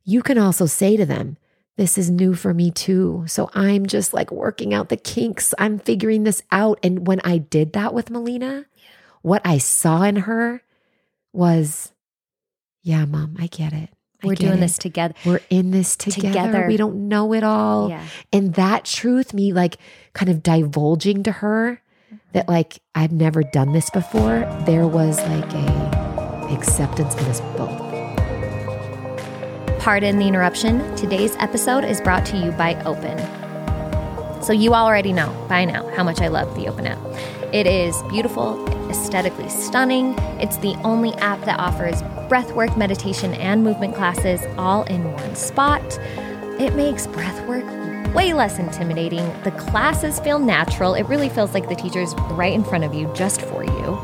you 0.05 0.23
can 0.23 0.38
also 0.38 0.66
say 0.66 0.97
to 0.97 1.07
them, 1.07 1.37
this 1.77 1.99
is 1.99 2.11
new 2.11 2.35
for 2.35 2.55
me 2.55 2.70
too. 2.70 3.25
So 3.27 3.51
I'm 3.55 3.87
just 3.87 4.12
like 4.12 4.31
working 4.31 4.73
out 4.73 4.88
the 4.88 4.97
kinks. 4.97 5.55
I'm 5.59 5.79
figuring 5.79 6.25
this 6.25 6.42
out. 6.53 6.79
And 6.83 7.07
when 7.07 7.20
I 7.25 7.38
did 7.38 7.73
that 7.73 7.92
with 7.92 8.11
Melina, 8.11 8.66
what 9.23 9.42
I 9.44 9.59
saw 9.59 10.03
in 10.03 10.16
her 10.16 10.62
was, 11.33 11.92
yeah, 12.83 13.05
mom, 13.07 13.37
I 13.40 13.47
get 13.49 13.73
it. 13.73 13.90
I 14.23 14.27
We're 14.27 14.35
doing 14.37 14.55
it. 14.55 14.61
this 14.61 14.79
together. 14.79 15.14
We're 15.25 15.40
in 15.51 15.73
this 15.73 15.97
together. 15.97 16.29
together. 16.29 16.66
We 16.68 16.77
don't 16.77 17.09
know 17.09 17.33
it 17.33 17.42
all. 17.42 17.88
Yeah. 17.88 18.07
And 18.33 18.55
that 18.55 18.85
truth, 18.85 19.35
me 19.35 19.53
like 19.53 19.79
kind 20.12 20.31
of 20.31 20.42
divulging 20.42 21.23
to 21.25 21.33
her 21.33 21.83
that 22.33 22.49
like 22.49 22.81
I've 22.95 23.12
never 23.12 23.43
done 23.43 23.73
this 23.73 23.90
before, 23.90 24.40
there 24.67 24.87
was 24.87 25.19
like 25.19 25.53
a 25.55 26.49
acceptance 26.51 27.14
in 27.14 27.25
us 27.25 27.40
both. 27.57 27.81
Pardon 29.81 30.19
the 30.19 30.27
interruption. 30.27 30.97
Today's 30.97 31.37
episode 31.37 31.85
is 31.85 32.01
brought 32.01 32.25
to 32.27 32.38
you 32.38 32.53
by 32.53 32.75
Open. 32.85 33.19
So, 34.43 34.53
you 34.53 34.75
already 34.75 35.12
know 35.12 35.31
by 35.49 35.64
now 35.64 35.88
how 35.95 36.03
much 36.03 36.21
I 36.21 36.29
love 36.29 36.55
the 36.55 36.69
Open 36.69 36.87
app. 36.87 36.99
It 37.55 37.67
is 37.67 38.03
beautiful, 38.11 38.67
aesthetically 38.90 39.49
stunning. 39.49 40.14
It's 40.40 40.57
the 40.59 40.75
only 40.85 41.12
app 41.14 41.40
that 41.45 41.59
offers 41.59 42.03
breathwork, 42.29 42.77
meditation, 42.77 43.35
and 43.35 43.62
movement 43.62 43.95
classes 43.95 44.43
all 44.59 44.83
in 44.85 45.12
one 45.12 45.37
spot. 45.37 45.83
It 46.59 46.75
makes 46.75 47.07
breathwork 47.07 47.74
way 48.14 48.33
less 48.33 48.59
intimidating. 48.59 49.27
The 49.42 49.50
classes 49.50 50.20
feel 50.20 50.38
natural. 50.38 50.94
It 50.94 51.03
really 51.05 51.29
feels 51.29 51.53
like 51.53 51.68
the 51.68 51.74
teacher's 51.74 52.14
right 52.31 52.53
in 52.53 52.62
front 52.62 52.85
of 52.85 52.94
you 52.94 53.12
just 53.14 53.42
for 53.42 53.64
you. 53.64 54.00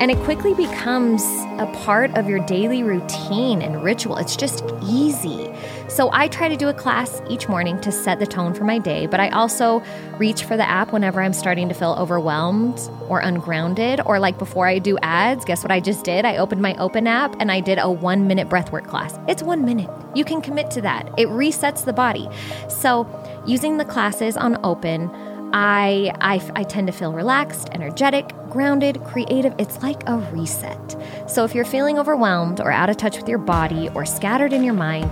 And 0.00 0.10
it 0.10 0.16
quickly 0.20 0.54
becomes 0.54 1.22
a 1.58 1.70
part 1.84 2.16
of 2.16 2.26
your 2.26 2.38
daily 2.46 2.82
routine 2.82 3.60
and 3.60 3.84
ritual. 3.84 4.16
It's 4.16 4.34
just 4.34 4.64
easy. 4.82 5.52
So 5.88 6.08
I 6.10 6.28
try 6.28 6.48
to 6.48 6.56
do 6.56 6.68
a 6.68 6.72
class 6.72 7.20
each 7.28 7.50
morning 7.50 7.78
to 7.82 7.92
set 7.92 8.18
the 8.18 8.26
tone 8.26 8.54
for 8.54 8.64
my 8.64 8.78
day, 8.78 9.06
but 9.06 9.20
I 9.20 9.28
also 9.28 9.82
reach 10.16 10.44
for 10.44 10.56
the 10.56 10.66
app 10.66 10.92
whenever 10.92 11.20
I'm 11.20 11.34
starting 11.34 11.68
to 11.68 11.74
feel 11.74 11.94
overwhelmed 11.98 12.80
or 13.10 13.20
ungrounded, 13.20 14.00
or 14.06 14.18
like 14.18 14.38
before 14.38 14.66
I 14.66 14.78
do 14.78 14.96
ads. 15.02 15.44
Guess 15.44 15.62
what 15.62 15.70
I 15.70 15.80
just 15.80 16.02
did? 16.02 16.24
I 16.24 16.38
opened 16.38 16.62
my 16.62 16.74
Open 16.76 17.06
app 17.06 17.36
and 17.38 17.52
I 17.52 17.60
did 17.60 17.78
a 17.78 17.90
one 17.90 18.26
minute 18.26 18.48
breathwork 18.48 18.86
class. 18.86 19.18
It's 19.28 19.42
one 19.42 19.66
minute. 19.66 19.90
You 20.14 20.24
can 20.24 20.40
commit 20.40 20.70
to 20.70 20.80
that, 20.80 21.10
it 21.18 21.28
resets 21.28 21.84
the 21.84 21.92
body. 21.92 22.26
So 22.70 23.04
using 23.50 23.78
the 23.78 23.84
classes 23.84 24.36
on 24.36 24.56
Open, 24.62 25.10
I, 25.52 26.12
I, 26.20 26.40
I 26.54 26.62
tend 26.62 26.86
to 26.86 26.92
feel 26.92 27.12
relaxed, 27.12 27.68
energetic, 27.72 28.28
grounded, 28.48 29.02
creative. 29.02 29.52
It's 29.58 29.82
like 29.82 30.08
a 30.08 30.18
reset. 30.32 30.96
So 31.28 31.44
if 31.44 31.52
you're 31.52 31.64
feeling 31.64 31.98
overwhelmed 31.98 32.60
or 32.60 32.70
out 32.70 32.88
of 32.88 32.96
touch 32.96 33.16
with 33.16 33.28
your 33.28 33.38
body 33.38 33.88
or 33.96 34.06
scattered 34.06 34.52
in 34.52 34.62
your 34.62 34.74
mind, 34.74 35.10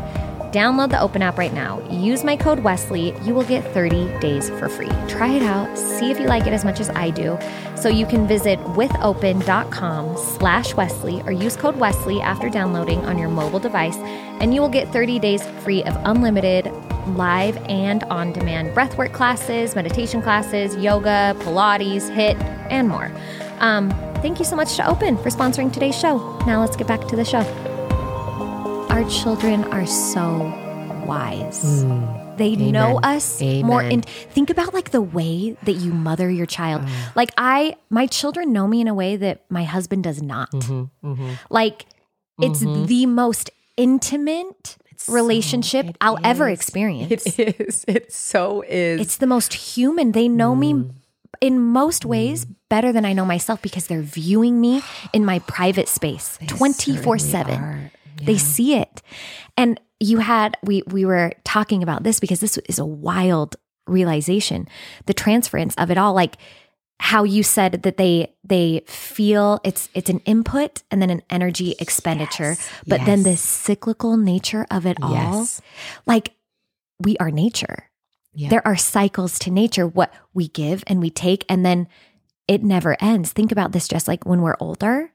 download 0.53 0.90
the 0.90 1.01
Open 1.01 1.20
app 1.20 1.37
right 1.37 1.53
now. 1.53 1.83
Use 1.90 2.22
my 2.22 2.37
code 2.37 2.61
Wesley. 2.61 3.12
You 3.22 3.35
will 3.35 3.42
get 3.42 3.64
30 3.74 4.20
days 4.20 4.48
for 4.51 4.68
free. 4.68 4.92
Try 5.09 5.33
it 5.35 5.42
out. 5.42 5.77
See 5.77 6.12
if 6.12 6.20
you 6.20 6.27
like 6.27 6.46
it 6.46 6.53
as 6.53 6.64
much 6.64 6.79
as 6.79 6.90
I 6.90 7.11
do. 7.11 7.37
So 7.74 7.88
you 7.88 8.07
can 8.07 8.29
visit 8.29 8.61
withopen.com 8.77 10.16
slash 10.16 10.74
Wesley 10.74 11.22
or 11.22 11.33
use 11.33 11.57
code 11.57 11.77
Wesley 11.77 12.20
after 12.20 12.48
downloading 12.48 13.05
on 13.05 13.18
your 13.18 13.31
mobile 13.31 13.59
device, 13.59 13.96
and 13.96 14.55
you 14.55 14.61
will 14.61 14.68
get 14.68 14.92
30 14.92 15.18
days 15.18 15.44
free 15.64 15.83
of 15.83 15.96
unlimited 16.05 16.72
live 17.16 17.57
and 17.68 18.05
on 18.05 18.33
demand 18.33 18.75
breathwork 18.75 19.12
classes, 19.12 19.75
meditation 19.75 20.23
classes, 20.23 20.77
yoga, 20.77 21.35
Pilates, 21.40 22.11
HIIT, 22.11 22.40
and 22.71 22.88
more. 22.88 23.12
Um, 23.61 23.90
thank 24.23 24.38
you 24.38 24.44
so 24.44 24.57
much 24.57 24.77
to 24.77 24.88
Open 24.88 25.16
for 25.16 25.31
sponsoring 25.31 25.73
today's 25.73 25.99
show. 25.99 26.38
Now 26.47 26.61
let's 26.61 26.77
get 26.77 26.87
back 26.87 27.07
to 27.09 27.16
the 27.16 27.25
show. 27.25 27.40
Our 28.90 29.09
children 29.09 29.64
are 29.64 29.87
so 29.87 30.38
wise. 31.07 31.85
Mm. 31.85 32.37
They 32.38 32.53
Amen. 32.53 32.73
know 32.73 33.01
us 33.03 33.42
Amen. 33.42 33.66
more. 33.66 33.83
And 33.83 34.07
think 34.07 34.51
about 34.51 34.73
like 34.73 34.90
the 34.90 35.03
way 35.03 35.57
that 35.64 35.73
you 35.73 35.92
mother 35.92 36.31
your 36.31 36.47
child. 36.47 36.83
Mm. 36.83 37.16
Like 37.16 37.31
I, 37.37 37.77
my 37.90 38.07
children 38.07 38.53
know 38.53 38.68
me 38.68 38.81
in 38.81 38.88
a 38.88 38.94
way 38.94 39.16
that 39.16 39.44
my 39.51 39.64
husband 39.64 40.05
does 40.05 40.23
not. 40.23 40.51
Mm-hmm, 40.53 41.11
mm-hmm. 41.12 41.33
Like 41.51 41.87
it's 42.40 42.62
mm-hmm. 42.62 42.87
the 42.87 43.07
most 43.07 43.51
intimate 43.77 44.77
it's 44.98 45.08
relationship 45.08 45.87
so, 45.87 45.92
I'll 46.00 46.16
is. 46.16 46.22
ever 46.24 46.48
experience. 46.48 47.38
It 47.38 47.61
is. 47.61 47.84
It 47.87 48.12
so 48.12 48.62
is. 48.62 49.00
It's 49.00 49.16
the 49.16 49.26
most 49.26 49.54
human. 49.54 50.12
They 50.12 50.28
know 50.28 50.54
mm. 50.54 50.58
me 50.58 50.90
in 51.40 51.61
most 51.61 52.04
ways 52.04 52.44
mm. 52.44 52.54
better 52.68 52.92
than 52.92 53.04
I 53.04 53.12
know 53.12 53.24
myself 53.24 53.62
because 53.62 53.87
they're 53.87 54.02
viewing 54.02 54.61
me 54.61 54.82
in 55.12 55.24
my 55.24 55.38
private 55.40 55.88
space 55.88 56.38
24 56.46 57.18
7. 57.18 57.90
They 58.22 58.37
see 58.37 58.74
it. 58.74 59.02
And 59.56 59.80
you 60.00 60.18
had 60.18 60.56
we 60.62 60.82
we 60.88 61.04
were 61.04 61.32
talking 61.44 61.82
about 61.82 62.02
this 62.02 62.20
because 62.20 62.40
this 62.40 62.58
is 62.58 62.78
a 62.78 62.84
wild 62.84 63.56
realization. 63.87 64.68
The 65.06 65.14
transference 65.14 65.74
of 65.76 65.90
it 65.90 65.98
all 65.98 66.12
like 66.12 66.37
how 67.00 67.24
you 67.24 67.42
said 67.42 67.82
that 67.82 67.96
they 67.96 68.34
they 68.44 68.82
feel 68.87 69.61
it's 69.64 69.88
it's 69.94 70.11
an 70.11 70.18
input 70.20 70.82
and 70.90 71.00
then 71.00 71.11
an 71.11 71.22
energy 71.30 71.74
expenditure 71.78 72.50
yes, 72.50 72.70
but 72.87 73.00
yes. 73.00 73.06
then 73.06 73.22
the 73.22 73.37
cyclical 73.37 74.16
nature 74.16 74.66
of 74.70 74.84
it 74.84 74.96
all 75.00 75.12
yes. 75.12 75.61
like 76.06 76.34
we 77.00 77.16
are 77.18 77.30
nature 77.30 77.88
yeah. 78.34 78.48
there 78.48 78.66
are 78.66 78.76
cycles 78.76 79.38
to 79.38 79.50
nature 79.50 79.87
what 79.87 80.12
we 80.34 80.48
give 80.48 80.82
and 80.87 81.00
we 81.00 81.11
take 81.11 81.44
and 81.48 81.64
then 81.64 81.87
it 82.48 82.62
never 82.64 82.96
ends 83.00 83.32
think 83.32 83.52
about 83.52 83.72
this 83.72 83.87
just 83.87 84.08
like 84.08 84.24
when 84.26 84.42
we're 84.42 84.56
older 84.58 85.12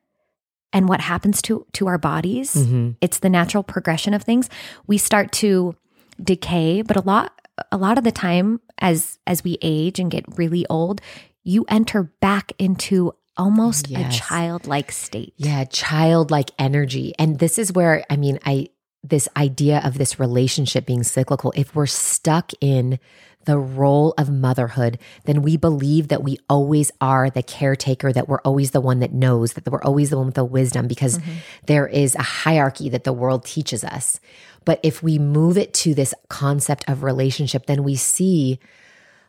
and 0.72 0.88
what 0.88 1.02
happens 1.02 1.42
to 1.42 1.66
to 1.74 1.88
our 1.88 1.98
bodies 1.98 2.56
mm-hmm. 2.56 2.92
it's 3.02 3.20
the 3.20 3.30
natural 3.30 3.62
progression 3.62 4.14
of 4.14 4.24
things 4.24 4.50
we 4.88 4.98
start 4.98 5.32
to 5.34 5.76
decay 6.24 6.82
but 6.82 6.96
a 6.96 7.02
lot 7.02 7.34
a 7.72 7.78
lot 7.78 7.98
of 7.98 8.04
the 8.04 8.12
time 8.12 8.60
as 8.80 9.20
as 9.28 9.44
we 9.44 9.58
age 9.62 10.00
and 10.00 10.12
get 10.12 10.26
really 10.38 10.66
old, 10.70 11.02
you 11.44 11.66
enter 11.68 12.04
back 12.04 12.54
into 12.58 13.14
almost 13.36 13.90
Yes. 13.90 14.16
a 14.16 14.20
childlike 14.20 14.92
state. 14.92 15.34
Yeah, 15.38 15.64
childlike 15.66 16.52
energy. 16.60 17.14
And 17.18 17.40
this 17.40 17.58
is 17.58 17.74
where, 17.74 18.06
I 18.10 18.16
mean, 18.16 18.40
I, 18.46 18.70
this 19.04 19.28
idea 19.36 19.82
of 19.84 19.98
this 19.98 20.20
relationship 20.20 20.86
being 20.86 21.04
cyclical, 21.04 21.52
if 21.56 21.76
we're 21.76 21.86
stuck 21.88 22.52
in 22.62 23.00
the 23.46 23.58
role 23.58 24.14
of 24.18 24.30
motherhood, 24.30 24.98
then 25.26 25.42
we 25.42 25.58
believe 25.58 26.08
that 26.08 26.24
we 26.24 26.38
always 26.48 26.92
are 27.02 27.30
the 27.30 27.44
caretaker, 27.44 28.14
that 28.14 28.30
we're 28.30 28.40
always 28.42 28.72
the 28.72 28.80
one 28.80 29.00
that 29.00 29.12
knows, 29.12 29.54
that 29.54 29.70
we're 29.70 29.84
always 29.84 30.12
the 30.12 30.18
one 30.18 30.28
with 30.28 30.36
the 30.36 30.46
wisdom, 30.46 30.88
because 30.88 31.18
mm-hmm. 31.18 31.32
there 31.66 31.88
is 31.88 32.16
a 32.16 32.22
hierarchy 32.22 32.88
that 32.88 33.04
the 33.04 33.12
world 33.12 33.44
teaches 33.44 33.84
us. 33.84 34.20
But 34.64 34.80
if 34.82 35.04
we 35.04 35.20
move 35.20 35.58
it 35.58 35.74
to 35.76 35.94
this 35.94 36.14
concept 36.30 36.86
of 36.88 37.04
relationship, 37.04 37.66
then 37.66 37.84
we 37.84 37.96
see 37.96 38.60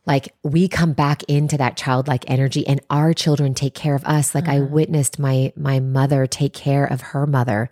like 0.07 0.35
we 0.43 0.69
come 0.69 0.93
back 0.93 1.23
into 1.25 1.57
that 1.57 1.77
childlike 1.77 2.29
energy 2.29 2.67
and 2.67 2.81
our 2.91 3.15
children 3.15 3.55
take 3.55 3.75
care 3.75 3.95
of 3.95 4.05
us. 4.05 4.35
Like 4.35 4.49
i 4.49 4.59
mm-hmm. 4.59 4.73
witnessed 4.73 5.19
my 5.19 5.53
my 5.57 5.81
mother 5.81 6.27
take 6.27 6.53
care 6.53 6.85
of 6.85 7.01
her 7.01 7.27
mother. 7.27 7.71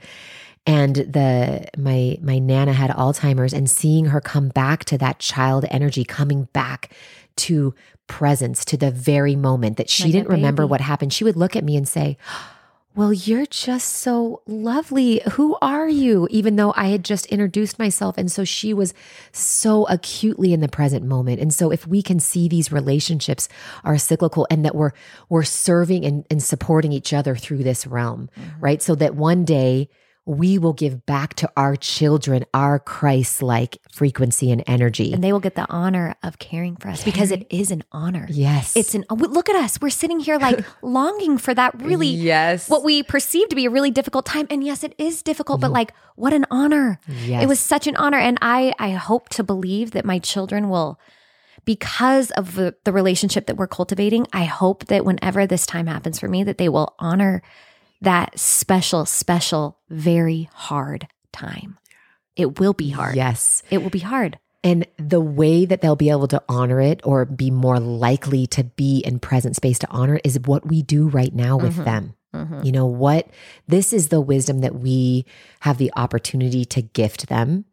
And 0.64 0.94
the 0.94 1.68
my 1.76 2.18
my 2.22 2.38
nana 2.38 2.72
had 2.72 2.90
alzheimer's 2.90 3.52
and 3.52 3.68
seeing 3.68 4.06
her 4.06 4.20
come 4.20 4.48
back 4.48 4.84
to 4.86 4.98
that 4.98 5.18
child 5.18 5.64
energy 5.70 6.04
coming 6.04 6.44
back 6.52 6.92
to 7.36 7.74
presence 8.06 8.64
to 8.66 8.76
the 8.76 8.90
very 8.90 9.36
moment 9.36 9.76
that 9.78 9.90
she 9.90 10.04
Like 10.04 10.12
didn't 10.12 10.28
remember 10.28 10.66
what 10.66 10.80
happened. 10.80 11.12
She 11.12 11.24
would 11.24 11.36
look 11.36 11.56
at 11.56 11.64
me 11.64 11.76
and 11.76 11.88
say 11.88 12.16
well, 12.94 13.12
you're 13.12 13.46
just 13.46 13.88
so 13.88 14.42
lovely. 14.46 15.22
Who 15.32 15.56
are 15.62 15.88
you? 15.88 16.28
Even 16.30 16.56
though 16.56 16.74
I 16.76 16.88
had 16.88 17.04
just 17.04 17.24
introduced 17.26 17.78
myself. 17.78 18.18
And 18.18 18.30
so 18.30 18.44
she 18.44 18.74
was 18.74 18.92
so 19.32 19.86
acutely 19.86 20.52
in 20.52 20.60
the 20.60 20.68
present 20.68 21.04
moment. 21.04 21.40
And 21.40 21.54
so 21.54 21.72
if 21.72 21.86
we 21.86 22.02
can 22.02 22.20
see 22.20 22.48
these 22.48 22.70
relationships 22.70 23.48
are 23.82 23.96
cyclical 23.96 24.46
and 24.50 24.64
that 24.64 24.74
we're 24.74 24.92
we're 25.30 25.42
serving 25.42 26.04
and, 26.04 26.26
and 26.30 26.42
supporting 26.42 26.92
each 26.92 27.14
other 27.14 27.34
through 27.34 27.62
this 27.62 27.86
realm, 27.86 28.28
mm-hmm. 28.38 28.60
right? 28.60 28.82
So 28.82 28.94
that 28.96 29.14
one 29.14 29.46
day 29.46 29.88
we 30.24 30.56
will 30.56 30.72
give 30.72 31.04
back 31.04 31.34
to 31.34 31.50
our 31.56 31.74
children 31.74 32.44
our 32.54 32.78
Christ-like 32.78 33.78
frequency 33.90 34.52
and 34.52 34.62
energy. 34.66 35.12
And 35.12 35.22
they 35.22 35.32
will 35.32 35.40
get 35.40 35.56
the 35.56 35.68
honor 35.68 36.14
of 36.22 36.38
caring 36.38 36.76
for 36.76 36.88
us 36.88 37.02
because 37.02 37.32
it 37.32 37.46
is 37.50 37.72
an 37.72 37.82
honor. 37.90 38.26
yes. 38.30 38.76
It's 38.76 38.94
an 38.94 39.04
look 39.10 39.48
at 39.48 39.56
us. 39.56 39.80
We're 39.80 39.90
sitting 39.90 40.20
here 40.20 40.38
like 40.38 40.64
longing 40.82 41.38
for 41.38 41.52
that 41.54 41.80
really 41.82 42.08
yes. 42.08 42.68
what 42.68 42.84
we 42.84 43.02
perceive 43.02 43.48
to 43.48 43.56
be 43.56 43.66
a 43.66 43.70
really 43.70 43.90
difficult 43.90 44.24
time. 44.24 44.46
And 44.48 44.62
yes, 44.62 44.84
it 44.84 44.94
is 44.96 45.22
difficult, 45.22 45.60
but 45.60 45.68
mm-hmm. 45.68 45.74
like 45.74 45.94
what 46.14 46.32
an 46.32 46.46
honor. 46.50 47.00
Yes. 47.08 47.42
It 47.42 47.46
was 47.46 47.58
such 47.58 47.88
an 47.88 47.96
honor. 47.96 48.18
And 48.18 48.38
I 48.40 48.74
I 48.78 48.90
hope 48.90 49.28
to 49.30 49.42
believe 49.42 49.90
that 49.90 50.04
my 50.04 50.20
children 50.20 50.68
will 50.68 51.00
because 51.64 52.30
of 52.32 52.54
the, 52.54 52.74
the 52.84 52.92
relationship 52.92 53.46
that 53.46 53.56
we're 53.56 53.66
cultivating, 53.68 54.26
I 54.32 54.44
hope 54.44 54.86
that 54.86 55.04
whenever 55.04 55.46
this 55.46 55.66
time 55.66 55.86
happens 55.86 56.18
for 56.18 56.28
me, 56.28 56.42
that 56.44 56.58
they 56.58 56.68
will 56.68 56.94
honor 56.98 57.42
that 58.02 58.38
special, 58.38 59.06
special, 59.06 59.78
very 59.88 60.48
hard 60.52 61.08
time. 61.32 61.78
It 62.36 62.58
will 62.58 62.72
be 62.72 62.90
hard. 62.90 63.16
Yes. 63.16 63.62
It 63.70 63.82
will 63.82 63.90
be 63.90 64.00
hard. 64.00 64.38
And 64.64 64.86
the 64.96 65.20
way 65.20 65.64
that 65.64 65.80
they'll 65.80 65.96
be 65.96 66.10
able 66.10 66.28
to 66.28 66.42
honor 66.48 66.80
it 66.80 67.00
or 67.04 67.24
be 67.24 67.50
more 67.50 67.80
likely 67.80 68.46
to 68.48 68.64
be 68.64 68.98
in 69.00 69.18
present 69.18 69.56
space 69.56 69.78
to 69.80 69.90
honor 69.90 70.16
it 70.16 70.22
is 70.24 70.38
what 70.40 70.66
we 70.66 70.82
do 70.82 71.08
right 71.08 71.34
now 71.34 71.56
with 71.56 71.74
mm-hmm. 71.74 71.84
them. 71.84 72.14
Mm-hmm. 72.34 72.62
You 72.64 72.72
know 72.72 72.86
what? 72.86 73.28
This 73.66 73.92
is 73.92 74.08
the 74.08 74.20
wisdom 74.20 74.60
that 74.60 74.76
we 74.76 75.26
have 75.60 75.78
the 75.78 75.92
opportunity 75.96 76.64
to 76.66 76.82
gift 76.82 77.28
them. 77.28 77.64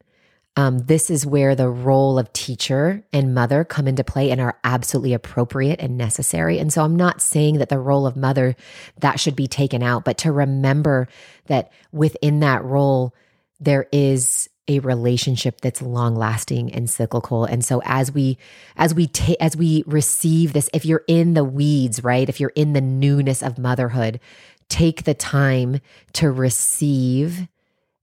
Um, 0.59 0.79
this 0.79 1.09
is 1.09 1.25
where 1.25 1.55
the 1.55 1.69
role 1.69 2.19
of 2.19 2.33
teacher 2.33 3.01
and 3.13 3.33
mother 3.33 3.63
come 3.63 3.87
into 3.87 4.03
play 4.03 4.29
and 4.29 4.41
are 4.41 4.59
absolutely 4.65 5.13
appropriate 5.13 5.79
and 5.79 5.97
necessary. 5.97 6.59
And 6.59 6.73
so 6.73 6.83
I'm 6.83 6.97
not 6.97 7.21
saying 7.21 7.59
that 7.59 7.69
the 7.69 7.79
role 7.79 8.05
of 8.05 8.17
mother 8.17 8.57
that 8.97 9.21
should 9.21 9.37
be 9.37 9.47
taken 9.47 9.81
out, 9.81 10.03
but 10.03 10.17
to 10.17 10.33
remember 10.33 11.07
that 11.45 11.71
within 11.93 12.41
that 12.41 12.61
role, 12.65 13.15
there 13.61 13.87
is 13.93 14.49
a 14.67 14.79
relationship 14.79 15.61
that's 15.61 15.81
long 15.81 16.13
lasting 16.13 16.73
and 16.73 16.89
cyclical 16.89 17.43
and 17.45 17.65
so 17.65 17.81
as 17.85 18.11
we 18.11 18.37
as 18.77 18.93
we 18.93 19.07
ta- 19.07 19.33
as 19.39 19.57
we 19.57 19.83
receive 19.87 20.53
this 20.53 20.69
if 20.75 20.85
you're 20.85 21.03
in 21.07 21.33
the 21.33 21.43
weeds 21.43 22.03
right 22.03 22.29
if 22.29 22.39
you're 22.39 22.51
in 22.53 22.73
the 22.73 22.81
newness 22.81 23.41
of 23.41 23.57
motherhood 23.57 24.19
take 24.67 25.05
the 25.05 25.15
time 25.15 25.81
to 26.13 26.29
receive 26.29 27.47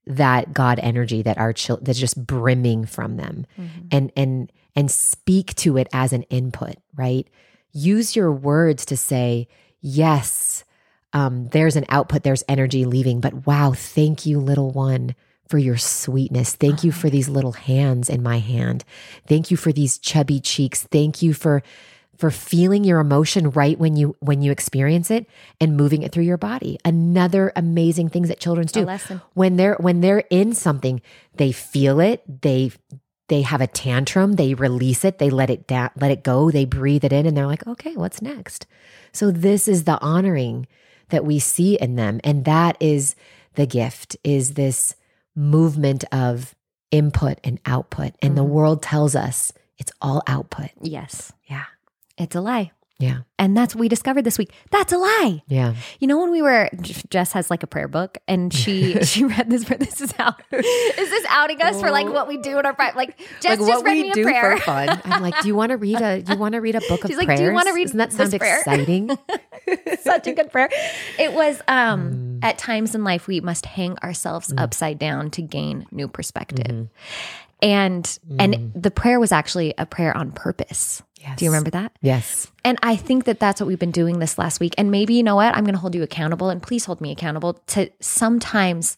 that 0.07 0.53
god 0.53 0.79
energy 0.81 1.23
that 1.23 1.39
our 1.39 1.53
children 1.53 1.85
that's 1.85 1.99
just 1.99 2.25
brimming 2.27 2.85
from 2.87 3.17
them. 3.17 3.47
And 3.91 4.13
and 4.17 4.53
and 4.75 4.91
speak 4.91 5.55
to 5.57 5.77
it 5.77 5.89
as 5.93 6.13
an 6.13 6.23
input 6.25 6.77
right? 6.97 7.29
Use 7.73 8.17
your 8.17 8.33
words 8.33 8.87
to 8.87 8.97
say 8.97 9.49
yes 9.81 10.65
um, 11.13 11.49
there's 11.49 11.77
an 11.77 11.87
output 11.89 12.25
there's 12.25 12.45
energy 12.49 12.85
leaving 12.85 13.21
but 13.21 13.47
wow 13.47 13.73
thank 13.73 14.27
you 14.27 14.39
little 14.39 14.71
one 14.71 15.15
for 15.49 15.59
your 15.59 15.77
sweetness. 15.77 16.55
Thank 16.55 16.83
you 16.83 16.93
for 16.93 17.09
these 17.09 17.29
little 17.29 17.53
hands 17.53 18.11
in 18.11 18.23
my 18.23 18.39
hand. 18.39 18.85
Thank 19.29 19.51
you 19.51 19.57
for 19.57 19.73
these 19.73 19.99
chubby 19.99 20.41
cheeks. 20.41 20.83
Thank 20.85 21.23
you 21.23 21.35
for 21.35 21.63
for 22.17 22.31
feeling 22.31 22.85
your 22.85 22.99
emotion 22.99 23.51
right 23.51 23.79
when 23.79 23.97
you 23.97 24.17
when 24.21 24.43
you 24.43 24.51
experience 24.51 25.11
it 25.11 25.27
and 25.61 25.77
moving 25.77 26.03
it 26.03 26.13
through 26.13 26.25
your 26.25 26.39
body. 26.39 26.79
Another 26.85 27.53
amazing 27.57 28.09
things 28.09 28.29
that 28.29 28.41
children 28.41 28.67
do. 28.73 28.81
When 29.35 29.57
they're 29.57 29.75
when 29.75 30.01
they're 30.01 30.25
in 30.31 30.55
something 30.55 31.03
they 31.35 31.53
feel 31.53 32.01
it 32.01 32.23
they 32.43 32.73
they 33.29 33.43
have 33.43 33.61
a 33.61 33.67
tantrum 33.67 34.35
they 34.35 34.55
release 34.55 35.05
it 35.05 35.19
they 35.19 35.31
let 35.31 35.51
it 35.51 35.67
down 35.67 35.91
let 36.01 36.11
it 36.11 36.23
go 36.23 36.51
they 36.51 36.65
breathe 36.65 37.05
it 37.05 37.13
in 37.13 37.27
and 37.27 37.37
they're 37.37 37.47
like 37.47 37.67
okay 37.67 37.97
what's 37.97 38.23
next? 38.23 38.67
So 39.13 39.31
this 39.31 39.69
is 39.69 39.85
the 39.85 40.01
honoring 40.01 40.67
that 41.11 41.25
we 41.25 41.39
see 41.39 41.77
in 41.77 41.97
them. 41.97 42.21
And 42.25 42.45
that 42.47 42.77
is 42.81 43.15
the 43.55 43.67
gift 43.67 44.17
is 44.25 44.55
this 44.55 44.95
movement 45.35 46.05
of 46.13 46.55
input 46.91 47.39
and 47.45 47.61
output. 47.67 48.15
And 48.23 48.37
the 48.37 48.43
mm-hmm. 48.43 48.53
world 48.53 48.83
tells 48.83 49.15
us 49.15 49.53
it's 49.79 49.93
all 50.01 50.23
output. 50.27 50.71
Yes. 50.81 51.33
yeah 51.47 51.65
It's 52.19 52.35
a 52.35 52.41
lie. 52.41 52.71
yeah 52.99 53.19
And 53.39 53.55
that's 53.57 53.75
what 53.75 53.81
we 53.81 53.89
discovered 53.89 54.23
this 54.25 54.39
week. 54.39 54.51
That's 54.71 54.93
a 54.93 54.97
lie. 54.99 55.43
yeah 55.49 55.75
You 56.01 56.07
know, 56.09 56.19
when 56.19 56.31
we 56.31 56.41
were, 56.41 56.71
Jess 57.11 57.33
has 57.33 57.51
like 57.51 57.63
a 57.63 57.67
prayer 57.67 57.89
book, 57.89 58.17
and 58.27 58.53
she 58.61 59.03
she 59.05 59.25
read 59.25 59.51
this. 59.51 59.65
prayer. 59.65 59.79
This 59.79 60.01
is 60.01 60.15
out. 60.19 60.41
Is 60.51 61.11
this 61.11 61.27
outing 61.29 61.61
us 61.61 61.79
for 61.81 61.91
like 61.91 62.09
what 62.09 62.27
we 62.27 62.39
do 62.39 62.59
in 62.59 62.65
our? 62.65 62.75
Like 62.97 63.19
Jess 63.43 63.59
just 63.59 63.85
read 63.85 64.15
me 64.17 64.23
a 64.23 64.25
prayer. 64.25 64.57
fun 64.59 64.89
i'm 65.05 65.21
like 65.23 65.39
do 65.43 65.49
you 65.49 65.55
want 65.55 65.71
to 65.71 65.77
read 65.77 66.01
a 66.01 66.23
do 66.23 66.33
you 66.33 66.39
want 66.39 66.55
to 66.55 66.61
read 66.61 66.75
a 66.75 66.81
book 66.89 67.05
of 67.05 67.09
She's 67.11 67.19
like, 67.19 67.27
prayers 67.27 67.41
"Do 67.41 67.47
you 67.47 67.53
wanna 67.53 67.75
read 67.75 67.89
doesn't 67.93 67.99
that 67.99 68.13
sound 68.13 68.33
prayer?" 68.41 68.59
exciting 68.61 69.11
Such 70.01 70.27
a 70.29 70.33
good 70.33 70.51
prayer. 70.51 70.71
It 71.19 71.33
was 71.35 71.61
um 71.69 72.25
Mm. 72.37 72.45
at 72.45 72.57
times 72.59 72.95
in 72.95 73.03
life 73.05 73.27
we 73.27 73.41
must 73.41 73.67
hang 73.67 73.99
ourselves 73.99 74.53
upside 74.57 74.99
down 74.99 75.31
to 75.33 75.43
gain 75.43 75.87
new 75.91 76.09
perspective. 76.09 76.67
Mm-hmm. 76.67 77.63
And 77.63 78.19
and 78.39 78.73
the 78.75 78.91
prayer 78.91 79.19
was 79.19 79.33
actually 79.33 79.75
a 79.79 79.87
prayer 79.87 80.17
on 80.17 80.31
purpose. 80.33 81.03
Yes. 81.27 81.39
Do 81.39 81.45
you 81.45 81.51
remember 81.51 81.71
that? 81.71 81.93
yes 82.01 82.51
And 82.65 82.79
I 82.83 82.95
think 82.97 83.25
that 83.25 83.41
that's 83.41 83.61
what 83.61 83.67
we've 83.67 83.79
been 83.79 83.91
doing 83.91 84.19
this 84.21 84.39
last 84.39 84.61
week. 84.61 84.75
And 84.79 84.91
maybe, 84.91 85.15
you 85.15 85.23
know 85.23 85.37
what? 85.37 85.55
I'm 85.57 85.65
going 85.65 85.75
to 85.75 85.81
hold 85.81 85.95
you 85.95 86.03
accountable 86.03 86.49
and 86.51 86.63
please 86.63 86.85
hold 86.85 87.01
me 87.01 87.11
accountable 87.11 87.55
to 87.75 87.91
sometimes 88.01 88.97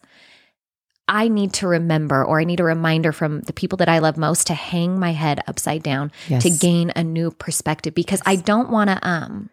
I 1.11 1.29
need 1.29 1.55
to 1.55 1.67
remember 1.67 2.23
or 2.23 2.39
I 2.39 2.45
need 2.45 2.61
a 2.61 2.65
reminder 2.65 3.13
from 3.13 3.41
the 3.41 3.55
people 3.55 3.79
that 3.79 3.89
I 3.89 3.99
love 4.01 4.19
most 4.19 4.47
to 4.49 4.55
hang 4.55 5.01
my 5.01 5.13
head 5.13 5.41
upside 5.47 5.83
down 5.83 6.13
Yes. 6.29 6.43
to 6.43 6.51
gain 6.51 6.93
a 6.95 7.03
new 7.03 7.31
perspective 7.31 7.95
because 7.95 8.21
I 8.27 8.37
don't 8.37 8.69
want 8.71 8.91
to 8.91 8.99
um 9.09 9.49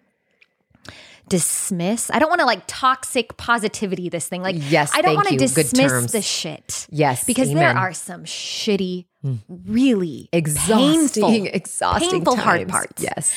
dismiss. 1.27 2.11
I 2.11 2.19
don't 2.19 2.29
want 2.29 2.41
to 2.41 2.45
like 2.45 2.63
toxic 2.67 3.35
positivity 3.37 4.09
this 4.09 4.27
thing. 4.27 4.41
Like 4.43 4.57
Yes, 4.59 4.91
I 4.93 5.01
don't 5.01 5.15
want 5.15 5.27
to 5.29 5.37
dismiss 5.37 6.11
the 6.11 6.21
shit. 6.21 6.87
Yes, 6.91 7.23
Because 7.23 7.47
there 7.49 7.57
amen. 7.71 7.75
Hmm. 7.77 7.81
are 7.81 7.93
some 7.93 8.25
shitty 8.25 9.05
really 9.47 10.29
exhausting 10.31 11.23
painful, 11.23 11.55
exhausting 11.55 12.09
painful 12.11 12.35
hard 12.37 12.67
parts. 12.69 13.01
yes 13.03 13.33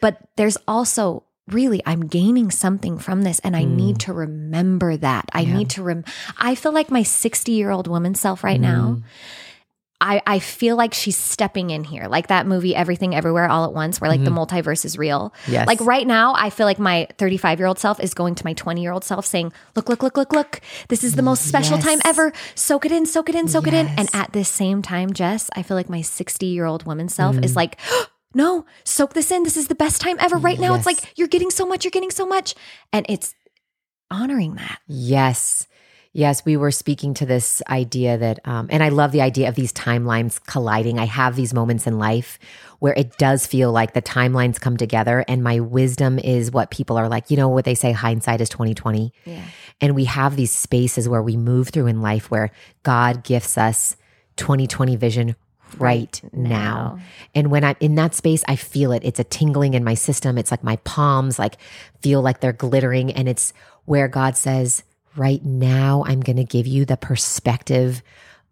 But 0.00 0.18
there's 0.36 0.56
also 0.66 1.24
really 1.48 1.82
I'm 1.84 2.06
gaining 2.06 2.50
something 2.50 2.98
from 2.98 3.22
this 3.22 3.40
and 3.40 3.56
I 3.56 3.64
need 3.64 3.96
Mm. 3.96 4.04
to 4.06 4.12
remember 4.12 4.96
that. 4.96 5.24
I 5.32 5.44
need 5.44 5.68
to 5.70 5.82
rem 5.82 6.04
I 6.38 6.54
feel 6.54 6.72
like 6.72 6.90
my 6.90 7.02
60-year-old 7.02 7.86
woman 7.88 8.14
self 8.14 8.44
right 8.44 8.60
now. 8.60 9.02
I, 10.02 10.22
I 10.26 10.38
feel 10.38 10.76
like 10.76 10.94
she's 10.94 11.16
stepping 11.16 11.68
in 11.70 11.84
here, 11.84 12.06
like 12.08 12.28
that 12.28 12.46
movie 12.46 12.74
Everything 12.74 13.14
Everywhere 13.14 13.48
All 13.48 13.64
at 13.66 13.72
Once, 13.74 14.00
where 14.00 14.10
like 14.10 14.24
the 14.24 14.30
multiverse 14.30 14.84
is 14.86 14.96
real. 14.96 15.34
Mm-hmm. 15.42 15.52
Yes. 15.52 15.66
Like 15.66 15.80
right 15.82 16.06
now, 16.06 16.32
I 16.34 16.48
feel 16.48 16.66
like 16.66 16.78
my 16.78 17.06
35 17.18 17.58
year 17.58 17.66
old 17.66 17.78
self 17.78 18.00
is 18.00 18.14
going 18.14 18.34
to 18.36 18.44
my 18.44 18.54
20 18.54 18.80
year 18.80 18.92
old 18.92 19.04
self 19.04 19.26
saying, 19.26 19.52
Look, 19.76 19.88
look, 19.90 20.02
look, 20.02 20.16
look, 20.16 20.32
look. 20.32 20.60
This 20.88 21.04
is 21.04 21.16
the 21.16 21.22
most 21.22 21.46
special 21.46 21.76
Yes. 21.76 21.84
time 21.84 21.98
ever. 22.04 22.32
Soak 22.54 22.86
it 22.86 22.92
in, 22.92 23.04
soak 23.04 23.28
it 23.28 23.34
in, 23.34 23.46
soak 23.46 23.66
it 23.66 23.74
in. 23.74 23.88
And 23.88 24.08
at 24.14 24.32
this 24.32 24.48
same 24.48 24.80
time, 24.80 25.12
Jess, 25.12 25.50
I 25.54 25.62
feel 25.62 25.76
like 25.76 25.90
my 25.90 26.00
60 26.00 26.46
year 26.46 26.64
old 26.64 26.86
woman 26.86 27.08
self 27.10 27.36
Mm. 27.36 27.44
is 27.44 27.54
like, 27.54 27.78
No, 28.34 28.64
soak 28.84 29.12
this 29.14 29.30
in. 29.32 29.42
This 29.42 29.56
is 29.56 29.66
the 29.68 29.74
best 29.74 30.00
time 30.00 30.16
ever. 30.20 30.36
Right 30.38 30.58
now, 30.60 30.74
it's 30.76 30.86
like 30.86 31.18
you're 31.18 31.26
getting 31.28 31.50
so 31.50 31.66
much, 31.66 31.84
you're 31.84 31.90
getting 31.90 32.12
so 32.12 32.24
much. 32.24 32.54
And 32.92 33.04
it's 33.08 33.34
honoring 34.10 34.54
that. 34.54 34.78
Yes. 34.86 35.66
Yes, 36.12 36.44
we 36.44 36.56
were 36.56 36.72
speaking 36.72 37.14
to 37.14 37.26
this 37.26 37.62
idea 37.68 38.18
that, 38.18 38.40
um, 38.44 38.66
and 38.70 38.82
I 38.82 38.88
love 38.88 39.12
the 39.12 39.20
idea 39.20 39.48
of 39.48 39.54
these 39.54 39.72
timelines 39.72 40.44
colliding. 40.44 40.98
I 40.98 41.06
have 41.06 41.36
these 41.36 41.54
moments 41.54 41.86
in 41.86 42.00
life 42.00 42.36
where 42.80 42.94
it 42.94 43.16
does 43.16 43.46
feel 43.46 43.70
like 43.70 43.94
the 43.94 44.02
timelines 44.02 44.60
come 44.60 44.76
together, 44.76 45.24
and 45.28 45.44
my 45.44 45.60
wisdom 45.60 46.18
is 46.18 46.50
what 46.50 46.72
people 46.72 46.96
are 46.96 47.08
like. 47.08 47.30
You 47.30 47.36
know 47.36 47.48
what 47.48 47.64
they 47.64 47.76
say, 47.76 47.92
hindsight 47.92 48.40
is 48.40 48.48
twenty 48.48 48.74
twenty. 48.74 49.12
Yeah. 49.24 49.44
And 49.80 49.94
we 49.94 50.06
have 50.06 50.34
these 50.34 50.50
spaces 50.50 51.08
where 51.08 51.22
we 51.22 51.36
move 51.36 51.68
through 51.68 51.86
in 51.86 52.02
life 52.02 52.28
where 52.28 52.50
God 52.82 53.22
gifts 53.22 53.56
us 53.56 53.96
twenty 54.36 54.66
twenty 54.66 54.96
vision 54.96 55.36
right, 55.78 56.20
now. 56.32 56.48
now. 56.48 56.98
And 57.36 57.52
when 57.52 57.62
I'm 57.62 57.76
in 57.78 57.94
that 57.94 58.16
space, 58.16 58.42
I 58.48 58.56
feel 58.56 58.90
it. 58.90 59.04
It's 59.04 59.20
a 59.20 59.24
tingling 59.24 59.74
in 59.74 59.84
my 59.84 59.94
system. 59.94 60.38
It's 60.38 60.50
like 60.50 60.64
my 60.64 60.76
palms 60.78 61.38
like 61.38 61.56
feel 62.00 62.20
like 62.20 62.40
they're 62.40 62.52
glittering, 62.52 63.12
and 63.12 63.28
it's 63.28 63.52
where 63.84 64.08
God 64.08 64.36
says 64.36 64.82
right 65.20 65.44
now 65.44 66.02
I'm 66.06 66.20
going 66.20 66.38
to 66.38 66.44
give 66.44 66.66
you 66.66 66.86
the 66.86 66.96
perspective 66.96 68.02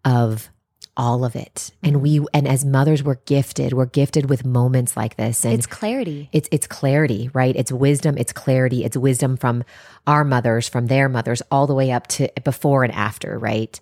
of 0.05 0.49
all 0.95 1.23
of 1.25 1.35
it. 1.35 1.71
And 1.81 2.01
we 2.01 2.19
and 2.33 2.47
as 2.47 2.63
mothers 2.63 3.01
we're 3.01 3.15
gifted. 3.25 3.73
We're 3.73 3.85
gifted 3.85 4.29
with 4.29 4.45
moments 4.45 4.95
like 4.95 5.15
this 5.15 5.45
and 5.45 5.53
It's 5.53 5.65
clarity. 5.65 6.29
it's 6.31 6.47
it's 6.51 6.67
clarity, 6.67 7.29
right? 7.33 7.55
It's 7.55 7.71
wisdom, 7.71 8.17
it's 8.17 8.33
clarity, 8.33 8.83
it's 8.83 8.97
wisdom 8.97 9.37
from 9.37 9.63
our 10.05 10.23
mothers, 10.23 10.69
from 10.69 10.87
their 10.87 11.09
mothers 11.09 11.41
all 11.49 11.67
the 11.67 11.73
way 11.73 11.91
up 11.91 12.05
to 12.07 12.29
before 12.43 12.83
and 12.83 12.93
after, 12.93 13.39
right? 13.39 13.79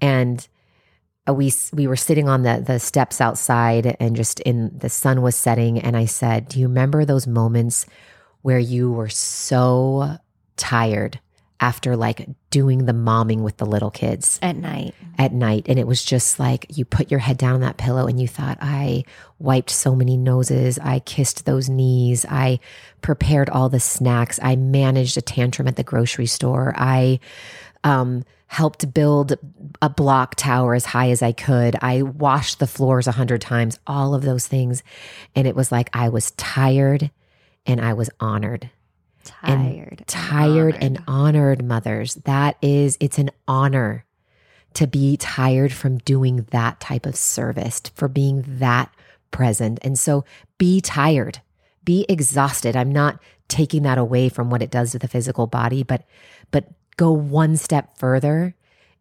And 0.00 0.46
uh, 1.28 1.34
we 1.34 1.52
we 1.72 1.86
were 1.86 1.96
sitting 1.96 2.28
on 2.28 2.42
the 2.44 2.62
the 2.64 2.78
steps 2.80 3.20
outside 3.20 3.96
and 4.00 4.16
just 4.16 4.40
in 4.40 4.78
the 4.78 4.88
sun 4.88 5.20
was 5.20 5.36
setting 5.36 5.80
and 5.80 5.96
I 5.96 6.06
said, 6.06 6.48
"Do 6.48 6.60
you 6.60 6.68
remember 6.68 7.04
those 7.04 7.26
moments 7.26 7.86
where 8.42 8.58
you 8.58 8.90
were 8.90 9.10
so 9.10 10.16
tired 10.56 11.20
after 11.62 11.96
like 11.96 12.28
doing 12.50 12.86
the 12.86 12.92
momming 12.92 13.40
with 13.42 13.56
the 13.56 13.64
little 13.64 13.90
kids 13.90 14.38
At 14.42 14.56
night. 14.56 14.94
at 15.16 15.32
night 15.32 15.66
and 15.68 15.78
it 15.78 15.86
was 15.86 16.04
just 16.04 16.40
like 16.40 16.66
you 16.76 16.84
put 16.84 17.10
your 17.10 17.20
head 17.20 17.38
down 17.38 17.54
on 17.54 17.60
that 17.60 17.76
pillow 17.78 18.06
and 18.08 18.20
you 18.20 18.26
thought 18.26 18.58
I 18.60 19.04
wiped 19.38 19.70
so 19.70 19.94
many 19.94 20.16
noses, 20.16 20.78
I 20.80 20.98
kissed 20.98 21.46
those 21.46 21.68
knees, 21.68 22.26
I 22.28 22.58
prepared 23.00 23.48
all 23.48 23.68
the 23.68 23.80
snacks, 23.80 24.40
I 24.42 24.56
managed 24.56 25.16
a 25.16 25.22
tantrum 25.22 25.68
at 25.68 25.76
the 25.76 25.84
grocery 25.84 26.26
store, 26.26 26.74
I 26.76 27.20
um 27.84 28.24
helped 28.48 28.92
build 28.92 29.34
a 29.80 29.88
block 29.88 30.34
tower 30.34 30.74
as 30.74 30.84
high 30.84 31.10
as 31.10 31.22
I 31.22 31.32
could. 31.32 31.74
I 31.80 32.02
washed 32.02 32.58
the 32.58 32.66
floors 32.66 33.06
a 33.06 33.12
hundred 33.12 33.40
times, 33.40 33.78
all 33.86 34.14
of 34.14 34.20
those 34.22 34.46
things. 34.46 34.82
And 35.34 35.46
it 35.46 35.56
was 35.56 35.72
like 35.72 35.88
I 35.94 36.10
was 36.10 36.32
tired 36.32 37.10
and 37.64 37.80
I 37.80 37.94
was 37.94 38.10
honored 38.20 38.68
Tired. 39.24 39.98
and 39.98 40.06
tired 40.06 40.74
honored. 40.74 40.82
and 40.82 41.02
honored 41.06 41.64
mothers. 41.64 42.14
That 42.16 42.56
is, 42.62 42.96
it's 43.00 43.18
an 43.18 43.30
honor 43.46 44.04
to 44.74 44.86
be 44.86 45.16
tired 45.16 45.72
from 45.72 45.98
doing 45.98 46.46
that 46.50 46.80
type 46.80 47.06
of 47.06 47.16
service, 47.16 47.80
for 47.94 48.08
being 48.08 48.44
that 48.46 48.92
present. 49.30 49.78
And 49.82 49.98
so 49.98 50.24
be 50.58 50.80
tired, 50.80 51.40
be 51.84 52.06
exhausted. 52.08 52.76
I'm 52.76 52.92
not 52.92 53.20
taking 53.48 53.82
that 53.82 53.98
away 53.98 54.28
from 54.28 54.50
what 54.50 54.62
it 54.62 54.70
does 54.70 54.92
to 54.92 54.98
the 54.98 55.08
physical 55.08 55.46
body, 55.46 55.82
but 55.82 56.04
but 56.50 56.68
go 56.96 57.12
one 57.12 57.56
step 57.56 57.98
further 57.98 58.54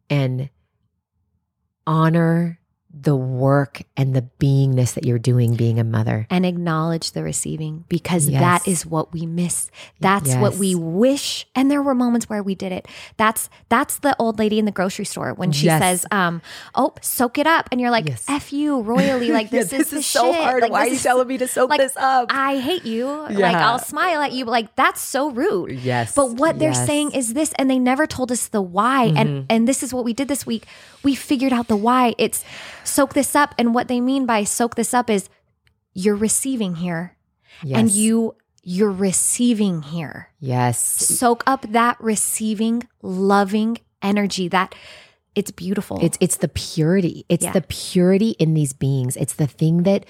and 0.10 0.50
honor 1.88 2.60
the 2.94 3.16
work 3.16 3.84
and 3.96 4.14
the 4.14 4.28
beingness 4.40 4.94
that 4.96 5.06
you're 5.06 5.18
doing 5.20 5.56
being 5.56 5.80
a 5.80 5.84
mother. 5.84 6.28
and 6.30 6.46
acknowledge 6.46 7.12
the 7.14 7.24
receiving 7.24 7.86
because 7.88 8.28
Yes. 8.28 8.42
that 8.42 8.68
is 8.70 8.86
what 8.86 9.14
we 9.14 9.26
miss. 9.26 9.70
That's 10.00 10.36
what 10.36 10.56
we 10.58 10.76
wish. 10.76 11.48
And 11.56 11.72
there 11.72 11.82
were 11.82 11.96
moments 11.96 12.28
where 12.30 12.44
we 12.44 12.54
did 12.54 12.72
it. 12.72 12.88
That's 13.18 13.50
that's 13.70 14.00
the 14.00 14.16
old 14.20 14.40
lady 14.40 14.60
in 14.60 14.66
the 14.66 14.72
grocery 14.72 15.06
store 15.06 15.34
when 15.34 15.52
she 15.52 15.68
Yes. 15.68 15.82
says, 15.82 16.06
um, 16.12 16.42
"Oh, 16.76 16.94
soak 17.02 17.38
it 17.38 17.48
up," 17.48 17.70
and 17.72 17.80
you're 17.80 17.92
like, 17.92 18.08
Yes. 18.10 18.26
"F 18.28 18.52
you, 18.52 18.82
royally." 18.82 19.32
Like 19.32 19.50
this, 19.52 19.72
is, 19.72 19.88
so 20.06 20.32
shit. 20.34 20.42
Hard. 20.44 20.64
Like, 20.64 20.90
this 20.90 20.98
is- 21.00 21.04
telling 21.04 21.28
me 21.28 21.38
to 21.38 21.48
soak 21.48 21.70
like, 21.70 21.80
this 21.80 21.96
up? 21.98 22.28
I 22.30 22.58
hate 22.60 22.86
you. 22.86 23.08
Like 23.30 23.56
I'll 23.56 23.80
smile 23.80 24.22
at 24.22 24.32
you, 24.34 24.46
but 24.46 24.52
like 24.52 24.76
that's 24.76 25.00
so 25.02 25.32
rude. 25.32 25.72
Yes, 25.80 26.14
But 26.16 26.34
what 26.34 26.60
they're. 26.60 26.72
Mm-hmm. 26.72 26.86
saying 26.86 27.12
is 27.12 27.34
this, 27.34 27.54
and 27.58 27.70
they 27.70 27.78
never 27.80 28.08
told 28.08 28.32
us 28.32 28.48
the 28.48 28.62
why. 28.62 29.06
And 29.16 29.46
and 29.50 29.68
this 29.68 29.84
is 29.84 29.94
what 29.94 30.04
we 30.06 30.14
did 30.14 30.28
this 30.28 30.46
week. 30.46 30.66
We 31.04 31.16
figured 31.16 31.54
out 31.54 31.68
the 31.68 31.76
why. 31.76 32.16
It's 32.18 32.44
soak 32.84 33.14
this 33.14 33.36
up. 33.36 33.54
And 33.58 33.74
what 33.74 33.88
they 33.88 34.00
mean 34.00 34.26
by 34.26 34.44
soak 34.44 34.76
this 34.76 34.94
up 34.94 35.10
is 35.10 35.30
you're 35.94 36.16
receiving 36.16 36.76
here. 36.76 37.18
And 37.64 37.90
you 37.92 38.36
you're 38.64 38.92
receiving 38.92 39.82
here. 39.82 40.30
Yes. 40.40 40.80
Soak 40.80 41.44
up 41.48 41.66
that 41.72 41.98
receiving, 42.00 42.88
loving 43.02 43.80
energy. 44.02 44.48
That 44.48 44.74
it's 45.36 45.52
beautiful. 45.52 46.00
It's 46.02 46.18
it's 46.22 46.38
the 46.38 46.48
purity. 46.48 47.26
It's 47.30 47.46
Yeah. 47.46 47.52
the 47.54 47.62
purity 47.62 48.32
in 48.32 48.54
these 48.54 48.74
beings. 48.74 49.16
It's 49.18 49.34
the 49.34 49.48
thing 49.48 49.84
that 49.84 50.06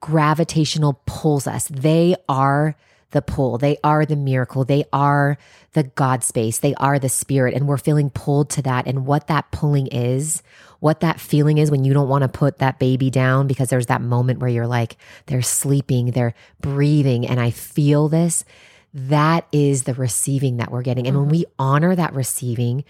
gravitational 0.00 1.00
pulls 1.06 1.46
us. 1.46 1.68
They 1.68 2.16
are 2.28 2.76
the 3.16 3.22
pull. 3.22 3.56
They 3.56 3.78
are 3.82 4.04
the 4.04 4.14
miracle. 4.14 4.64
They 4.64 4.84
are 4.92 5.38
the 5.72 5.84
God 5.84 6.22
space. 6.22 6.58
They 6.58 6.74
are 6.74 6.98
the 6.98 7.08
spirit. 7.08 7.54
And 7.54 7.66
we're 7.66 7.78
feeling 7.78 8.10
pulled 8.10 8.50
to 8.50 8.62
that. 8.62 8.86
And 8.86 9.06
what 9.06 9.26
that 9.28 9.50
pulling 9.50 9.86
is, 9.86 10.42
what 10.80 11.00
that 11.00 11.18
feeling 11.18 11.56
is 11.56 11.70
when 11.70 11.82
you 11.82 11.94
don't 11.94 12.10
want 12.10 12.22
to 12.22 12.28
put 12.28 12.58
that 12.58 12.78
baby 12.78 13.08
down 13.08 13.46
because 13.46 13.70
there's 13.70 13.86
that 13.86 14.02
moment 14.02 14.38
where 14.38 14.50
you're 14.50 14.66
like, 14.66 14.98
they're 15.26 15.40
sleeping, 15.40 16.10
they're 16.10 16.34
breathing, 16.60 17.26
and 17.26 17.40
I 17.40 17.50
feel 17.50 18.08
this. 18.08 18.44
That 18.92 19.46
is 19.50 19.84
the 19.84 19.94
receiving 19.94 20.58
that 20.58 20.70
we're 20.70 20.82
getting. 20.82 21.06
And 21.06 21.16
when 21.16 21.28
we 21.28 21.44
mm-hmm. 21.44 21.52
honor 21.58 21.94
that 21.96 22.12
receiving 22.12 22.84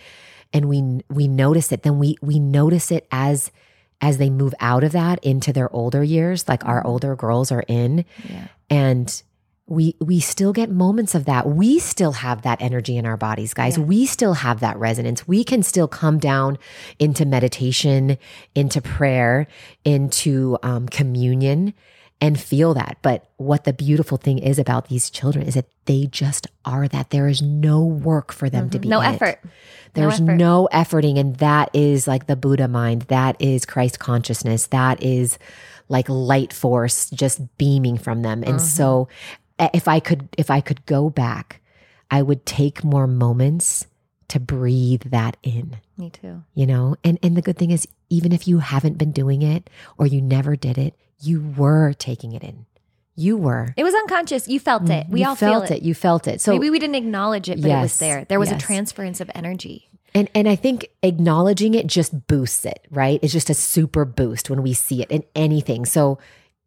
and 0.52 0.68
we 0.68 1.02
we 1.08 1.28
notice 1.28 1.70
it, 1.70 1.82
then 1.84 1.98
we 1.98 2.16
we 2.20 2.38
notice 2.40 2.90
it 2.90 3.06
as 3.12 3.52
as 4.00 4.18
they 4.18 4.30
move 4.30 4.54
out 4.60 4.84
of 4.84 4.92
that 4.92 5.24
into 5.24 5.52
their 5.52 5.72
older 5.72 6.02
years, 6.02 6.48
like 6.48 6.64
our 6.64 6.80
mm-hmm. 6.80 6.88
older 6.88 7.16
girls 7.16 7.50
are 7.52 7.64
in. 7.68 8.04
Yeah. 8.28 8.48
And 8.68 9.22
we 9.68 9.96
we 10.00 10.20
still 10.20 10.52
get 10.52 10.70
moments 10.70 11.14
of 11.14 11.24
that. 11.24 11.48
We 11.48 11.78
still 11.80 12.12
have 12.12 12.42
that 12.42 12.62
energy 12.62 12.96
in 12.96 13.04
our 13.04 13.16
bodies, 13.16 13.52
guys. 13.52 13.76
Yeah. 13.76 13.84
We 13.84 14.06
still 14.06 14.34
have 14.34 14.60
that 14.60 14.76
resonance. 14.78 15.26
We 15.26 15.42
can 15.42 15.62
still 15.62 15.88
come 15.88 16.18
down 16.18 16.58
into 16.98 17.26
meditation, 17.26 18.16
into 18.54 18.80
prayer, 18.80 19.48
into 19.84 20.56
um, 20.62 20.88
communion, 20.88 21.74
and 22.20 22.40
feel 22.40 22.74
that. 22.74 22.98
But 23.02 23.28
what 23.38 23.64
the 23.64 23.72
beautiful 23.72 24.18
thing 24.18 24.38
is 24.38 24.60
about 24.60 24.88
these 24.88 25.10
children 25.10 25.46
is 25.46 25.54
that 25.54 25.68
they 25.86 26.06
just 26.06 26.46
are 26.64 26.86
that. 26.88 27.10
There 27.10 27.26
is 27.26 27.42
no 27.42 27.84
work 27.84 28.32
for 28.32 28.48
them 28.48 28.70
to 28.70 28.78
be. 28.78 28.88
no 28.88 29.00
in 29.00 29.10
it. 29.10 29.14
effort. 29.14 29.40
There's 29.94 30.20
effort. 30.20 30.36
no 30.36 30.68
efforting, 30.72 31.18
and 31.18 31.36
that 31.36 31.70
is 31.74 32.06
like 32.06 32.26
the 32.26 32.36
Buddha 32.36 32.68
mind. 32.68 33.02
That 33.02 33.34
is 33.40 33.66
Christ 33.66 33.98
consciousness. 33.98 34.68
That 34.68 35.02
is 35.02 35.38
like 35.88 36.08
light 36.08 36.52
force 36.52 37.10
just 37.10 37.40
beaming 37.58 37.96
from 37.98 38.22
them. 38.22 38.42
And 38.44 38.60
so, 38.60 39.08
uh, 39.08 39.36
if 39.58 39.88
I 39.88 40.00
could, 40.00 40.28
if 40.36 40.50
I 40.50 40.60
could 40.60 40.84
go 40.86 41.10
back, 41.10 41.60
I 42.10 42.22
would 42.22 42.46
take 42.46 42.84
more 42.84 43.06
moments 43.06 43.86
to 44.28 44.40
breathe 44.40 45.02
that 45.06 45.36
in. 45.42 45.78
Me 45.96 46.10
too. 46.10 46.42
You 46.54 46.66
know, 46.66 46.96
and 47.04 47.18
and 47.22 47.36
the 47.36 47.42
good 47.42 47.58
thing 47.58 47.70
is, 47.70 47.86
even 48.10 48.32
if 48.32 48.46
you 48.46 48.58
haven't 48.58 48.98
been 48.98 49.12
doing 49.12 49.42
it 49.42 49.70
or 49.98 50.06
you 50.06 50.20
never 50.20 50.56
did 50.56 50.78
it, 50.78 50.94
you 51.20 51.40
were 51.56 51.92
taking 51.92 52.32
it 52.32 52.42
in. 52.42 52.66
You 53.14 53.38
were. 53.38 53.72
It 53.76 53.84
was 53.84 53.94
unconscious. 53.94 54.46
You 54.46 54.60
felt 54.60 54.84
mm, 54.84 55.00
it. 55.00 55.06
We 55.08 55.20
you 55.20 55.28
all 55.28 55.34
felt 55.34 55.68
feel 55.68 55.76
it. 55.76 55.82
You 55.82 55.94
felt 55.94 56.28
it. 56.28 56.40
So 56.42 56.52
Maybe 56.52 56.68
we 56.68 56.78
didn't 56.78 56.96
acknowledge 56.96 57.48
it, 57.48 57.62
but 57.62 57.70
it 57.70 57.80
was 57.80 57.98
there. 57.98 58.26
There 58.26 58.38
was 58.38 58.52
a 58.52 58.58
transference 58.58 59.20
of 59.20 59.30
energy. 59.34 59.88
And 60.14 60.30
and 60.34 60.48
I 60.48 60.56
think 60.56 60.88
acknowledging 61.02 61.74
it 61.74 61.86
just 61.86 62.26
boosts 62.26 62.64
it, 62.64 62.86
right? 62.90 63.18
It's 63.22 63.32
just 63.32 63.50
a 63.50 63.54
super 63.54 64.04
boost 64.04 64.50
when 64.50 64.62
we 64.62 64.74
see 64.74 65.02
it 65.02 65.10
in 65.10 65.24
anything. 65.34 65.86
So 65.86 66.18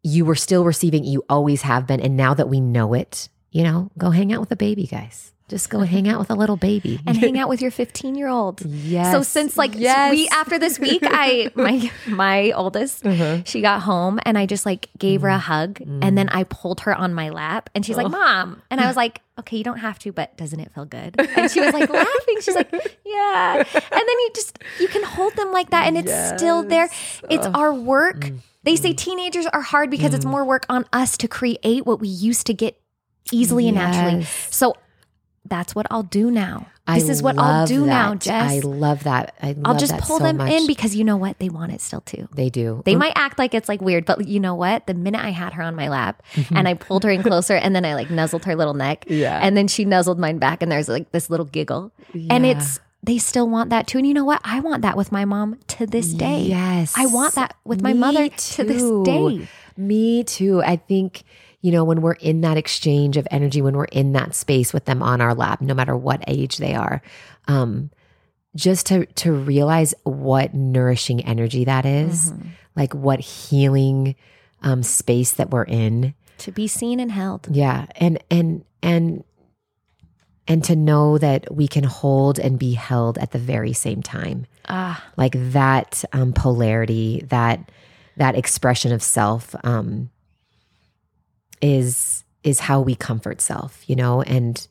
you 0.02 0.24
were 0.24 0.34
still 0.36 0.64
receiving, 0.64 1.04
you 1.04 1.24
always 1.28 1.62
have 1.62 1.86
been, 1.86 2.00
and 2.00 2.16
now 2.16 2.34
that 2.34 2.48
we 2.48 2.60
know 2.60 2.94
it, 2.94 3.28
you 3.50 3.62
know, 3.64 3.90
go 3.98 4.10
hang 4.10 4.32
out 4.32 4.40
with 4.40 4.50
a 4.52 4.56
baby, 4.56 4.86
guys. 4.86 5.32
Just 5.48 5.68
go 5.68 5.80
hang 5.80 6.08
out 6.08 6.20
with 6.20 6.30
a 6.30 6.36
little 6.36 6.56
baby. 6.56 7.00
and 7.08 7.16
hang 7.16 7.36
out 7.40 7.48
with 7.48 7.60
your 7.60 7.72
15 7.72 8.14
year 8.14 8.28
old. 8.28 8.64
Yes. 8.64 9.10
So 9.12 9.22
since 9.24 9.56
like 9.56 9.72
Yes. 9.74 10.12
we 10.12 10.28
after 10.28 10.60
this 10.60 10.78
week, 10.78 11.02
I 11.04 11.50
my 11.56 11.90
my 12.06 12.52
oldest, 12.52 13.04
Uh-huh. 13.04 13.42
she 13.44 13.60
got 13.60 13.82
home 13.82 14.20
and 14.24 14.38
I 14.38 14.46
just 14.46 14.64
like 14.64 14.88
gave 14.96 15.22
her 15.22 15.28
a 15.28 15.38
hug 15.40 15.80
and 15.80 16.16
then 16.16 16.28
I 16.28 16.44
pulled 16.44 16.82
her 16.82 16.94
on 16.94 17.14
my 17.14 17.30
lap 17.30 17.68
and 17.74 17.84
she's 17.84 17.96
like, 17.96 18.06
Oh. 18.06 18.10
"Mom," 18.10 18.62
and 18.70 18.80
I 18.80 18.86
was 18.86 18.94
like, 18.94 19.22
"Okay, 19.40 19.56
you 19.56 19.64
don't 19.64 19.78
have 19.78 19.98
to, 20.00 20.12
but 20.12 20.36
doesn't 20.36 20.60
it 20.60 20.70
feel 20.72 20.84
good?" 20.84 21.16
And 21.18 21.50
she 21.50 21.60
was 21.60 21.74
like 21.74 21.90
laughing. 21.90 22.36
She's 22.42 22.54
like, 22.54 22.70
"Yeah," 23.04 23.56
and 23.56 23.64
then 23.74 24.18
you 24.22 24.30
just 24.36 24.56
you 24.78 24.86
can 24.86 25.02
hold 25.02 25.34
them 25.34 25.50
like 25.50 25.70
that 25.70 25.88
and 25.88 25.98
it's 25.98 26.14
still 26.40 26.62
there. 26.62 26.88
It's 27.28 27.46
our 27.48 27.74
work. 27.74 28.20
Mm. 28.20 28.38
They 28.62 28.76
say 28.76 28.92
mm. 28.92 28.96
teenagers 28.96 29.46
are 29.46 29.62
hard 29.62 29.90
because 29.90 30.14
it's 30.14 30.24
mm. 30.24 30.30
more 30.30 30.44
work 30.44 30.66
on 30.68 30.84
us 30.92 31.16
to 31.18 31.28
create 31.28 31.86
what 31.86 32.00
we 32.00 32.08
used 32.08 32.46
to 32.46 32.54
get 32.54 32.80
easily 33.32 33.68
and 33.68 33.76
naturally. 33.76 34.24
So 34.50 34.74
that's 35.46 35.74
what 35.74 35.86
I'll 35.90 36.02
do 36.02 36.30
now. 36.30 36.66
I 36.86 36.98
This 36.98 37.08
is 37.08 37.22
what 37.22 37.38
I'll 37.38 37.66
do 37.66 37.86
now. 37.86 38.14
Jess. 38.14 38.50
I 38.50 38.58
love 38.60 39.04
that. 39.04 39.34
I 39.40 39.56
I'll 39.64 39.76
just 39.76 39.92
that 39.92 40.02
pull 40.02 40.18
so 40.18 40.24
them 40.24 40.38
much. 40.38 40.52
in 40.52 40.66
because 40.66 40.94
you 40.94 41.04
know 41.04 41.16
what? 41.16 41.38
They 41.38 41.48
want 41.48 41.72
it 41.72 41.80
still 41.80 42.00
too. 42.00 42.28
they 42.34 42.50
do. 42.50 42.82
They 42.84 42.94
mm. 42.94 42.98
might 42.98 43.12
act 43.14 43.38
like 43.38 43.54
it's 43.54 43.68
like 43.68 43.80
weird, 43.80 44.04
but 44.04 44.26
you 44.26 44.40
know 44.40 44.54
what? 44.54 44.86
The 44.86 44.94
minute 44.94 45.22
I 45.24 45.30
had 45.30 45.52
her 45.54 45.62
on 45.62 45.76
my 45.76 45.88
lap 45.88 46.22
mm-hmm. 46.34 46.56
and 46.56 46.66
I 46.66 46.74
pulled 46.74 47.04
her 47.04 47.10
in 47.10 47.22
closer 47.22 47.54
and 47.54 47.74
then 47.76 47.84
I 47.84 47.94
like 47.94 48.10
nuzzled 48.10 48.44
her 48.44 48.56
little 48.56 48.74
neck. 48.74 49.04
Yeah. 49.20 49.38
And 49.42 49.56
then 49.56 49.68
she 49.68 49.84
nuzzled 49.84 50.18
mine 50.18 50.38
back 50.38 50.62
and 50.62 50.72
there's 50.72 50.88
like 50.88 51.10
this 51.10 51.28
little 51.28 51.44
giggle. 51.44 51.92
And 52.30 52.46
it's 52.46 52.80
they 53.02 53.18
still 53.18 53.48
want 53.48 53.70
that 53.70 53.86
too. 53.86 53.98
And 53.98 54.06
you 54.06 54.14
know 54.14 54.24
what? 54.24 54.40
I 54.44 54.60
want 54.60 54.82
that 54.82 54.96
with 54.96 55.10
my 55.10 55.24
mom 55.24 55.58
to 55.68 55.86
this 55.86 56.12
day. 56.12 56.42
Yes. 56.42 56.94
I 56.96 57.06
want 57.06 57.34
that 57.34 57.56
with 57.64 57.80
my 57.80 57.92
Me 57.92 57.98
mother 57.98 58.28
to 58.28 58.64
this 58.64 58.82
day. 59.04 59.48
Me 59.76 60.24
too. 60.24 60.62
I 60.62 60.76
think, 60.76 61.22
you 61.62 61.72
know, 61.72 61.84
when 61.84 62.02
we're 62.02 62.12
in 62.12 62.42
that 62.42 62.58
exchange 62.58 63.16
of 63.16 63.26
energy, 63.30 63.62
when 63.62 63.76
we're 63.76 63.84
in 63.84 64.12
that 64.12 64.34
space 64.34 64.72
with 64.72 64.84
them 64.84 65.02
on 65.02 65.20
our 65.20 65.34
lap, 65.34 65.62
no 65.62 65.72
matter 65.72 65.96
what 65.96 66.22
age 66.26 66.58
they 66.58 66.74
are, 66.74 67.00
um, 67.48 67.90
just 68.54 68.86
to 68.86 69.06
to 69.06 69.32
realize 69.32 69.94
what 70.02 70.52
nourishing 70.52 71.24
energy 71.24 71.64
that 71.64 71.86
is, 71.86 72.34
like 72.76 72.92
what 72.94 73.20
healing 73.20 74.16
um, 74.62 74.82
space 74.82 75.32
that 75.32 75.50
we're 75.50 75.64
in. 75.64 76.14
To 76.38 76.52
be 76.52 76.66
seen 76.66 77.00
and 77.00 77.12
held. 77.12 77.48
Yeah, 77.50 77.86
and 77.96 78.22
and 78.30 78.64
and 78.82 79.24
and 80.50 80.64
to 80.64 80.74
know 80.74 81.16
that 81.16 81.54
we 81.54 81.68
can 81.68 81.84
hold 81.84 82.40
and 82.40 82.58
be 82.58 82.72
held 82.72 83.18
at 83.18 83.30
the 83.30 83.38
very 83.38 83.72
same 83.72 84.02
time. 84.02 84.46
Ah, 84.68 85.00
like 85.16 85.34
that 85.52 86.04
um, 86.12 86.32
polarity 86.32 87.24
that 87.28 87.70
that 88.16 88.34
expression 88.34 88.92
of 88.92 89.00
self 89.00 89.54
um, 89.62 90.10
is 91.62 92.24
is 92.42 92.58
how 92.58 92.80
we 92.80 92.96
comfort 92.96 93.40
self 93.40 93.88
you 93.88 93.94
know? 93.94 94.22
And 94.22 94.66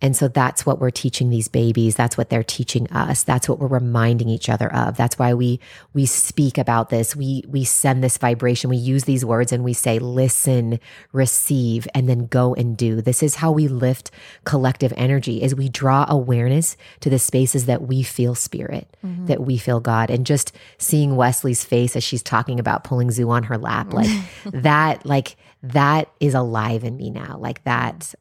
and 0.00 0.14
so 0.14 0.28
that's 0.28 0.66
what 0.66 0.80
we're 0.80 0.90
teaching 0.90 1.30
these 1.30 1.48
babies. 1.48 1.94
That's 1.94 2.18
what 2.18 2.28
they're 2.28 2.42
teaching 2.42 2.90
us. 2.90 3.22
That's 3.22 3.48
what 3.48 3.58
we're 3.58 3.68
reminding 3.68 4.28
each 4.28 4.48
other 4.48 4.72
of. 4.72 4.96
That's 4.96 5.18
why 5.18 5.34
we 5.34 5.60
we 5.94 6.04
speak 6.04 6.58
about 6.58 6.90
this. 6.90 7.16
We 7.16 7.44
we 7.48 7.64
send 7.64 8.04
this 8.04 8.18
vibration. 8.18 8.70
We 8.70 8.76
use 8.76 9.04
these 9.04 9.24
words 9.24 9.52
and 9.52 9.64
we 9.64 9.72
say 9.72 9.98
listen 9.98 10.78
receive 11.12 11.88
and 11.94 12.08
then 12.08 12.26
go 12.26 12.54
and 12.54 12.76
do. 12.76 13.00
This 13.00 13.22
is 13.22 13.36
how 13.36 13.52
we 13.52 13.68
lift 13.68 14.10
collective 14.44 14.92
energy 14.96 15.42
is 15.42 15.54
we 15.54 15.68
draw 15.68 16.04
awareness 16.08 16.76
to 17.00 17.08
the 17.08 17.18
spaces 17.18 17.66
that 17.66 17.82
we 17.82 18.02
feel 18.02 18.34
spirit 18.34 18.94
mm-hmm. 19.04 19.26
that 19.26 19.40
we 19.40 19.56
feel 19.56 19.80
god. 19.80 20.10
And 20.10 20.26
just 20.26 20.52
seeing 20.76 21.16
wesley's 21.16 21.64
face 21.64 21.96
as 21.96 22.04
she's 22.04 22.22
talking 22.22 22.60
about 22.60 22.84
pulling 22.84 23.10
zoo 23.10 23.30
on 23.30 23.44
her 23.44 23.56
lap 23.56 23.92
like 23.94 24.10
that 24.44 25.06
like 25.06 25.36
that 25.62 26.10
is 26.20 26.34
alive 26.34 26.84
in 26.84 26.96
me 26.96 27.10
now. 27.10 27.38
Like 27.38 27.64
that 27.64 28.14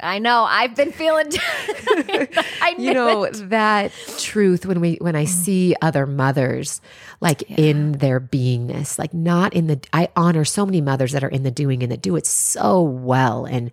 I 0.00 0.18
know. 0.18 0.44
I've 0.44 0.74
been 0.74 0.92
feeling. 0.92 1.30
I 2.62 2.74
you 2.78 2.94
know 2.94 3.24
it. 3.24 3.50
that 3.50 3.92
truth 4.18 4.66
when 4.66 4.80
we 4.80 4.96
when 4.96 5.16
i 5.16 5.24
see 5.24 5.74
other 5.82 6.06
mothers 6.06 6.80
like 7.20 7.42
in 7.58 7.92
their 7.92 8.20
beingness 8.20 8.98
like 8.98 9.12
not 9.14 9.52
in 9.54 9.66
the 9.66 9.80
i 9.92 10.08
honor 10.16 10.44
so 10.44 10.64
many 10.64 10.80
mothers 10.80 11.12
that 11.12 11.24
are 11.24 11.28
in 11.28 11.42
the 11.42 11.50
doing 11.50 11.82
and 11.82 11.92
that 11.92 12.02
do 12.02 12.16
it 12.16 12.26
so 12.26 12.82
well 12.82 13.44
and 13.44 13.70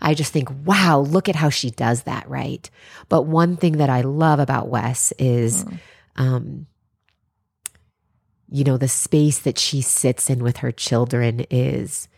i 0.00 0.14
just 0.14 0.32
think 0.32 0.48
wow 0.64 0.98
look 1.00 1.28
at 1.28 1.36
how 1.36 1.48
she 1.48 1.70
does 1.70 2.02
that 2.02 2.28
right 2.28 2.70
but 3.08 3.22
one 3.22 3.56
thing 3.56 3.78
that 3.78 3.90
i 3.90 4.00
love 4.00 4.38
about 4.40 4.68
wes 4.68 5.12
is 5.18 5.64
um 6.16 6.66
you 8.50 8.64
know 8.64 8.76
the 8.76 8.88
space 8.88 9.40
that 9.40 9.58
she 9.58 9.80
sits 9.80 10.30
in 10.30 10.42
with 10.42 10.58
her 10.58 10.72
children 10.72 11.44
is 11.50 12.08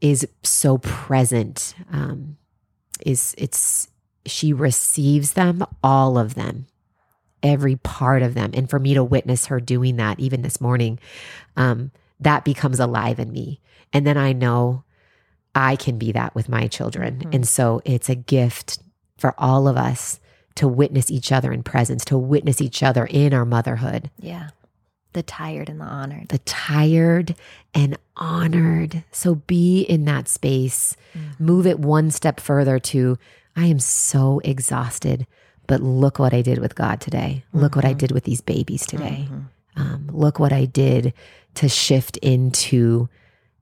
is 0.00 0.26
so 0.42 0.78
present 0.78 1.74
um 1.90 2.36
is 3.06 3.34
it's 3.38 3.88
she 4.26 4.52
receives 4.52 5.32
them 5.34 5.64
all 5.82 6.18
of 6.18 6.34
them 6.34 6.66
every 7.42 7.76
part 7.76 8.22
of 8.22 8.34
them 8.34 8.50
and 8.54 8.68
for 8.68 8.78
me 8.78 8.94
to 8.94 9.04
witness 9.04 9.46
her 9.46 9.60
doing 9.60 9.96
that 9.96 10.18
even 10.18 10.42
this 10.42 10.60
morning 10.60 10.98
um 11.56 11.90
that 12.20 12.44
becomes 12.44 12.80
alive 12.80 13.18
in 13.18 13.30
me 13.32 13.60
and 13.92 14.06
then 14.06 14.16
i 14.16 14.32
know 14.32 14.82
i 15.54 15.76
can 15.76 15.98
be 15.98 16.10
that 16.12 16.34
with 16.34 16.48
my 16.48 16.66
children 16.66 17.22
Mhm. 17.24 17.34
and 17.36 17.48
so 17.48 17.80
it's 17.84 18.08
a 18.08 18.14
gift 18.16 18.80
for 19.16 19.34
all 19.38 19.68
of 19.68 19.76
us 19.76 20.18
to 20.56 20.66
witness 20.66 21.10
each 21.10 21.30
other 21.30 21.52
in 21.52 21.62
presence 21.62 22.04
to 22.06 22.18
witness 22.18 22.60
each 22.60 22.82
other 22.82 23.06
in 23.06 23.32
our 23.32 23.44
motherhood 23.44 24.10
Yeah. 24.18 24.48
The 25.12 25.22
tired 25.22 25.68
and 25.68 25.80
the 25.80 25.84
honored. 25.84 26.28
the 26.28 26.38
tired 26.40 27.34
and 27.74 27.98
honored. 28.16 29.04
So 29.10 29.36
be 29.36 29.82
in 29.82 30.04
that 30.04 30.28
space. 30.28 30.96
Move 31.38 31.66
it 31.66 31.78
one 31.78 32.10
step 32.10 32.40
further 32.40 32.78
to 32.78 33.18
I 33.56 33.66
am 33.66 33.80
so 33.80 34.40
exhausted, 34.44 35.26
but 35.66 35.82
look 35.82 36.18
what 36.18 36.32
I 36.32 36.42
did 36.42 36.58
with 36.58 36.74
God 36.76 37.00
today. 37.00 37.44
Look 37.52 37.74
what 37.74 37.84
I 37.84 37.92
did 37.92 38.12
with 38.12 38.24
these 38.24 38.40
babies 38.40 38.86
today. 38.86 39.28
Um, 39.76 40.08
look 40.12 40.38
what 40.38 40.52
I 40.52 40.64
did 40.64 41.12
to 41.54 41.68
shift 41.68 42.16
into 42.18 43.08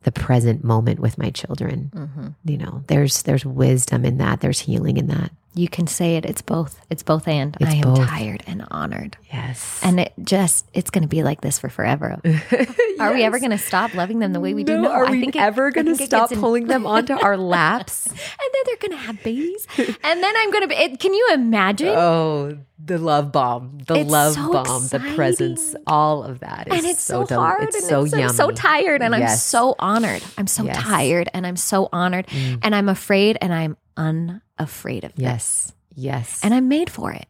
the 0.03 0.13
present 0.13 0.63
moment 0.63 1.01
with 1.01 1.19
my 1.19 1.31
children. 1.31 1.91
Mm-hmm. 1.95 2.29
You 2.45 2.59
know, 2.59 2.85
there's 2.89 3.23
there's 3.23 3.45
wisdom 3.45 4.05
in 4.05 4.19
that. 4.19 4.41
There's 4.41 4.61
healing 4.61 4.99
in 4.99 5.07
that. 5.09 5.31
You 5.59 5.69
can 5.69 5.87
say 5.87 6.17
it. 6.17 6.27
It's 6.27 6.43
both. 6.43 6.79
It's 6.91 7.03
both 7.03 7.27
and. 7.27 7.57
It's 7.61 7.71
I 7.71 7.77
am 7.77 7.81
both. 7.81 8.07
tired 8.07 8.43
and 8.47 8.67
honored. 8.71 9.17
Yes. 9.33 9.81
And 9.83 9.99
it 9.99 10.13
just, 10.23 10.69
it's 10.75 10.91
going 10.91 11.01
to 11.03 11.09
be 11.09 11.23
like 11.23 11.41
this 11.41 11.59
for 11.59 11.71
forever. 11.71 12.21
Are 13.01 13.15
we 13.15 13.25
ever 13.25 13.39
going 13.39 13.53
to 13.53 13.59
stop 13.59 13.95
loving 13.95 14.19
them 14.19 14.35
the 14.35 14.41
way 14.41 14.53
we 14.53 14.65
do? 14.65 14.79
No, 14.79 14.91
are 14.93 15.07
I 15.07 15.11
we 15.13 15.21
think 15.21 15.35
ever 15.35 15.71
going 15.71 15.87
to 15.87 15.97
stop 15.97 16.29
gets 16.29 16.33
in- 16.33 16.41
pulling 16.41 16.67
them 16.67 16.87
onto 16.95 17.15
our 17.15 17.39
laps? 17.39 18.07
and 18.11 18.17
then 18.19 18.63
they're 18.67 18.77
going 18.77 18.91
to 18.93 18.97
have 19.07 19.23
babies. 19.23 19.67
and 19.79 20.23
then 20.23 20.35
I'm 20.37 20.51
going 20.51 20.63
to 20.63 20.69
be, 20.69 20.75
it, 20.75 21.01
can 21.01 21.15
you 21.15 21.29
imagine? 21.33 21.89
Oh, 21.89 22.59
the 22.79 22.99
love 22.99 23.33
bomb, 23.33 23.79
the 23.87 23.95
It's 23.95 24.11
love 24.11 24.35
so 24.35 24.53
bomb, 24.53 24.87
the 24.89 25.01
presence, 25.15 25.75
all 25.87 26.23
of 26.23 26.41
that. 26.41 26.69
Is 26.69 26.77
and 26.79 26.87
it's 26.87 27.01
so, 27.03 27.25
del- 27.25 27.41
hard 27.41 27.63
It's 27.65 27.77
and 27.77 27.85
so 27.87 28.03
it's, 28.03 28.13
yummy. 28.13 28.25
I'm 28.25 28.29
so 28.35 28.51
tired 28.51 29.01
and 29.03 29.15
I'm 29.15 29.29
so 29.29 29.75
honored. 29.79 30.23
I'm 30.37 30.47
so 30.47 30.65
Yes. 30.65 30.77
Mm. 30.77 30.83
tired 30.83 31.29
and 31.33 31.47
I'm 31.47 31.57
so 31.57 31.89
honored 31.93 32.27
and 32.63 32.75
I'm 32.75 32.91
afraid 32.91 33.39
and 33.41 33.55
I'm 33.55 33.77
unafraid 33.97 35.05
of 35.05 35.15
this. 35.15 35.23
Yes, 35.23 35.73
yes. 35.95 36.41
And 36.43 36.55
I'm 36.55 36.69
made 36.69 36.91
for 36.91 37.13
it. 37.13 37.27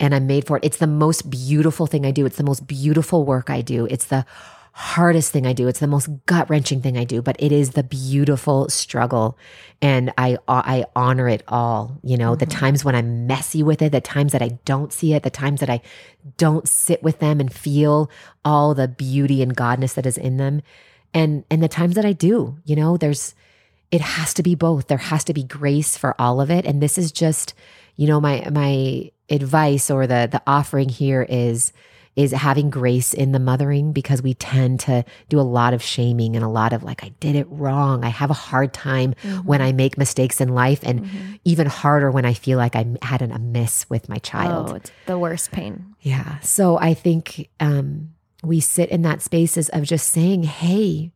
and 0.00 0.14
I'm 0.14 0.26
made 0.26 0.46
for 0.46 0.56
it. 0.56 0.64
It's 0.64 0.78
the 0.78 0.86
most 0.86 1.28
beautiful 1.28 1.86
thing 1.86 2.06
I 2.06 2.10
do. 2.10 2.26
It's 2.26 2.36
the 2.36 2.44
most 2.44 2.66
beautiful 2.66 3.24
work 3.24 3.50
I 3.50 3.60
do. 3.62 3.86
It's 3.86 4.06
the 4.06 4.24
hardest 4.72 5.32
thing 5.32 5.44
I 5.44 5.52
do. 5.52 5.66
It's 5.66 5.80
the 5.80 5.88
most 5.88 6.08
gut 6.26 6.48
wrenching 6.48 6.82
thing 6.82 6.96
I 6.96 7.02
do, 7.02 7.20
but 7.20 7.34
it 7.40 7.50
is 7.50 7.70
the 7.70 7.82
beautiful 7.82 8.68
struggle. 8.68 9.36
And 9.82 10.12
I, 10.16 10.38
I 10.46 10.84
honor 10.94 11.28
it 11.28 11.42
all. 11.48 11.98
You 12.04 12.16
know, 12.16 12.36
the 12.36 12.46
mm-hmm. 12.46 12.58
times 12.58 12.84
when 12.84 12.94
I'm 12.94 13.26
messy 13.26 13.62
with 13.64 13.82
it, 13.82 13.90
the 13.90 14.00
times 14.00 14.32
that 14.32 14.42
I 14.42 14.50
don't 14.64 14.92
see 14.92 15.14
it, 15.14 15.24
the 15.24 15.30
times 15.30 15.60
that 15.60 15.70
I 15.70 15.80
don't 16.36 16.68
sit 16.68 17.02
with 17.02 17.18
them 17.18 17.40
and 17.40 17.52
feel 17.52 18.08
all 18.44 18.72
the 18.74 18.86
beauty 18.86 19.42
and 19.42 19.56
godness 19.56 19.94
that 19.94 20.06
is 20.06 20.16
in 20.18 20.36
them. 20.36 20.62
And, 21.12 21.44
and 21.50 21.60
the 21.60 21.68
times 21.68 21.96
that 21.96 22.04
I 22.04 22.12
do, 22.12 22.58
you 22.64 22.76
know, 22.76 22.96
there's, 22.96 23.34
it 23.90 24.00
has 24.00 24.34
to 24.34 24.42
be 24.42 24.54
both. 24.54 24.88
There 24.88 24.98
has 24.98 25.24
to 25.24 25.34
be 25.34 25.42
grace 25.42 25.96
for 25.96 26.14
all 26.20 26.40
of 26.40 26.50
it. 26.50 26.66
And 26.66 26.82
this 26.82 26.98
is 26.98 27.12
just, 27.12 27.54
you 27.96 28.06
know, 28.06 28.20
my 28.20 28.48
my 28.50 29.10
advice 29.30 29.90
or 29.90 30.06
the 30.06 30.28
the 30.30 30.42
offering 30.46 30.88
here 30.88 31.26
is 31.28 31.72
is 32.16 32.32
having 32.32 32.68
grace 32.68 33.14
in 33.14 33.30
the 33.30 33.38
mothering 33.38 33.92
because 33.92 34.20
we 34.20 34.34
tend 34.34 34.80
to 34.80 35.04
do 35.28 35.38
a 35.38 35.42
lot 35.42 35.72
of 35.72 35.80
shaming 35.80 36.34
and 36.34 36.44
a 36.44 36.48
lot 36.48 36.72
of 36.72 36.82
like 36.82 37.04
I 37.04 37.10
did 37.20 37.36
it 37.36 37.46
wrong. 37.48 38.04
I 38.04 38.08
have 38.08 38.30
a 38.30 38.34
hard 38.34 38.74
time 38.74 39.14
when 39.44 39.62
I 39.62 39.70
make 39.70 39.96
mistakes 39.96 40.40
in 40.40 40.48
life 40.48 40.80
and 40.82 41.08
even 41.44 41.68
harder 41.68 42.10
when 42.10 42.24
I 42.24 42.34
feel 42.34 42.58
like 42.58 42.74
I 42.74 42.86
had 43.02 43.22
an 43.22 43.30
amiss 43.30 43.88
with 43.88 44.08
my 44.08 44.16
child. 44.16 44.70
Oh, 44.70 44.74
it's 44.74 44.90
the 45.06 45.16
worst 45.16 45.52
pain. 45.52 45.94
Yeah. 46.00 46.40
So 46.40 46.76
I 46.76 46.92
think 46.92 47.50
um, 47.60 48.14
we 48.42 48.58
sit 48.58 48.88
in 48.88 49.02
that 49.02 49.22
spaces 49.22 49.68
of 49.68 49.84
just 49.84 50.10
saying, 50.10 50.42
hey, 50.42 51.12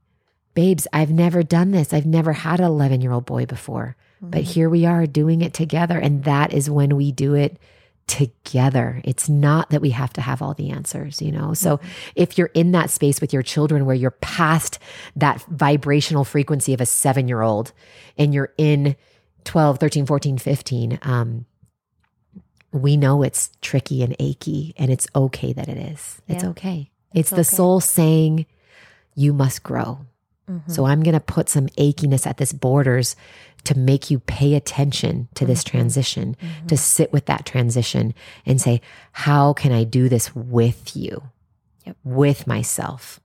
babes, 0.54 0.86
I've 0.92 1.10
never 1.10 1.42
done 1.42 1.70
this. 1.70 1.92
I've 1.92 2.06
never 2.06 2.32
had 2.32 2.60
an 2.60 2.66
11 2.66 3.00
year 3.00 3.12
old 3.12 3.26
boy 3.26 3.46
before, 3.46 3.96
but 4.20 4.42
here 4.42 4.68
we 4.68 4.86
are 4.86 5.06
doing 5.06 5.40
it 5.42 5.52
together. 5.54 5.98
And 5.98 6.24
that 6.24 6.52
is 6.52 6.70
when 6.70 6.96
we 6.96 7.10
do 7.12 7.34
it 7.34 7.58
together. 8.06 9.00
It's 9.04 9.28
not 9.28 9.70
that 9.70 9.80
we 9.80 9.90
have 9.90 10.12
to 10.14 10.20
have 10.20 10.42
all 10.42 10.54
the 10.54 10.70
answers, 10.70 11.22
you 11.22 11.32
know? 11.32 11.54
So 11.54 11.80
if 12.14 12.36
you're 12.36 12.50
in 12.54 12.72
that 12.72 12.90
space 12.90 13.20
with 13.20 13.32
your 13.32 13.42
children 13.42 13.86
where 13.86 13.94
you're 13.94 14.10
past 14.10 14.78
that 15.16 15.40
vibrational 15.48 16.24
frequency 16.24 16.74
of 16.74 16.80
a 16.80 16.86
seven 16.86 17.28
year 17.28 17.42
old 17.42 17.72
and 18.18 18.34
you're 18.34 18.52
in 18.58 18.96
12, 19.44 19.78
13, 19.78 20.06
14, 20.06 20.38
15, 20.38 20.98
um, 21.02 21.46
we 22.72 22.96
know 22.96 23.22
it's 23.22 23.50
tricky 23.60 24.02
and 24.02 24.16
achy, 24.18 24.74
and 24.78 24.90
it's 24.90 25.06
okay 25.14 25.52
that 25.52 25.68
it 25.68 25.76
is. 25.76 26.22
It's 26.26 26.42
Yeah. 26.42 26.50
okay. 26.50 26.90
It's, 27.12 27.28
the 27.30 27.36
okay. 27.36 27.42
soul 27.42 27.80
saying, 27.80 28.46
you 29.14 29.32
must 29.34 29.62
grow. 29.62 30.06
So 30.66 30.86
I'm 30.86 31.02
going 31.02 31.14
to 31.14 31.20
put 31.20 31.48
some 31.48 31.68
achiness 31.68 32.26
at 32.26 32.36
this 32.36 32.52
borders 32.52 33.16
to 33.64 33.78
make 33.78 34.10
you 34.10 34.18
pay 34.18 34.54
attention 34.54 35.28
to 35.34 35.46
this 35.46 35.62
mm-hmm. 35.62 35.78
transition, 35.78 36.36
mm-hmm. 36.40 36.66
to 36.66 36.76
sit 36.76 37.12
with 37.12 37.26
that 37.26 37.46
transition 37.46 38.14
and 38.44 38.60
say, 38.60 38.80
how 39.12 39.52
can 39.52 39.72
I 39.72 39.84
do 39.84 40.08
this 40.08 40.34
with 40.34 40.96
you, 40.96 41.22
Yep. 41.86 41.96
with 42.04 42.46
myself? 42.46 43.20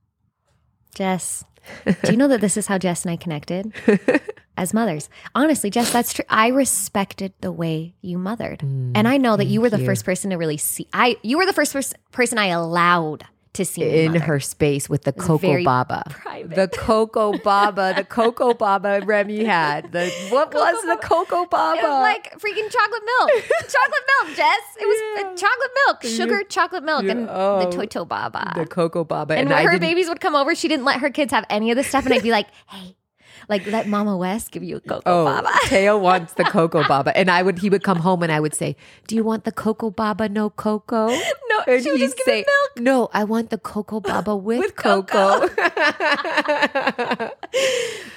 Jess, 0.95 1.43
do 1.86 2.11
you 2.11 2.17
know 2.17 2.28
that 2.28 2.41
this 2.41 2.57
is 2.57 2.67
how 2.67 2.78
Jess 2.78 3.03
and 3.03 3.11
I 3.11 3.17
connected 3.17 3.71
as 4.57 4.73
mothers? 4.73 5.09
Honestly, 5.36 5.69
Jess, 5.69 5.91
that's 5.91 6.13
true. 6.13 6.25
I 6.30 6.47
respected 6.47 7.34
the 7.41 7.51
way 7.51 7.93
you 8.01 8.17
mothered. 8.17 8.59
Mm, 8.59 8.93
and 8.95 9.07
I 9.07 9.17
know 9.17 9.38
that 9.38 9.45
you 9.45 9.61
were 9.61 9.69
the 9.69 9.80
you. 9.80 9.86
first 9.86 10.05
person 10.05 10.32
to 10.32 10.38
really 10.38 10.57
see 10.57 10.88
I 10.93 11.17
you 11.21 11.38
were 11.38 11.45
the 11.45 11.53
first 11.53 11.73
pers- 11.73 11.93
person 12.11 12.38
I 12.38 12.47
allowed 12.47 13.25
to 13.58 13.66
see 13.66 13.84
in 13.84 14.16
her 14.16 14.39
space 14.39 14.89
with 14.89 15.03
the 15.03 15.14
Coco 15.14 15.64
Baba. 15.64 16.03
private. 16.10 16.55
The 16.55 16.68
Coco 16.68 17.38
Baba, 17.39 17.93
the 17.95 18.03
Coco 18.03 18.53
Baba 18.53 19.01
Remy 19.03 19.43
had. 19.43 19.91
The 19.91 20.10
what 20.30 20.53
was 20.53 20.82
the 20.84 20.97
Coco 21.05 21.45
Baba? 21.45 21.80
It 21.80 21.84
was 21.84 22.01
like 22.01 22.39
freaking 22.39 22.72
chocolate 22.72 23.03
milk. 23.20 23.43
chocolate 23.60 24.05
milk, 24.24 24.38
Jess. 24.38 24.64
It 24.80 24.88
was 24.88 25.26
uh, 25.26 25.36
chocolate 25.36 25.72
milk, 25.86 26.03
sugar 26.03 26.43
chocolate 26.43 26.84
milk, 26.84 27.05
and 27.05 27.28
oh, 27.30 27.70
the 27.70 27.76
Toto 27.76 28.05
Baba. 28.05 28.53
the 28.55 28.66
Coco 28.66 29.03
Baba. 29.03 29.34
and 29.34 29.41
And, 29.41 29.49
when 29.49 29.68
I 29.68 29.72
her 29.72 29.80
babies 29.80 30.08
would 30.08 30.20
come 30.20 30.36
over, 30.36 30.55
she 30.55 30.68
didn't 30.68 30.86
let 30.86 30.99
her 31.01 31.10
kids 31.10 31.32
have 31.32 31.45
any 31.49 31.72
of 31.72 31.78
this 31.78 31.88
stuff. 31.88 32.05
And 32.05 32.14
I'd 32.14 32.24
be 32.24 32.32
like, 32.32 32.47
hey, 32.68 32.95
like 33.49 33.65
let 33.67 33.87
Mama 33.87 34.17
Wes 34.17 34.47
give 34.49 34.63
you 34.63 34.77
a 34.77 34.79
Coco 34.79 35.01
Oh, 35.05 35.25
Baba. 35.25 35.49
Teo 35.67 35.97
wants 35.97 36.33
the 36.33 36.43
Coco 36.43 36.87
Baba, 36.87 37.15
and 37.17 37.31
I 37.31 37.41
would. 37.43 37.59
He 37.59 37.69
would 37.69 37.83
come 37.83 37.99
home, 37.99 38.23
and 38.23 38.31
I 38.31 38.39
would 38.39 38.53
say, 38.53 38.75
"Do 39.07 39.15
you 39.15 39.23
want 39.23 39.43
the 39.45 39.51
Coco 39.51 39.89
Baba? 39.89 40.27
No 40.29 40.49
Coco." 40.49 41.07
No, 41.07 41.63
and 41.67 41.83
she 41.83 41.91
would 41.91 41.99
just 41.99 42.17
give 42.17 42.27
me 42.27 42.45
milk. 42.45 42.79
"No, 42.79 43.09
I 43.13 43.23
want 43.23 43.49
the 43.49 43.57
Coco 43.57 43.99
Baba 43.99 44.35
with, 44.47 44.59
With 44.59 44.75
cocoa." 44.75 45.47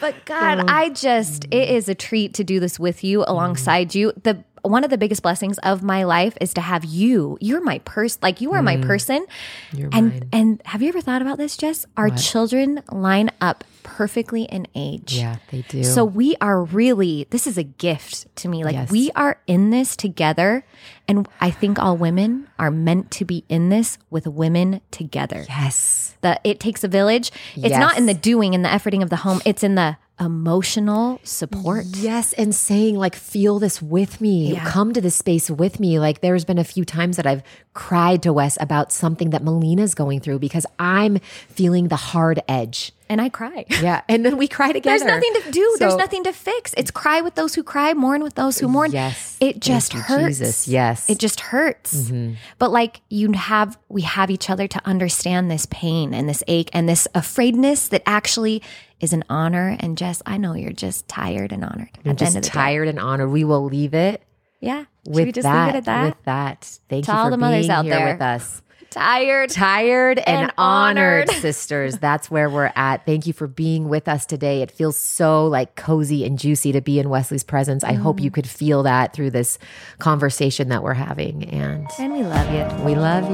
But 0.00 0.24
God, 0.24 0.60
oh. 0.60 0.64
I 0.66 0.88
just 0.90 1.44
it 1.50 1.68
is 1.68 1.88
a 1.88 1.94
treat 1.94 2.32
to 2.34 2.44
do 2.44 2.58
this 2.58 2.80
with 2.80 3.04
you 3.04 3.22
alongside 3.26 3.94
you. 3.94 4.12
The 4.22 4.42
one 4.62 4.84
of 4.84 4.90
the 4.90 4.98
biggest 4.98 5.22
blessings 5.22 5.58
of 5.58 5.82
my 5.82 6.04
life 6.04 6.36
is 6.40 6.54
to 6.54 6.60
have 6.60 6.84
you. 6.84 7.38
You're 7.40 7.62
my 7.62 7.78
person. 7.80 8.18
Like 8.22 8.40
you 8.40 8.52
are 8.52 8.62
my 8.62 8.76
mm. 8.76 8.86
person. 8.86 9.26
You're 9.72 9.90
and 9.92 10.10
mine. 10.10 10.28
and 10.32 10.62
have 10.64 10.82
you 10.82 10.88
ever 10.88 11.00
thought 11.00 11.22
about 11.22 11.38
this, 11.38 11.56
Jess? 11.56 11.86
Our 11.96 12.10
children 12.10 12.82
line 12.90 13.30
up 13.40 13.64
perfectly 13.82 14.44
in 14.44 14.66
age. 14.74 15.14
yeah, 15.14 15.36
they 15.50 15.62
do. 15.62 15.84
So 15.84 16.04
we 16.04 16.36
are 16.40 16.62
really 16.62 17.26
this 17.30 17.46
is 17.46 17.58
a 17.58 17.62
gift 17.62 18.34
to 18.36 18.48
me. 18.48 18.64
Like 18.64 18.74
Yes. 18.74 18.90
we 18.90 19.10
are 19.16 19.40
in 19.46 19.70
this 19.70 19.96
together 19.96 20.64
and 21.08 21.28
I 21.40 21.50
think 21.50 21.78
all 21.78 21.96
women 21.96 22.48
are 22.58 22.70
meant 22.70 23.10
to 23.12 23.24
be 23.24 23.44
in 23.48 23.68
this 23.68 23.98
with 24.10 24.26
women 24.26 24.80
together. 24.90 25.44
yes, 25.48 26.14
The 26.20 26.40
it 26.44 26.60
takes 26.60 26.84
a 26.84 26.88
village. 26.88 27.32
It's 27.56 27.76
not 27.76 27.98
in 27.98 28.06
the 28.06 28.14
doing 28.14 28.54
and 28.54 28.64
the 28.64 28.68
efforting 28.68 29.02
of 29.02 29.10
the 29.10 29.16
home. 29.16 29.40
It's 29.44 29.64
in 29.64 29.74
the 29.74 29.96
emotional 30.20 31.20
support. 31.24 31.86
Yes, 31.86 32.32
and 32.34 32.54
saying 32.54 32.96
like, 32.96 33.16
feel 33.16 33.58
this 33.58 33.80
with 33.80 34.20
me. 34.20 34.52
Yeah. 34.52 34.64
Come 34.66 34.92
to 34.92 35.00
this 35.00 35.16
space 35.16 35.50
with 35.50 35.80
me. 35.80 35.98
Like, 35.98 36.20
there's 36.20 36.44
been 36.44 36.58
a 36.58 36.64
few 36.64 36.84
times 36.84 37.16
that 37.16 37.26
I've 37.26 37.42
cried 37.72 38.22
to 38.24 38.32
Wes 38.32 38.58
about 38.60 38.92
something 38.92 39.30
that 39.30 39.42
Melina's 39.42 39.94
going 39.94 40.20
through 40.20 40.38
because 40.38 40.66
I'm 40.78 41.18
feeling 41.48 41.88
the 41.88 41.96
hard 41.96 42.40
edge. 42.48 42.92
And 43.08 43.20
I 43.20 43.28
cry. 43.28 43.64
Yeah, 43.80 44.02
and 44.08 44.24
then 44.26 44.36
we 44.36 44.46
cry 44.46 44.72
together. 44.72 44.98
There's 44.98 45.10
nothing 45.10 45.42
to 45.42 45.50
do. 45.50 45.76
There's 45.78 45.96
nothing 45.96 46.24
to 46.24 46.32
fix. 46.32 46.74
It's 46.76 46.90
cry 46.90 47.22
with 47.22 47.34
those 47.34 47.54
who 47.54 47.62
cry, 47.62 47.94
mourn 47.94 48.22
with 48.22 48.34
those 48.34 48.58
who 48.58 48.68
mourn. 48.68 48.92
Yes. 48.92 49.38
It 49.40 49.58
just 49.58 49.94
hurts. 49.94 50.38
Jesus. 50.38 50.68
Yes. 50.68 51.04
Mm-hmm. 51.04 51.12
It 51.12 51.18
just 51.18 51.40
hurts. 51.40 52.12
But 52.58 52.70
like 52.70 53.00
you 53.08 53.32
have 53.32 53.78
we 53.88 54.02
have 54.02 54.30
each 54.30 54.50
other 54.50 54.68
to 54.68 54.80
understand 54.86 55.50
this 55.50 55.66
pain 55.70 56.12
and 56.12 56.28
this 56.28 56.44
ache 56.46 56.68
and 56.74 56.88
this 56.88 57.08
afraidness 57.14 57.88
that 57.88 58.02
actually 58.04 58.62
is 59.00 59.12
an 59.12 59.24
honor. 59.28 59.76
And 59.80 59.96
Jess, 59.98 60.22
I 60.26 60.36
know 60.36 60.54
you're 60.54 60.72
just 60.72 61.08
tired 61.08 61.52
and 61.52 61.64
honored 61.64 61.90
I'm 62.04 62.16
just 62.16 62.34
the 62.34 62.40
day. 62.40 62.48
tired 62.48 62.88
and 62.88 62.98
honored. 63.00 63.30
We 63.30 63.44
will 63.44 63.64
leave 63.64 63.94
it 63.94 64.22
Yeah. 64.60 64.84
With 65.06 65.24
we 65.26 65.32
just 65.32 65.44
that. 65.44 65.66
leave 65.66 65.74
it 65.74 65.78
at 65.78 65.84
that? 65.86 66.04
With 66.04 66.24
that. 66.24 66.78
Thank 66.88 67.06
To 67.06 67.12
you 67.12 67.18
all 67.18 67.24
for 67.26 67.30
the 67.30 67.36
mothers 67.38 67.62
being 67.62 67.70
out 67.70 67.84
here 67.86 67.94
there. 67.96 68.12
with 68.12 68.20
us. 68.22 68.62
tired. 68.90 69.48
Tired 69.50 70.18
and, 70.18 70.42
And 70.44 70.52
honored, 70.58 71.28
honored. 71.30 71.30
sisters. 71.40 71.96
That's 71.98 72.28
where 72.30 72.50
we're 72.50 72.72
at. 72.76 73.06
Thank 73.06 73.26
you 73.26 73.32
for 73.32 73.46
being 73.46 73.88
with 73.88 74.08
us 74.08 74.26
today. 74.26 74.62
It 74.62 74.70
feels 74.72 74.98
so 74.98 75.46
like 75.46 75.76
cozy 75.76 76.24
and 76.26 76.36
juicy 76.38 76.72
to 76.72 76.80
be 76.80 76.98
in 76.98 77.08
Wesley's 77.08 77.44
presence. 77.44 77.84
I 77.84 77.92
hope 77.94 78.18
Mm. 78.18 78.24
you 78.24 78.30
could 78.32 78.48
feel 78.48 78.82
that 78.82 79.12
through 79.14 79.30
this 79.30 79.58
conversation 80.00 80.68
that 80.70 80.82
we're 80.82 80.94
having. 80.94 81.44
And 81.50 81.86
And 81.98 82.12
we 82.12 82.22
love 82.24 82.50
you. 82.52 82.84
we 82.84 82.94
love 82.96 83.24
you. 83.28 83.30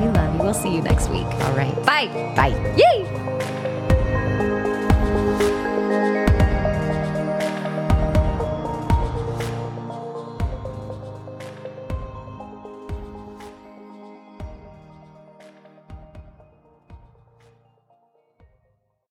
We 0.00 0.08
love 0.10 0.34
you. 0.36 0.42
We'll 0.42 0.54
see 0.54 0.74
you 0.74 0.80
next 0.82 1.08
week. 1.10 1.24
All 1.26 1.52
right. 1.56 1.74
Bye. 1.84 2.06
Bye. 2.36 2.74
Yay. 2.76 3.33